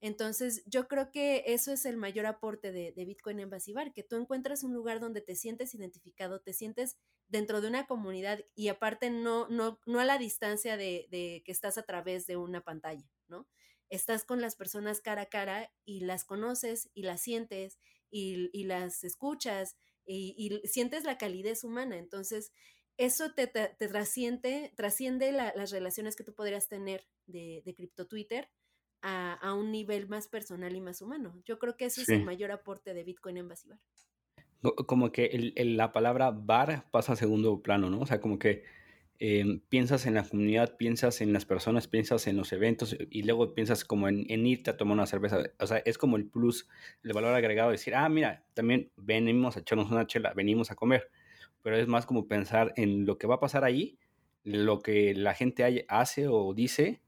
Entonces, 0.05 0.63
yo 0.67 0.87
creo 0.87 1.11
que 1.11 1.45
eso 1.47 1.73
es 1.73 1.87
el 1.87 1.97
mayor 1.97 2.27
aporte 2.27 2.73
de, 2.73 2.93
Bitcoin 3.07 3.41
en 3.41 3.49
Basibar, 3.49 3.95
que 3.95 4.03
tú 4.03 4.17
encuentras 4.17 4.63
un 4.63 4.75
lugar 4.75 5.01
donde 5.01 5.23
te 5.23 5.35
sientes 5.35 5.75
identificado, 5.75 6.43
te 6.43 6.53
sientes 6.53 6.99
dentro 7.27 7.63
de 7.63 7.69
una 7.69 7.87
comunidad 7.87 8.45
y 8.55 8.69
aparte 8.69 9.09
no, 9.09 9.49
no, 9.49 9.81
no 9.87 10.01
a 10.01 10.05
la 10.05 10.19
distancia 10.19 10.77
de, 10.77 11.09
que 11.11 11.51
estás 11.51 11.79
a 11.79 11.85
través 11.85 12.27
de 12.27 12.37
una 12.37 12.61
pantalla, 12.61 13.11
¿no? 13.29 13.49
Estás 13.89 14.27
con 14.27 14.43
las 14.43 14.57
personas 14.57 15.01
cara 15.01 15.23
a 15.23 15.31
cara 15.31 15.73
y 15.87 16.01
las 16.01 16.27
conoces 16.27 16.91
y 16.93 17.05
las 17.05 17.23
sientes 17.23 17.79
y, 18.11 18.65
las 18.65 19.05
escuchas 19.05 19.75
y, 20.05 20.61
sientes 20.65 21.05
la 21.05 21.17
calidez 21.17 21.65
humana. 21.65 21.97
Entonces, 21.97 22.53
eso 22.99 23.33
te, 23.33 23.47
trasciende, 23.47 24.75
trasciende 24.77 25.33
las 25.33 25.71
relaciones 25.71 26.15
que 26.15 26.25
tú 26.25 26.35
podrías 26.35 26.69
tener 26.69 27.09
de, 27.25 27.63
de 27.65 27.75
Crypto 27.75 28.07
Twitter 28.07 28.51
a, 29.05 29.53
un 29.55 29.71
nivel 29.71 30.09
más 30.09 30.29
personal 30.29 30.75
y 30.75 30.81
más 30.81 31.03
humano. 31.03 31.35
Yo 31.45 31.59
creo 31.59 31.77
que 31.77 31.85
ese 31.87 32.03
es 32.03 32.09
el 32.09 32.25
mayor 32.25 32.51
aporte 32.51 32.95
de 32.95 33.05
Bitcoin 33.05 33.37
en 33.37 33.49
Basibar. 33.49 33.79
Como 34.87 35.13
que 35.13 35.53
la 35.57 35.93
palabra 35.93 36.31
bar 36.31 36.91
pasa 36.91 37.13
a 37.13 37.17
segundo 37.17 37.63
plano, 37.63 37.91
¿no? 37.91 38.01
O 38.01 38.07
sea, 38.07 38.21
como 38.21 38.39
que 38.39 38.65
em, 39.19 39.61
piensas 39.69 40.07
en 40.07 40.15
la 40.15 40.27
comunidad, 40.27 40.79
piensas 40.79 41.21
en 41.21 41.35
las 41.35 41.45
personas, 41.45 41.87
piensas 41.87 42.27
en 42.27 42.39
los 42.39 42.51
eventos 42.55 42.97
y 43.11 43.23
luego 43.25 43.55
piensas 43.55 43.85
como 43.85 44.09
en, 44.09 44.47
irte 44.47 44.71
a 44.71 44.79
tomar 44.79 44.95
una 44.95 45.07
cerveza. 45.07 45.43
O 45.59 45.67
sea, 45.67 45.79
es 45.85 45.99
como 45.99 46.17
el 46.17 46.25
plus, 46.25 46.67
el 47.03 47.13
valor 47.13 47.35
agregado 47.35 47.69
de 47.69 47.75
decir, 47.75 47.95
ah, 47.95 48.09
mira, 48.09 48.47
también 48.55 48.91
venimos 48.97 49.59
a 49.59 49.61
echarnos 49.61 49.91
una 49.91 50.07
chela, 50.07 50.33
venimos 50.33 50.71
a 50.71 50.77
comer. 50.77 51.11
Pero 51.61 51.77
es 51.77 51.87
más 51.87 52.07
como 52.07 52.27
pensar 52.27 52.73
en 52.77 53.05
lo 53.05 53.19
que 53.19 53.27
va 53.27 53.35
a 53.37 53.41
pasar 53.41 53.65
ahí, 53.65 53.99
lo 54.45 54.81
que 54.81 55.15
la 55.15 55.35
gente 55.35 55.85
hace 55.89 56.27
o 56.29 56.55
dice 56.55 57.03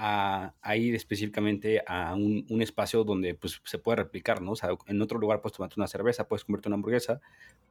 a, 0.00 0.76
ir 0.76 0.94
específicamente 0.94 1.82
a 1.84 2.14
un, 2.14 2.62
espacio 2.62 3.02
donde 3.02 3.34
pues, 3.34 3.60
se 3.64 3.78
puede 3.78 3.96
replicar, 3.96 4.40
¿no? 4.40 4.52
O 4.52 4.56
sea, 4.56 4.70
en 4.86 5.02
otro 5.02 5.18
lugar 5.18 5.40
puedes 5.40 5.56
tomarte 5.56 5.74
una 5.76 5.88
cerveza, 5.88 6.28
puedes 6.28 6.44
comerte 6.44 6.68
una 6.68 6.76
hamburguesa, 6.76 7.20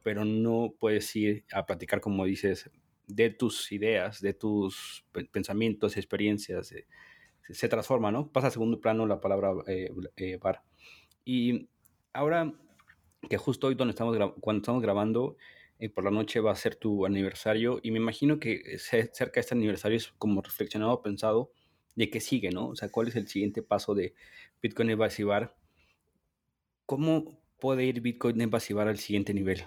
pero 0.02 0.26
no 0.26 0.74
puedes 0.78 1.14
ir 1.16 1.44
a 1.52 1.64
platicar, 1.64 2.02
como 2.02 2.26
dices, 2.26 2.70
de 3.06 3.30
tus 3.30 3.72
ideas, 3.72 4.20
de 4.20 4.34
tus 4.34 5.06
pensamientos, 5.32 5.96
experiencias. 5.96 6.70
Eh, 6.72 6.86
se, 7.48 7.68
transforma, 7.68 8.12
¿no? 8.12 8.28
Pasa 8.30 8.48
a 8.48 8.50
segundo 8.50 8.78
plano 8.78 9.06
la 9.06 9.20
palabra 9.20 9.52
eh, 9.66 9.90
eh, 10.16 10.36
bar. 10.36 10.62
Y 11.24 11.70
ahora 12.12 12.52
que 13.30 13.38
justo 13.38 13.68
hoy 13.68 13.74
donde 13.74 13.92
estamos 13.92 14.16
cuando 14.40 14.60
estamos 14.60 14.82
grabando, 14.82 15.36
por 15.94 16.04
la 16.04 16.10
noche 16.10 16.40
va 16.40 16.52
a 16.52 16.56
ser 16.56 16.74
tu 16.74 17.06
aniversario 17.06 17.78
y 17.82 17.92
me 17.92 17.98
imagino 17.98 18.40
que 18.40 18.78
cerca 18.78 19.34
de 19.34 19.40
este 19.40 19.54
aniversario 19.54 19.96
es 19.96 20.08
como 20.18 20.42
reflexionado, 20.42 21.02
pensado 21.02 21.52
de 21.98 22.10
qué 22.10 22.20
sigue, 22.20 22.50
¿no? 22.50 22.68
O 22.68 22.76
sea, 22.76 22.88
¿cuál 22.90 23.08
es 23.08 23.16
el 23.16 23.26
siguiente 23.26 23.60
paso 23.60 23.94
de 23.94 24.14
Bitcoin 24.62 24.90
Evasivar? 24.90 25.56
¿Cómo 26.86 27.40
puede 27.58 27.84
ir 27.84 28.00
Bitcoin 28.00 28.40
Evasivar 28.40 28.86
al 28.86 28.98
siguiente 28.98 29.34
nivel? 29.34 29.64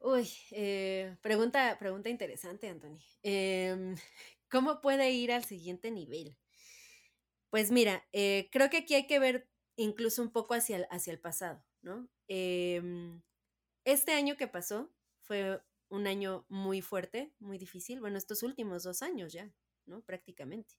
Uy, 0.00 0.28
eh, 0.50 1.16
pregunta, 1.22 1.78
pregunta 1.78 2.10
interesante, 2.10 2.68
Anthony. 2.68 2.98
Em, 3.22 3.96
¿Cómo 4.50 4.82
puede 4.82 5.10
ir 5.12 5.32
al 5.32 5.44
siguiente 5.44 5.90
nivel? 5.90 6.36
Pues 7.48 7.70
mira, 7.70 8.06
eh, 8.12 8.50
creo 8.52 8.68
que 8.68 8.78
aquí 8.78 8.94
hay 8.94 9.06
que 9.06 9.18
ver 9.18 9.48
incluso 9.76 10.20
un 10.20 10.30
poco 10.30 10.52
hacia 10.52 10.76
el, 10.76 10.86
hacia 10.90 11.12
el 11.12 11.20
pasado, 11.20 11.64
¿no? 11.80 12.06
Em, 12.28 13.22
este 13.84 14.12
año 14.12 14.36
que 14.36 14.46
pasó 14.46 14.92
fue 15.22 15.62
un 15.94 16.06
año 16.06 16.44
muy 16.48 16.82
fuerte, 16.82 17.32
muy 17.38 17.56
difícil. 17.56 18.00
Bueno, 18.00 18.18
estos 18.18 18.42
últimos 18.42 18.82
dos 18.82 19.02
años 19.02 19.32
ya, 19.32 19.52
¿no? 19.86 20.02
Prácticamente. 20.02 20.74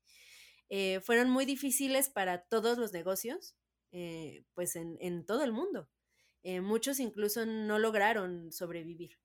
Eh, 0.70 1.00
fueron 1.02 1.30
muy 1.30 1.46
difíciles 1.46 2.10
para 2.10 2.44
todos 2.44 2.78
los 2.78 2.92
negocios, 2.92 3.56
eh, 3.92 4.44
pues 4.54 4.76
en, 4.76 5.26
todo 5.26 5.44
el 5.44 5.54
mundo. 5.54 5.90
Eh, 6.44 6.62
muchos 6.62 7.00
incluso 7.00 7.46
no 7.46 7.80
lograron 7.80 8.52
sobrevivir. 8.52 9.20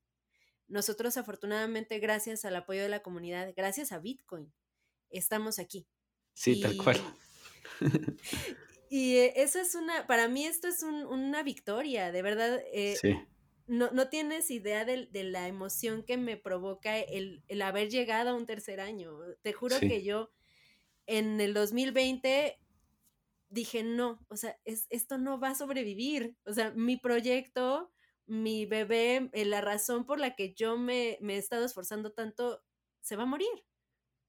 Nosotros 0.69 1.17
afortunadamente, 1.17 1.99
gracias 1.99 2.45
al 2.45 2.57
apoyo 2.57 2.83
de 2.83 2.89
la 2.89 3.03
comunidad, 3.03 3.53
gracias 3.57 3.91
a 3.91 3.99
Bitcoin, 3.99 4.53
estamos 5.11 5.59
aquí. 5.59 5.89
Sí, 6.33 6.61
tal 6.61 6.77
cual. 6.77 6.99
y 8.89 9.17
eso 9.35 9.59
es 9.59 9.75
una, 9.75 10.07
para 10.07 10.29
mí 10.29 10.47
esto 10.47 10.69
es 10.69 10.83
una 10.83 11.43
victoria, 11.43 12.13
de 12.13 12.23
verdad. 12.23 12.61
sí 13.01 13.17
no, 13.71 13.89
no 13.93 14.09
tienes 14.09 14.51
idea 14.51 14.85
de, 14.85 15.09
la 15.13 15.47
emoción 15.47 16.03
que 16.03 16.17
me 16.17 16.37
provoca 16.37 16.99
el, 16.99 17.45
haber 17.63 17.89
llegado 17.89 18.31
a 18.31 18.35
un 18.35 18.45
tercer 18.45 18.81
año. 18.81 19.17
Te 19.43 19.53
juro 19.53 19.79
que 19.79 20.03
yo 20.03 20.33
en 21.07 21.41
el 21.41 21.55
2020 21.55 22.59
dije, 23.49 23.85
no, 23.85 24.27
o 24.29 24.37
sea, 24.37 24.59
es, 24.65 24.89
esto 24.91 25.19
no 25.19 25.39
va 25.39 25.51
a 25.51 25.55
sobrevivir. 25.55 26.37
O 26.47 26.53
sea, 26.53 26.73
mi 26.73 26.97
proyecto, 26.97 27.93
mi 28.27 28.67
bebé, 28.67 29.31
eh, 29.33 29.45
la 29.45 29.61
razón 29.61 30.05
por 30.05 30.19
la 30.19 30.35
que 30.35 30.53
yo 30.53 30.77
me, 30.77 31.17
me 31.21 31.37
he 31.37 31.39
estado 31.39 31.65
esforzando 31.65 32.13
tanto, 32.13 32.65
se 33.01 33.15
va 33.15 33.23
a 33.23 33.27
morir, 33.27 33.65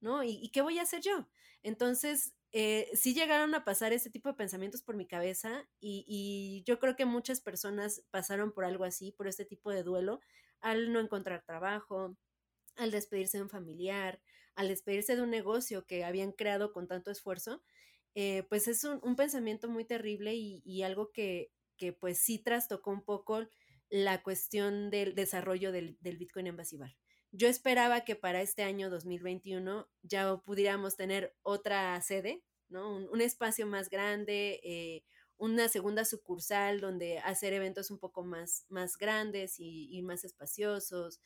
¿no? 0.01 0.23
¿Y, 0.23 0.37
¿Y, 0.39 0.51
qué 0.51 0.61
voy 0.61 0.77
a 0.77 0.83
hacer 0.83 1.01
yo? 1.01 1.27
Entonces, 1.63 2.35
eh, 2.53 2.89
sí 2.93 3.13
llegaron 3.13 3.55
a 3.55 3.63
pasar 3.63 3.93
ese 3.93 4.09
tipo 4.09 4.27
de 4.27 4.35
pensamientos 4.35 4.81
por 4.81 4.95
mi 4.95 5.07
cabeza 5.07 5.69
y, 5.79 6.63
yo 6.65 6.79
creo 6.79 6.95
que 6.95 7.05
muchas 7.05 7.39
personas 7.41 8.03
pasaron 8.11 8.51
por 8.51 8.65
algo 8.65 8.83
así, 8.83 9.11
por 9.11 9.27
este 9.27 9.45
tipo 9.45 9.71
de 9.71 9.83
duelo, 9.83 10.19
al 10.59 10.91
no 10.91 10.99
encontrar 10.99 11.43
trabajo, 11.45 12.17
al 12.75 12.91
despedirse 12.91 13.37
de 13.37 13.43
un 13.43 13.49
familiar, 13.49 14.21
al 14.55 14.67
despedirse 14.67 15.15
de 15.15 15.21
un 15.21 15.29
negocio 15.29 15.85
que 15.85 16.03
habían 16.03 16.33
creado 16.33 16.73
con 16.73 16.87
tanto 16.87 17.09
esfuerzo, 17.11 17.63
eh, 18.15 18.43
pues 18.49 18.67
es 18.67 18.83
un, 18.83 19.15
pensamiento 19.15 19.69
muy 19.69 19.85
terrible 19.85 20.35
y, 20.35 20.83
algo 20.83 21.11
que, 21.11 21.51
que, 21.77 21.93
pues 21.93 22.19
sí 22.19 22.39
trastocó 22.39 22.91
un 22.91 23.03
poco 23.03 23.47
la 23.89 24.23
cuestión 24.23 24.89
del 24.89 25.15
desarrollo 25.15 25.71
del, 25.71 25.97
del 26.01 26.17
Bitcoin 26.17 26.47
en 26.47 26.57
Basibar. 26.57 27.00
Yo 27.33 27.47
esperaba 27.47 28.01
que 28.01 28.15
para 28.15 28.41
este 28.41 28.63
año 28.63 28.89
2021 28.89 29.89
ya 30.03 30.37
pudiéramos 30.37 30.97
tener 30.97 31.33
otra 31.43 31.99
sede, 32.01 32.43
¿no? 32.67 32.93
Un, 33.09 33.21
espacio 33.21 33.65
más 33.65 33.89
grande, 33.89 34.59
eh, 34.63 35.03
una 35.37 35.69
segunda 35.69 36.03
sucursal 36.03 36.81
donde 36.81 37.19
hacer 37.19 37.53
eventos 37.53 37.89
un 37.89 37.99
poco 37.99 38.23
más, 38.23 38.65
más 38.67 38.97
grandes 38.97 39.55
y, 39.59 40.01
más 40.03 40.25
espaciosos. 40.25 41.21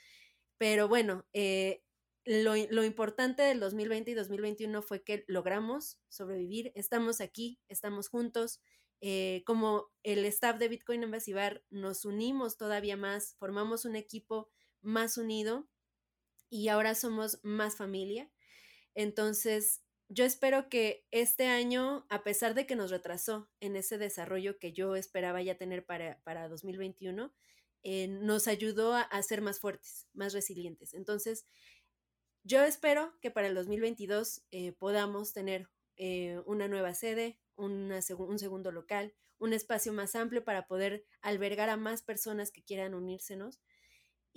Pero 0.57 0.87
bueno, 0.87 1.25
eh, 1.33 1.83
lo, 2.23 2.83
importante 2.83 3.41
del 3.41 3.59
2020 3.59 4.11
y 4.11 4.13
2021 4.13 4.81
fue 4.83 5.03
que 5.03 5.25
logramos 5.27 5.99
sobrevivir, 6.07 6.71
estamos 6.75 7.19
aquí, 7.19 7.59
estamos 7.67 8.09
juntos. 8.09 8.61
Eh, 9.01 9.43
como 9.45 9.91
el 10.03 10.23
staff 10.25 10.57
de 10.57 10.67
Bitcoin 10.67 11.03
en 11.03 11.11
nos 11.71 12.05
unimos 12.05 12.57
todavía 12.57 12.95
más, 12.95 13.35
formamos 13.39 13.85
un 13.85 13.95
equipo 13.95 14.49
más 14.81 15.17
unido 15.17 15.67
y 16.49 16.67
ahora 16.69 16.95
somos 16.95 17.39
más 17.43 17.75
familia. 17.75 18.31
Entonces, 18.93 19.83
yo 20.07 20.23
espero 20.23 20.69
que 20.69 21.05
este 21.11 21.47
año, 21.47 22.05
a 22.09 22.23
pesar 22.23 22.53
de 22.53 22.67
que 22.67 22.75
nos 22.75 22.91
retrasó 22.91 23.49
en 23.59 23.75
ese 23.75 23.97
desarrollo 23.97 24.59
que 24.59 24.71
yo 24.71 24.95
esperaba 24.95 25.41
ya 25.41 25.57
tener 25.57 25.85
para, 25.85 26.21
para 26.23 26.47
2021, 26.47 27.33
eh, 27.83 28.07
nos 28.07 28.47
ayudó 28.47 28.93
a, 28.93 29.23
ser 29.23 29.41
más 29.41 29.59
fuertes, 29.59 30.07
más 30.13 30.33
resilientes. 30.33 30.93
Entonces, 30.93 31.45
yo 32.43 32.63
espero 32.63 33.17
que 33.21 33.31
para 33.31 33.47
el 33.47 33.55
2022 33.55 34.43
eh, 34.51 34.73
podamos 34.73 35.33
tener 35.33 35.69
eh, 35.97 36.39
una 36.45 36.67
nueva 36.67 36.93
sede, 36.93 37.39
un 37.55 38.01
segundo 38.37 38.71
local, 38.71 39.13
un 39.37 39.53
espacio 39.53 39.93
más 39.93 40.15
amplio 40.15 40.43
para 40.43 40.67
poder 40.67 41.05
albergar 41.21 41.69
a 41.69 41.77
más 41.77 42.01
personas 42.01 42.51
que 42.51 42.63
quieran 42.63 42.93
unírsenos 42.93 43.61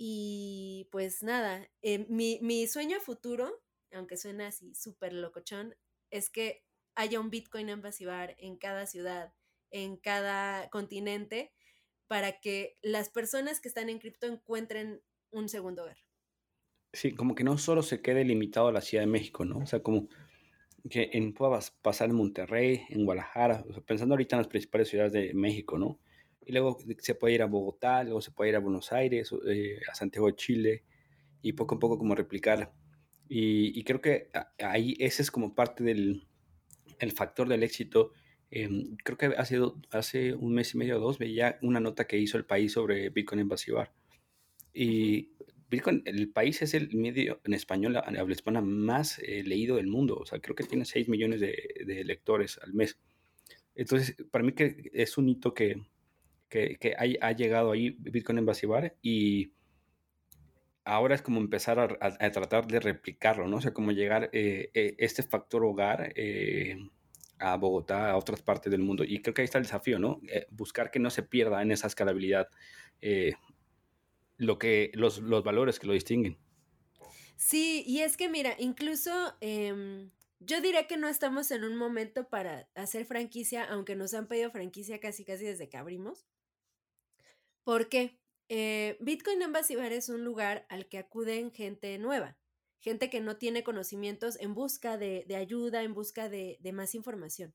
y 0.01 0.87
pues 0.91 1.23
nada, 1.23 1.69
eh, 1.81 2.05
mi, 2.07 2.39
mi, 2.41 2.65
sueño 2.67 3.01
futuro, 3.01 3.61
aunque 3.91 4.15
suena 4.15 4.47
así 4.47 4.73
súper 4.73 5.11
locochón, 5.11 5.75
es 6.09 6.29
que 6.29 6.63
haya 6.95 7.19
un 7.19 7.29
Bitcoin 7.29 7.67
Embassy 7.67 8.05
Bar 8.05 8.33
en 8.39 8.55
cada 8.55 8.85
ciudad, 8.85 9.33
en 9.71 9.97
cada 9.97 10.69
continente, 10.69 11.51
para 12.07 12.39
que 12.39 12.77
las 12.81 13.09
personas 13.09 13.59
que 13.59 13.67
están 13.67 13.89
en 13.89 13.99
cripto 13.99 14.25
encuentren 14.25 15.01
un 15.31 15.49
segundo 15.49 15.83
hogar. 15.83 15.97
Sí, 16.93 17.13
como 17.13 17.35
que 17.35 17.43
no 17.43 17.57
solo 17.57 17.83
se 17.83 18.01
quede 18.01 18.23
limitado 18.23 18.69
a 18.69 18.71
la 18.71 18.81
Ciudad 18.81 19.03
de 19.03 19.11
México, 19.11 19.43
¿no? 19.43 19.59
O 19.59 19.65
sea, 19.65 19.83
como 19.83 20.07
que 20.89 21.09
en, 21.11 21.33
pueda 21.33 21.59
pasar 21.81 22.09
en 22.09 22.15
Monterrey, 22.15 22.85
en 22.87 23.03
Guadalajara, 23.03 23.65
pensando 23.85 24.13
ahorita 24.13 24.37
en 24.37 24.39
las 24.43 24.47
principales 24.47 24.87
ciudades 24.87 25.11
de 25.11 25.33
México, 25.33 25.77
¿no? 25.77 25.99
Y 26.45 26.51
luego 26.51 26.79
se 26.99 27.15
puede 27.15 27.35
ir 27.35 27.41
a 27.41 27.45
Bogotá, 27.45 28.03
luego 28.03 28.21
se 28.21 28.31
puede 28.31 28.51
ir 28.51 28.55
a 28.55 28.59
Buenos 28.59 28.91
Aires, 28.91 29.31
eh, 29.47 29.79
a 29.91 29.95
Santiago 29.95 30.27
de 30.27 30.35
Chile, 30.35 30.83
y 31.41 31.53
poco 31.53 31.75
a 31.75 31.79
poco 31.79 31.97
como 31.97 32.15
replicar. 32.15 32.73
Y, 33.27 33.83
creo 33.83 34.01
que 34.01 34.29
ahí 34.57 34.95
ese 34.99 35.21
es 35.21 35.29
como 35.29 35.53
parte 35.53 35.83
del 35.83 36.27
el 36.99 37.11
factor 37.11 37.47
del 37.47 37.63
éxito. 37.63 38.11
Em, 38.51 38.97
creo 39.03 39.17
que 39.17 39.27
hace, 39.37 39.59
hace 39.91 40.33
un 40.33 40.53
mes 40.53 40.73
y 40.73 40.77
medio 40.77 40.97
o 40.97 40.99
dos 40.99 41.19
veía 41.19 41.59
una 41.61 41.79
nota 41.79 42.07
que 42.07 42.17
hizo 42.17 42.37
el 42.37 42.45
país 42.45 42.73
sobre 42.73 43.09
Bitcoin 43.09 43.41
en 43.41 43.49
Basibar. 43.49 43.93
Y 44.73 45.31
Bitcoin, 45.69 46.01
el 46.05 46.29
país 46.29 46.61
es 46.61 46.73
el 46.73 46.95
medio 46.95 47.41
en 47.43 47.53
español, 47.53 47.97
habla 47.97 48.33
hispana, 48.33 48.61
más 48.61 49.19
eh, 49.19 49.43
leído 49.43 49.75
del 49.75 49.87
mundo. 49.87 50.17
O 50.17 50.25
sea, 50.25 50.39
creo 50.39 50.55
que 50.55 50.63
tiene 50.63 50.85
6 50.85 51.09
millones 51.09 51.39
de, 51.39 52.03
lectores 52.05 52.59
al 52.63 52.73
mes. 52.73 52.97
Entonces, 53.75 54.15
para 54.31 54.43
mí 54.43 54.53
que 54.53 54.89
es 54.93 55.17
un 55.17 55.29
hito 55.29 55.53
que, 55.53 55.81
que, 56.49 56.77
que 56.77 56.95
ha, 56.97 57.31
llegado 57.31 57.71
ahí 57.71 57.91
Bitcoin 57.99 58.39
en 58.39 58.91
y 59.01 59.53
ahora 60.83 61.15
es 61.15 61.21
como 61.21 61.39
empezar 61.39 61.79
a, 61.79 62.31
tratar 62.31 62.67
de 62.67 62.79
replicarlo, 62.79 63.47
¿no? 63.47 63.57
O 63.57 63.61
sea, 63.61 63.73
como 63.73 63.91
llegar 63.91 64.29
eh, 64.33 64.71
eh, 64.73 64.95
este 64.97 65.23
factor 65.23 65.63
hogar 65.63 66.13
a 67.37 67.55
Bogotá, 67.57 68.11
a 68.11 68.17
otras 68.17 68.41
partes 68.41 68.71
del 68.71 68.81
mundo. 68.81 69.03
Y 69.03 69.21
creo 69.21 69.33
que 69.33 69.41
ahí 69.41 69.45
está 69.45 69.59
el 69.59 69.65
desafío, 69.65 69.99
¿no? 69.99 70.19
buscar 70.49 70.91
que 70.91 70.99
no 70.99 71.09
se 71.09 71.23
pierda 71.23 71.61
en 71.61 71.71
esa 71.71 71.87
escalabilidad 71.87 72.49
lo 74.39 74.57
que, 74.57 74.91
los, 74.95 75.19
los 75.19 75.43
valores 75.43 75.79
que 75.79 75.87
lo 75.87 75.93
distinguen. 75.93 76.37
Sí, 77.39 77.83
y 77.87 77.99
es 77.99 78.17
que 78.17 78.27
mira, 78.27 78.55
incluso 78.57 79.11
em, 79.39 80.11
yo 80.39 80.59
diría 80.59 80.87
que 80.87 80.97
no 80.97 81.07
estamos 81.07 81.51
en 81.51 81.63
un 81.63 81.77
momento 81.77 82.27
para 82.27 82.67
hacer 82.75 83.05
franquicia, 83.05 83.63
aunque 83.63 83.95
nos 83.95 84.13
han 84.13 84.27
pedido 84.27 84.51
franquicia 84.51 84.99
casi 84.99 85.23
casi 85.23 85.45
desde 85.45 85.69
que 85.69 85.77
abrimos. 85.77 86.25
¿Por 87.69 87.87
qué? 87.87 88.19
Eh, 88.47 88.97
Bitcoin 88.99 89.43
Embassy 89.43 89.75
es 89.75 90.09
un 90.09 90.23
lugar 90.23 90.65
al 90.69 90.89
que 90.89 90.97
acuden 90.97 91.51
gente 91.51 91.95
nueva, 91.99 92.35
gente 92.79 93.11
que 93.11 93.21
no 93.21 93.37
tiene 93.37 93.63
conocimientos 93.63 94.39
en 94.39 94.55
busca 94.55 94.97
de, 94.97 95.23
ayuda, 95.37 95.83
en 95.83 95.93
busca 95.93 96.29
de, 96.29 96.57
más 96.73 96.95
información. 96.95 97.53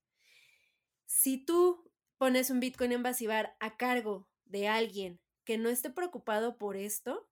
Si 1.04 1.44
tú 1.44 1.90
pones 2.16 2.50
un 2.50 2.60
Bitcoin 2.60 2.92
Embassy 2.92 3.26
a 3.28 3.76
cargo 3.76 4.28
de 4.44 4.68
alguien 4.68 5.20
que 5.42 5.58
no 5.58 5.68
esté 5.68 5.90
preocupado 5.90 6.58
por 6.58 6.76
esto 6.76 7.28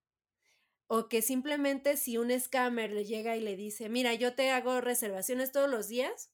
o 0.88 1.08
que 1.08 1.22
simplemente 1.22 1.96
si 1.96 2.18
un 2.18 2.32
scammer 2.32 2.90
le 2.90 3.04
llega 3.04 3.36
y 3.36 3.42
le 3.42 3.54
dice, 3.54 3.90
mira, 3.90 4.12
yo 4.14 4.34
te 4.34 4.50
hago 4.50 4.80
reservaciones 4.80 5.52
todos 5.52 5.70
los 5.70 5.86
días, 5.86 6.32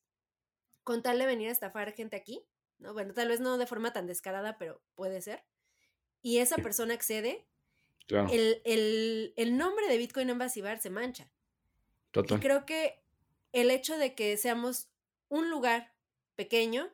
con 0.83 1.03
tal 1.03 1.19
de 1.19 1.27
venir 1.27 1.51
a 1.51 1.53
estafar 1.53 1.93
gente 1.93 2.17
aquí, 2.17 2.49
¿no? 2.79 2.95
Bueno, 2.95 3.13
tal 3.13 3.29
vez 3.29 3.39
no 3.39 3.59
de 3.59 3.67
forma 3.67 3.93
tan 3.93 4.07
descarada, 4.07 4.57
pero 4.57 4.81
puede 4.95 5.21
ser. 5.21 5.45
Y 6.29 6.41
esa 6.41 6.57
persona 6.57 6.93
accede, 6.93 7.47
el, 8.11 9.57
nombre 9.57 9.89
de 9.89 9.97
Bitcoin 9.97 10.29
Embassy 10.29 10.61
Bar 10.61 10.79
se 10.79 10.91
mancha. 10.91 11.33
Y 12.15 12.35
creo 12.35 12.67
que 12.67 13.03
el 13.53 13.71
hecho 13.71 13.97
de 13.97 14.15
que 14.15 14.37
seamos 14.37 14.91
un 15.31 15.49
lugar 15.49 15.95
pequeño 16.37 16.93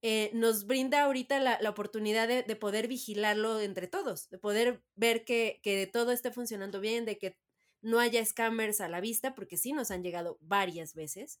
eh, 0.00 0.30
nos 0.32 0.68
brinda 0.68 1.02
ahorita 1.02 1.40
la, 1.40 1.58
oportunidad 1.68 2.28
de, 2.28 2.44
poder 2.54 2.86
vigilarlo 2.86 3.58
entre 3.58 3.88
todos, 3.88 4.30
de 4.30 4.38
poder 4.38 4.80
ver 4.94 5.24
que, 5.24 5.90
todo 5.92 6.12
esté 6.12 6.30
funcionando 6.30 6.78
bien, 6.78 7.04
de 7.04 7.18
que 7.18 7.36
no 7.82 7.98
haya 7.98 8.24
scammers 8.24 8.80
a 8.80 8.88
la 8.88 9.00
vista, 9.00 9.34
porque 9.34 9.56
sí 9.56 9.72
nos 9.72 9.90
han 9.90 10.04
llegado 10.04 10.38
varias 10.40 10.94
veces 10.94 11.40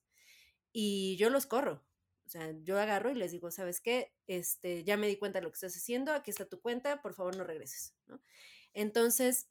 y 0.72 1.14
yo 1.18 1.30
los 1.30 1.46
corro. 1.46 1.84
O 2.28 2.30
sea, 2.30 2.52
yo 2.62 2.78
agarro 2.78 3.10
y 3.10 3.14
les 3.14 3.32
digo, 3.32 3.50
¿sabes 3.50 3.80
qué? 3.80 4.12
Este, 4.26 4.84
ya 4.84 4.98
me 4.98 5.06
di 5.06 5.16
cuenta 5.16 5.38
de 5.38 5.44
lo 5.44 5.50
que 5.50 5.54
estás 5.56 5.74
haciendo, 5.74 6.12
aquí 6.12 6.30
está 6.30 6.44
tu 6.44 6.60
cuenta, 6.60 7.00
por 7.00 7.14
favor 7.14 7.34
no 7.34 7.42
regreses, 7.42 7.94
Entonces, 8.74 9.48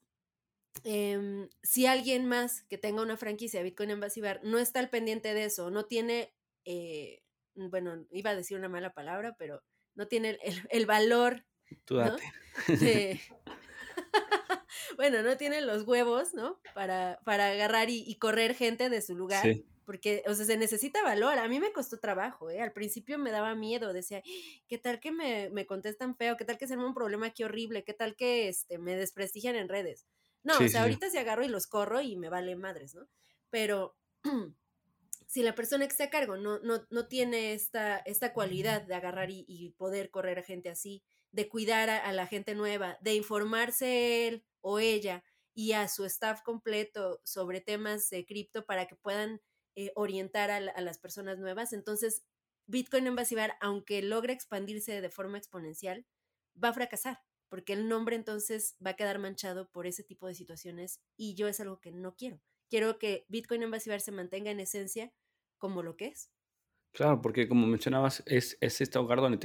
em, 0.84 1.48
si 1.60 1.86
alguien 1.86 2.26
más 2.26 2.62
que 2.62 2.78
tenga 2.78 3.02
una 3.02 3.16
franquicia 3.16 3.62
Bitcoin 3.62 3.90
Embassy 3.90 4.20
Bar 4.20 4.40
no 4.44 4.60
está 4.60 4.78
al 4.78 4.90
pendiente 4.90 5.34
de 5.34 5.46
eso, 5.46 5.72
no 5.72 5.86
tiene 5.86 6.32
eh, 6.64 7.24
bueno, 7.66 8.06
iba 8.10 8.30
a 8.30 8.36
decir 8.36 8.56
una 8.56 8.68
mala 8.68 8.92
palabra, 8.92 9.34
pero 9.38 9.62
no 9.94 10.06
tiene 10.06 10.38
el, 10.70 10.86
valor. 10.86 11.44
Tú 11.84 11.96
date. 11.96 12.22
bueno, 14.96 15.22
no 15.22 15.36
tiene 15.36 15.60
los 15.60 15.82
huevos, 15.82 16.34
¿no? 16.34 16.60
Para, 16.74 17.20
para 17.24 17.50
agarrar 17.50 17.90
y, 17.90 18.14
correr 18.16 18.54
gente 18.54 18.88
de 18.88 19.02
su 19.02 19.16
lugar. 19.16 19.44
Porque, 19.88 20.22
o 20.26 20.34
sea, 20.34 20.44
se 20.44 20.58
necesita 20.58 21.02
valor. 21.02 21.38
A 21.38 21.48
mí 21.48 21.60
me 21.60 21.72
costó 21.72 21.98
trabajo, 21.98 22.50
¿eh? 22.50 22.60
Al 22.60 22.74
principio 22.74 23.18
me 23.18 23.30
daba 23.30 23.54
miedo. 23.54 23.94
Decía, 23.94 24.22
¿qué 24.68 24.76
tal 24.76 25.00
que 25.00 25.12
me, 25.12 25.48
me 25.48 25.64
contestan 25.64 26.14
feo? 26.14 26.36
¿Qué 26.36 26.44
tal 26.44 26.58
que 26.58 26.66
se 26.66 26.74
arma 26.74 26.86
un 26.86 26.92
problema 26.92 27.28
aquí 27.28 27.42
horrible? 27.42 27.84
¿Qué 27.84 27.94
tal 27.94 28.14
que 28.14 28.48
este, 28.48 28.76
me 28.76 28.96
desprestigian 28.96 29.56
en 29.56 29.66
redes? 29.66 30.04
No, 30.42 30.58
o 30.58 30.68
sea, 30.68 30.82
ahorita 30.82 31.08
se 31.08 31.18
agarro 31.18 31.42
y 31.42 31.48
los 31.48 31.66
corro 31.66 32.02
y 32.02 32.16
me 32.16 32.28
vale 32.28 32.54
madres, 32.54 32.94
¿no? 32.94 33.08
Pero 33.48 33.96
si 35.26 35.42
la 35.42 35.54
persona 35.54 35.86
que 35.86 35.92
está 35.92 36.04
a 36.04 36.10
cargo 36.10 36.36
no, 36.36 36.58
no, 36.58 36.86
no 36.90 37.08
tiene 37.08 37.54
esta, 37.54 37.96
esta 37.96 38.34
cualidad 38.34 38.82
de 38.82 38.94
agarrar 38.94 39.30
y, 39.30 39.74
poder 39.78 40.10
correr 40.10 40.38
a 40.38 40.42
gente 40.42 40.68
así, 40.68 41.02
de 41.32 41.48
cuidar 41.48 41.88
a, 41.88 42.12
la 42.12 42.26
gente 42.26 42.54
nueva, 42.54 42.98
de 43.00 43.14
informarse 43.14 44.28
él 44.28 44.44
o 44.60 44.80
ella 44.80 45.24
y 45.54 45.72
a 45.72 45.88
su 45.88 46.04
staff 46.04 46.42
completo 46.42 47.22
sobre 47.24 47.62
temas 47.62 48.10
de 48.10 48.26
cripto 48.26 48.66
para 48.66 48.86
que 48.86 48.96
puedan 48.96 49.40
eh, 49.80 49.92
orientar 49.94 50.50
a, 50.50 50.80
las 50.80 50.98
personas 50.98 51.38
nuevas, 51.38 51.72
entonces 51.72 52.24
Bitcoin 52.66 53.14
Bar, 53.14 53.52
aunque 53.60 54.02
logre 54.02 54.32
expandirse 54.32 55.00
de 55.00 55.08
forma 55.08 55.38
exponencial, 55.38 56.04
va 56.60 56.70
a 56.70 56.72
fracasar, 56.72 57.20
porque 57.48 57.74
el 57.74 57.88
nombre 57.88 58.16
entonces 58.16 58.76
va 58.84 58.90
a 58.90 58.96
quedar 58.96 59.20
manchado 59.20 59.70
por 59.70 59.86
ese 59.86 60.02
tipo 60.02 60.26
de 60.26 60.34
situaciones 60.34 61.00
y 61.16 61.36
yo 61.36 61.46
es 61.46 61.60
algo 61.60 61.78
que 61.78 61.92
no 61.92 62.16
quiero. 62.16 62.40
Quiero 62.68 62.98
que 62.98 63.24
Bitcoin 63.28 63.70
Bar 63.70 64.00
se 64.00 64.10
mantenga 64.10 64.50
en 64.50 64.58
esencia 64.58 65.12
como 65.58 65.84
lo 65.84 65.96
que 65.96 66.06
es. 66.06 66.32
Claro, 66.90 67.22
porque 67.22 67.46
como 67.46 67.64
mencionabas, 67.68 68.24
es, 68.26 68.58
es 68.60 68.80
este 68.80 68.98
hogar 68.98 69.20
donde 69.20 69.38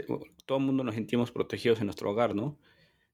todo 0.48 0.58
el 0.58 0.64
mundo 0.64 0.84
nos 0.84 0.96
sentimos 0.96 1.32
protegidos 1.32 1.78
en 1.80 1.86
nuestro 1.86 2.10
hogar, 2.10 2.34
¿no? 2.34 2.58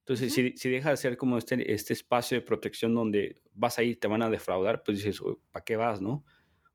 Entonces, 0.05 0.34
si, 0.34 0.55
si, 0.55 0.70
deja 0.70 0.91
de 0.91 0.95
ser 0.95 1.17
como 1.17 1.38
este, 1.38 1.74
este 1.74 1.91
espacio 1.91 2.39
de 2.39 2.45
protección 2.45 2.95
donde 2.95 3.41
vas 3.51 3.78
a 3.78 3.84
ir, 3.84 3.99
te 3.99 4.07
van 4.07 4.22
a 4.22 4.30
defraudar, 4.30 4.84
pues 4.84 5.03
dices, 5.03 5.22
¿para 5.51 5.65
qué 5.65 5.76
vas, 5.76 5.99
no? 5.99 6.24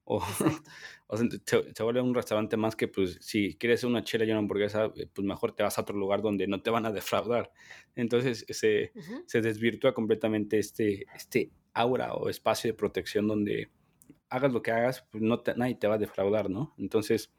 O, 0.05 0.18
o 1.07 1.16
se, 1.16 1.82
vuelve 1.82 2.00
un 2.00 2.14
restaurante 2.14 2.57
más 2.57 2.76
que, 2.76 2.88
pues, 2.88 3.18
si 3.20 3.57
quieres 3.57 3.84
una 3.84 4.05
chela 4.05 4.24
y 4.24 4.30
una 4.30 4.38
hamburguesa, 4.38 4.92
eh, 4.96 5.07
pues 5.12 5.26
mejor 5.26 5.52
te 5.52 5.62
vas 5.62 5.78
a 5.78 5.82
otro 5.82 5.96
lugar 5.96 6.22
donde 6.22 6.46
no 6.46 6.62
te 6.62 6.70
van 6.70 6.86
a 6.86 6.92
defraudar. 6.92 7.52
Entonces, 7.94 8.44
se, 8.48 8.92
se 9.26 9.40
desvirtúa 9.40 9.94
completamente 9.94 10.59
este, 10.59 11.07
este 11.14 11.50
aura 11.72 12.14
o 12.14 12.28
espacio 12.28 12.70
de 12.70 12.74
protección 12.74 13.26
donde 13.26 13.70
hagas 14.28 14.52
lo 14.52 14.62
que 14.62 14.70
hagas, 14.72 15.07
pues 15.11 15.22
no 15.22 15.42
nadie 15.57 15.76
te 15.76 15.86
va 15.86 15.94
a 15.94 15.98
defraudar, 15.98 16.50
¿no? 16.50 16.74
Entonces, 16.78 17.32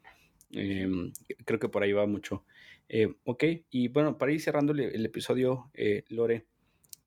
em, 0.52 1.12
creo 1.44 1.58
que 1.58 1.68
por 1.68 1.82
ahí 1.82 1.92
va 1.92 2.06
mucho. 2.06 2.44
Eh, 2.88 3.14
ok, 3.24 3.44
y 3.70 3.88
bueno, 3.88 4.16
para 4.16 4.32
ir 4.32 4.40
cerrando 4.40 4.72
el, 4.72 5.04
episodio, 5.04 5.70
eh, 5.74 6.04
Lore, 6.08 6.46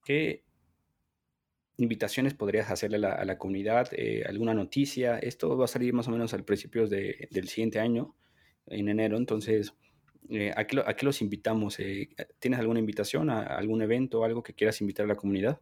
¿qué 0.03 0.43
invitaciones 1.79 2.33
podrías 2.33 2.69
hacerle 2.69 3.05
a 3.05 3.25
la, 3.25 3.37
comunidad? 3.37 3.89
Eh, 3.91 4.23
¿Alguna 4.27 4.53
noticia? 4.53 5.17
Esto 5.19 5.57
va 5.57 5.65
a 5.65 5.67
salir 5.67 5.93
más 5.93 6.07
o 6.07 6.11
menos 6.11 6.33
al 6.33 6.43
principio 6.43 6.87
del 6.87 7.47
siguiente 7.47 7.79
año, 7.79 8.15
en 8.67 8.89
enero, 8.89 9.17
entonces... 9.17 9.73
¿a, 10.55 10.67
qué, 10.67 11.05
los 11.05 11.21
invitamos? 11.21 11.77
¿Tienes 12.39 12.59
alguna 12.59 12.79
invitación 12.79 13.31
a 13.31 13.41
algún 13.41 13.81
evento 13.81 14.23
algo 14.23 14.43
que 14.43 14.53
quieras 14.53 14.79
invitar 14.79 15.05
a 15.05 15.09
la 15.09 15.15
comunidad? 15.15 15.59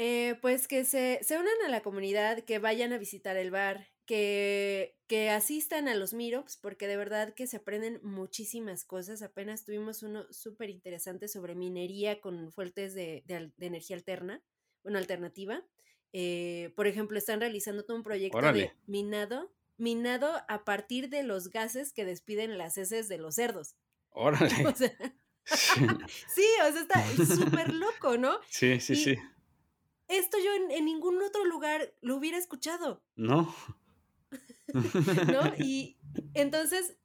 Eh, 0.00 0.36
pues 0.40 0.68
que 0.68 0.84
se, 0.84 1.18
se, 1.22 1.34
unan 1.34 1.56
a 1.66 1.68
la 1.68 1.82
comunidad, 1.82 2.44
que 2.44 2.60
vayan 2.60 2.92
a 2.92 2.98
visitar 2.98 3.36
el 3.36 3.50
bar, 3.50 3.88
que, 4.06 4.96
que 5.08 5.28
asistan 5.28 5.88
a 5.88 5.96
los 5.96 6.14
meetups, 6.14 6.56
porque 6.56 6.86
de 6.86 6.96
verdad 6.96 7.34
que 7.34 7.48
se 7.48 7.56
aprenden 7.56 7.98
muchísimas 8.04 8.84
cosas. 8.84 9.22
Apenas 9.22 9.64
tuvimos 9.64 10.04
uno 10.04 10.24
súper 10.30 10.70
interesante 10.70 11.26
sobre 11.26 11.56
minería 11.56 12.20
con 12.20 12.52
fuentes 12.52 12.94
de, 12.94 13.24
de, 13.26 13.50
energía 13.66 13.96
alterna, 13.96 14.40
bueno, 14.88 14.98
alternativa. 14.98 15.62
Eh, 16.12 16.72
por 16.76 16.86
ejemplo, 16.86 17.18
están 17.18 17.40
realizando 17.40 17.84
todo 17.84 17.96
un 17.96 18.02
proyecto 18.02 18.40
de 18.40 18.72
minado, 18.86 19.52
minado 19.76 20.42
a 20.48 20.64
partir 20.64 21.10
de 21.10 21.22
los 21.22 21.50
gases 21.50 21.92
que 21.92 22.04
despiden 22.04 22.58
las 22.58 22.78
heces 22.78 23.08
de 23.08 23.18
los 23.18 23.34
cerdos. 23.34 23.76
Órale. 24.10 24.50
sí. 25.48 26.44
o 26.68 26.72
sea, 26.72 26.82
está 26.82 27.24
súper 27.24 27.72
loco, 27.72 28.18
¿no? 28.18 28.38
Sí, 28.48 28.80
sí, 28.80 28.96
sí 28.96 29.18
esto 30.08 30.38
yo 30.42 30.74
en, 30.74 30.84
ningún 30.84 31.22
otro 31.22 31.44
lugar 31.44 31.92
lo 32.00 32.16
hubiera 32.16 32.38
escuchado. 32.38 33.02
No. 33.14 33.54
¿No? 34.72 35.54
Y 35.58 35.98
entonces, 36.34 36.96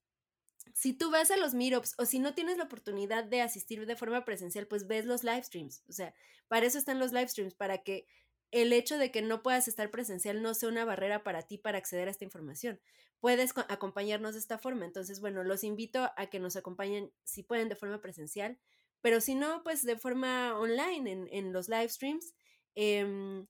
si 0.74 0.94
tú 0.94 1.12
vas 1.12 1.30
a 1.32 1.38
los 1.38 1.54
meetups 1.54 1.94
o 2.00 2.06
si 2.06 2.20
no 2.20 2.34
tienes 2.34 2.58
la 2.58 2.66
oportunidad 2.66 3.24
de 3.24 3.42
asistir 3.42 3.86
de 3.86 3.96
forma 3.96 4.26
presencial, 4.26 4.68
pues 4.68 4.88
ves 4.88 5.06
los 5.06 5.24
live 5.24 5.44
streams. 5.44 5.84
O 5.88 5.94
sea, 5.94 6.14
para 6.48 6.66
eso 6.66 6.80
están 6.80 7.00
los 7.00 7.12
live 7.12 7.28
streams, 7.28 7.54
para 7.54 7.84
que 7.84 8.08
el 8.52 8.74
hecho 8.74 8.98
de 8.98 9.12
que 9.12 9.22
no 9.22 9.44
puedas 9.44 9.68
estar 9.68 9.90
presencial 9.92 10.42
no 10.42 10.54
sea 10.54 10.70
una 10.70 10.86
barrera 10.86 11.24
para 11.24 11.44
ti 11.44 11.58
para 11.58 11.78
acceder 11.78 12.08
a 12.08 12.12
esta 12.12 12.24
información. 12.24 12.80
Puedes 13.20 13.54
acompañarnos 13.70 14.34
de 14.34 14.40
esta 14.40 14.58
forma. 14.58 14.86
Entonces, 14.86 15.22
bueno, 15.22 15.44
los 15.44 15.64
invito 15.64 16.12
a 16.18 16.28
que 16.28 16.40
nos 16.40 16.56
acompañen 16.56 17.12
si 17.24 17.44
pueden 17.44 17.70
de 17.70 17.76
forma 17.76 18.02
presencial, 18.02 18.60
pero 19.02 19.22
si 19.22 19.36
no, 19.36 19.64
pues 19.64 19.84
de 19.84 19.98
forma 19.98 20.58
online 20.58 21.28
en, 21.32 21.54
los 21.54 21.70
live 21.70 21.90
streams. 21.90 22.34
Em, 22.76 23.48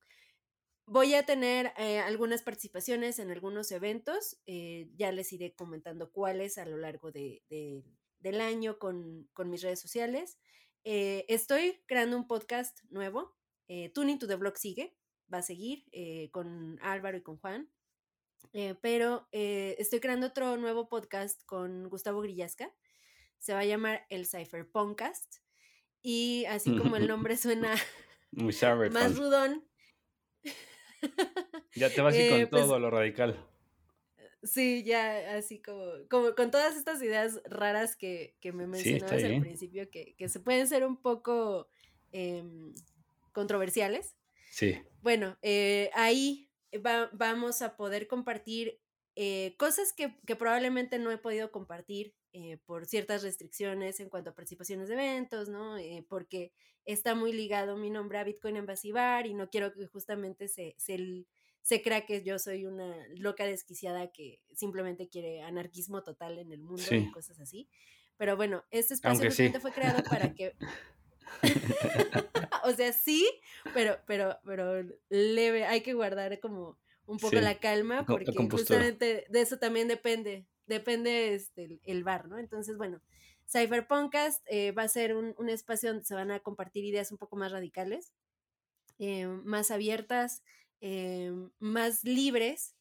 voy 0.86 1.14
a 1.16 1.26
tener 1.26 1.74
eh, 1.78 2.00
algunas 2.00 2.42
participaciones 2.42 3.20
en 3.20 3.32
algunos 3.32 3.72
eventos. 3.72 4.38
Eh, 4.46 4.90
ya 4.96 5.12
les 5.12 5.32
iré 5.34 5.56
comentando 5.56 6.12
cuáles 6.12 6.58
a 6.58 6.66
lo 6.66 6.78
largo 6.78 7.12
del 7.12 8.42
año 8.42 8.80
con, 8.80 9.30
mis 9.46 9.62
redes 9.62 9.80
sociales. 9.80 10.38
Eh, 10.84 11.26
estoy 11.30 11.82
creando 11.86 12.18
un 12.18 12.28
podcast 12.28 12.80
nuevo 12.90 13.36
Tuning 13.94 14.20
to 14.20 14.28
the 14.28 14.36
Blog 14.36 14.58
sigue, 14.58 14.96
va 15.34 15.40
a 15.40 15.42
seguir 15.42 15.86
con 16.32 16.78
Álvaro 16.82 17.18
y 17.18 17.24
con 17.24 17.38
Juan. 17.38 17.72
Pero 18.82 19.28
estoy 19.32 20.00
creando 20.00 20.28
otro 20.28 20.58
nuevo 20.58 20.90
podcast 20.90 21.42
con 21.46 21.90
Gustavo 21.90 22.22
Grillasca. 22.22 22.72
Se 23.40 23.54
va 23.54 23.60
a 23.60 23.66
llamar 23.66 24.06
el 24.10 24.28
Cypher 24.28 24.70
Podcast. 24.70 25.38
Y 26.04 26.46
así 26.46 26.78
como 26.78 26.98
el 26.98 27.08
nombre 27.08 27.36
suena 27.36 27.74
más 28.92 29.16
rudón. 29.16 29.66
Ya 31.76 31.89
te 31.89 32.01
vas 32.01 32.14
a 32.16 32.18
ir 32.18 32.30
con 32.30 32.49
pues 32.49 32.64
todo 32.64 32.80
lo 32.80 32.89
radical. 32.89 33.38
Sí, 34.43 34.84
ya 34.84 35.38
así 35.38 35.62
como, 35.62 35.86
como 36.10 36.36
con 36.36 36.51
todas 36.51 36.76
estas 36.76 37.01
ideas 37.01 37.41
raras 37.45 37.95
que, 37.95 38.36
me 38.43 38.68
mencionabas 38.68 39.24
al 39.24 39.39
principio, 39.39 39.89
que, 39.89 40.16
se 40.28 40.39
pueden 40.39 40.68
ser 40.68 40.86
un 40.86 40.97
poco 40.97 41.68
em, 42.12 42.74
controversiales. 43.32 44.16
Sí. 44.51 44.78
Bueno, 45.01 45.38
eh, 45.41 45.89
ahí 45.93 46.49
vamos 47.14 47.62
a 47.62 47.78
poder 47.78 48.08
compartir 48.08 48.80
eh, 49.16 49.55
cosas 49.57 49.93
que, 49.93 50.09
probablemente 50.36 50.99
no 50.99 51.11
he 51.11 51.18
podido 51.18 51.51
compartir 51.51 52.16
eh, 52.32 52.57
por 52.66 52.86
ciertas 52.86 53.24
restricciones 53.24 53.99
en 53.99 54.09
cuanto 54.09 54.32
a 54.32 54.36
participaciones 54.36 54.88
de 54.88 54.95
eventos, 54.95 55.49
¿no? 55.49 55.76
porque 56.09 56.51
está 56.86 57.16
muy 57.16 57.32
ligado 57.32 57.78
mi 57.78 57.89
nombre 57.89 58.18
a 58.18 58.24
Bitcoin 58.24 58.66
Bar 58.93 59.28
y 59.28 59.34
no 59.34 59.49
quiero 59.49 59.74
que 59.74 59.86
justamente 59.88 60.47
se, 60.47 60.76
se, 60.78 61.82
crea 61.82 62.05
que 62.05 62.24
yo 62.24 62.39
soy 62.39 62.66
una 62.66 62.95
loca 63.16 63.45
desquiciada 63.45 64.11
que 64.11 64.41
simplemente 64.53 65.07
quiere 65.09 65.41
anarquismo 65.41 66.03
total 66.03 66.39
en 66.39 66.51
el 66.51 66.61
mundo 66.61 66.84
y 66.91 67.11
cosas 67.11 67.39
así. 67.39 67.70
Pero 68.18 68.36
bueno, 68.36 68.64
este 68.72 68.95
espacio 68.95 69.32
fue 69.61 69.72
creado 69.72 70.03
para 70.03 70.34
que 70.34 70.55
o 72.64 72.72
sea, 72.72 72.93
sí, 72.93 73.30
pero, 73.74 73.97
pero, 74.05 74.38
pero 74.45 74.84
leve, 75.09 75.66
hay 75.66 75.82
que 75.82 75.93
guardar 75.93 76.39
como 76.39 76.78
un 77.06 77.18
poco 77.18 77.36
la 77.36 77.60
calma, 77.60 78.06
porque 78.06 78.32
justamente 78.49 79.26
de 79.30 79.41
eso 79.41 79.58
también 79.58 79.88
depende, 79.88 80.45
depende 80.66 81.34
este, 81.34 81.80
el, 81.84 82.04
bar, 82.04 82.28
¿no? 82.28 82.38
Entonces, 82.38 82.78
bueno, 82.78 83.01
Cypherpunkcast 83.51 84.41
eh, 84.47 84.72
va 84.72 84.84
a 84.84 84.88
ser 84.88 85.16
un, 85.16 85.49
espacio 85.49 85.89
donde 85.89 86.06
se 86.06 86.16
van 86.16 86.32
a 86.32 86.39
compartir 86.39 86.86
ideas 86.86 87.12
un 87.12 87.18
poco 87.18 87.36
más 87.36 87.51
radicales, 87.51 88.14
eh, 88.99 89.28
más 89.28 89.72
abiertas, 89.72 90.43
eh, 90.82 91.32
más 91.60 92.04
libres. 92.04 92.76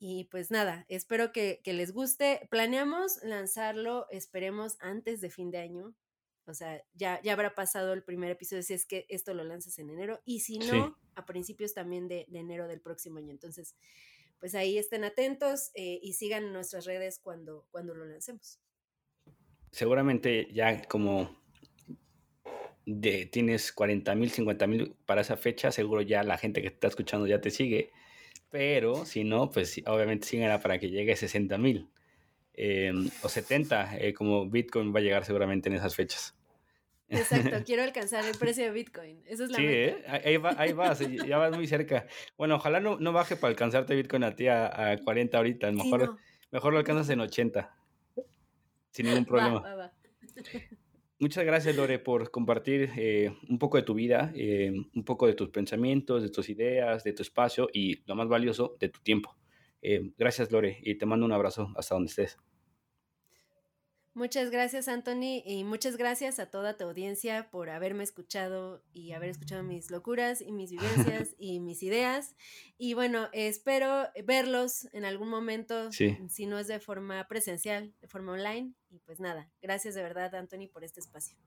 Y 0.00 0.24
pues 0.24 0.52
nada, 0.52 0.86
espero 0.88 1.32
que, 1.32 1.60
que 1.64 1.72
les 1.72 1.92
guste. 1.92 2.46
Planeamos 2.50 3.18
lanzarlo, 3.24 4.06
esperemos, 4.10 4.76
antes 4.78 5.20
de 5.20 5.30
fin 5.30 5.50
de 5.50 5.58
año. 5.58 5.94
O 6.48 6.54
sea, 6.54 6.82
ya, 6.94 7.20
ya 7.22 7.34
habrá 7.34 7.54
pasado 7.54 7.92
el 7.92 8.02
primer 8.02 8.30
episodio 8.30 8.62
si 8.62 8.72
es 8.72 8.86
que 8.86 9.04
esto 9.08 9.34
lo 9.34 9.44
lanzas 9.44 9.78
en 9.78 9.90
enero. 9.90 10.20
Y 10.24 10.40
si 10.40 10.58
no, 10.58 10.96
a 11.14 11.26
principios 11.26 11.74
también 11.74 12.08
de, 12.08 12.26
enero 12.32 12.66
del 12.66 12.80
próximo 12.80 13.18
año. 13.18 13.30
Entonces, 13.30 13.76
pues 14.40 14.54
ahí 14.54 14.78
estén 14.78 15.04
atentos 15.04 15.70
eh, 15.74 15.98
y 16.02 16.14
sigan 16.14 16.52
nuestras 16.52 16.86
redes 16.86 17.18
cuando, 17.18 17.66
cuando 17.70 17.94
lo 17.94 18.06
lancemos. 18.06 18.58
Seguramente 19.72 20.48
ya 20.52 20.82
como 20.84 21.36
de, 22.86 23.26
tienes 23.26 23.70
40 23.72 24.14
mil, 24.14 24.30
50 24.30 24.66
mil 24.66 24.96
para 25.04 25.20
esa 25.20 25.36
fecha, 25.36 25.70
seguro 25.70 26.00
ya 26.00 26.22
la 26.22 26.38
gente 26.38 26.62
que 26.62 26.70
te 26.70 26.74
está 26.74 26.88
escuchando 26.88 27.26
ya 27.26 27.40
te 27.42 27.50
sigue. 27.50 27.90
Pero 28.50 29.04
si 29.04 29.24
no, 29.24 29.50
pues 29.50 29.82
obviamente 29.84 30.26
síganla 30.26 30.60
para 30.60 30.78
que 30.78 30.88
llegue 30.88 31.12
a 31.12 31.16
60 31.16 31.58
mil. 31.58 31.90
Em, 32.54 33.10
o 33.22 33.28
70, 33.28 33.98
eh, 33.98 34.14
como 34.14 34.48
Bitcoin 34.48 34.94
va 34.94 35.00
a 35.00 35.02
llegar 35.02 35.24
seguramente 35.26 35.68
en 35.68 35.76
esas 35.76 35.94
fechas. 35.94 36.37
Exacto, 37.08 37.56
quiero 37.66 37.82
alcanzar 37.82 38.24
el 38.24 38.36
precio 38.36 38.64
de 38.64 38.70
Bitcoin. 38.70 39.22
Esa 39.26 39.44
es 39.44 39.50
la 39.50 39.58
sí, 39.58 39.64
¿eh? 39.66 40.04
ahí, 40.06 40.36
va, 40.36 40.54
ahí 40.58 40.72
vas, 40.72 41.00
ya 41.00 41.38
vas 41.38 41.54
muy 41.54 41.66
cerca. 41.66 42.06
Bueno, 42.36 42.56
ojalá 42.56 42.80
no, 42.80 42.98
no 42.98 43.12
baje 43.12 43.36
para 43.36 43.50
alcanzarte 43.50 43.94
Bitcoin 43.94 44.24
a 44.24 44.36
ti 44.36 44.48
a, 44.48 44.98
40 45.02 45.36
ahorita. 45.36 45.72
Mejor, 45.72 46.16
mejor 46.50 46.72
lo 46.72 46.78
alcanzas 46.78 47.08
en 47.10 47.20
80. 47.20 47.74
Sin 48.90 49.06
ningún 49.06 49.24
problema. 49.24 49.92
Muchas 51.20 51.44
gracias, 51.44 51.74
Lore, 51.74 51.98
por 51.98 52.30
compartir 52.30 52.92
eh, 52.96 53.34
un 53.48 53.58
poco 53.58 53.76
de 53.76 53.82
tu 53.82 53.94
vida, 53.94 54.30
eh, 54.36 54.70
un 54.94 55.04
poco 55.04 55.26
de 55.26 55.34
tus 55.34 55.48
pensamientos, 55.48 56.22
de 56.22 56.30
tus 56.30 56.48
ideas, 56.48 57.02
de 57.02 57.12
tu 57.12 57.22
espacio 57.22 57.68
y, 57.72 58.04
lo 58.06 58.14
más 58.14 58.28
valioso, 58.28 58.76
de 58.78 58.88
tu 58.88 59.00
tiempo. 59.00 59.36
gracias, 60.16 60.52
Lore, 60.52 60.78
y 60.80 60.94
te 60.96 61.06
mando 61.06 61.26
un 61.26 61.32
abrazo 61.32 61.72
hasta 61.76 61.96
donde 61.96 62.10
estés. 62.10 62.38
Muchas 64.18 64.50
gracias, 64.50 64.88
Anthony, 64.88 65.44
y 65.46 65.62
muchas 65.62 65.96
gracias 65.96 66.40
a 66.40 66.50
toda 66.50 66.76
tu 66.76 66.82
audiencia 66.82 67.50
por 67.52 67.70
haberme 67.70 68.02
escuchado 68.02 68.82
y 68.92 69.12
haber 69.12 69.30
escuchado 69.30 69.62
mis 69.62 69.92
locuras 69.92 70.40
y 70.40 70.50
mis 70.50 70.72
vivencias 70.72 71.36
y 71.38 71.60
mis 71.60 71.84
ideas. 71.84 72.34
Y 72.78 72.94
bueno, 72.94 73.28
espero 73.32 74.08
verlos 74.24 74.88
en 74.92 75.04
algún 75.04 75.28
momento, 75.28 75.92
si 75.92 76.46
no 76.46 76.58
es 76.58 76.66
de 76.66 76.80
forma 76.80 77.28
presencial, 77.28 77.94
de 78.00 78.08
forma 78.08 78.32
online. 78.32 78.74
Y 78.90 78.98
pues 78.98 79.20
nada, 79.20 79.52
gracias 79.62 79.94
de 79.94 80.02
verdad, 80.02 80.34
Anthony, 80.34 80.66
por 80.66 80.82
este 80.82 80.98
espacio. 80.98 81.38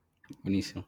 Buenísimo. 0.42 0.88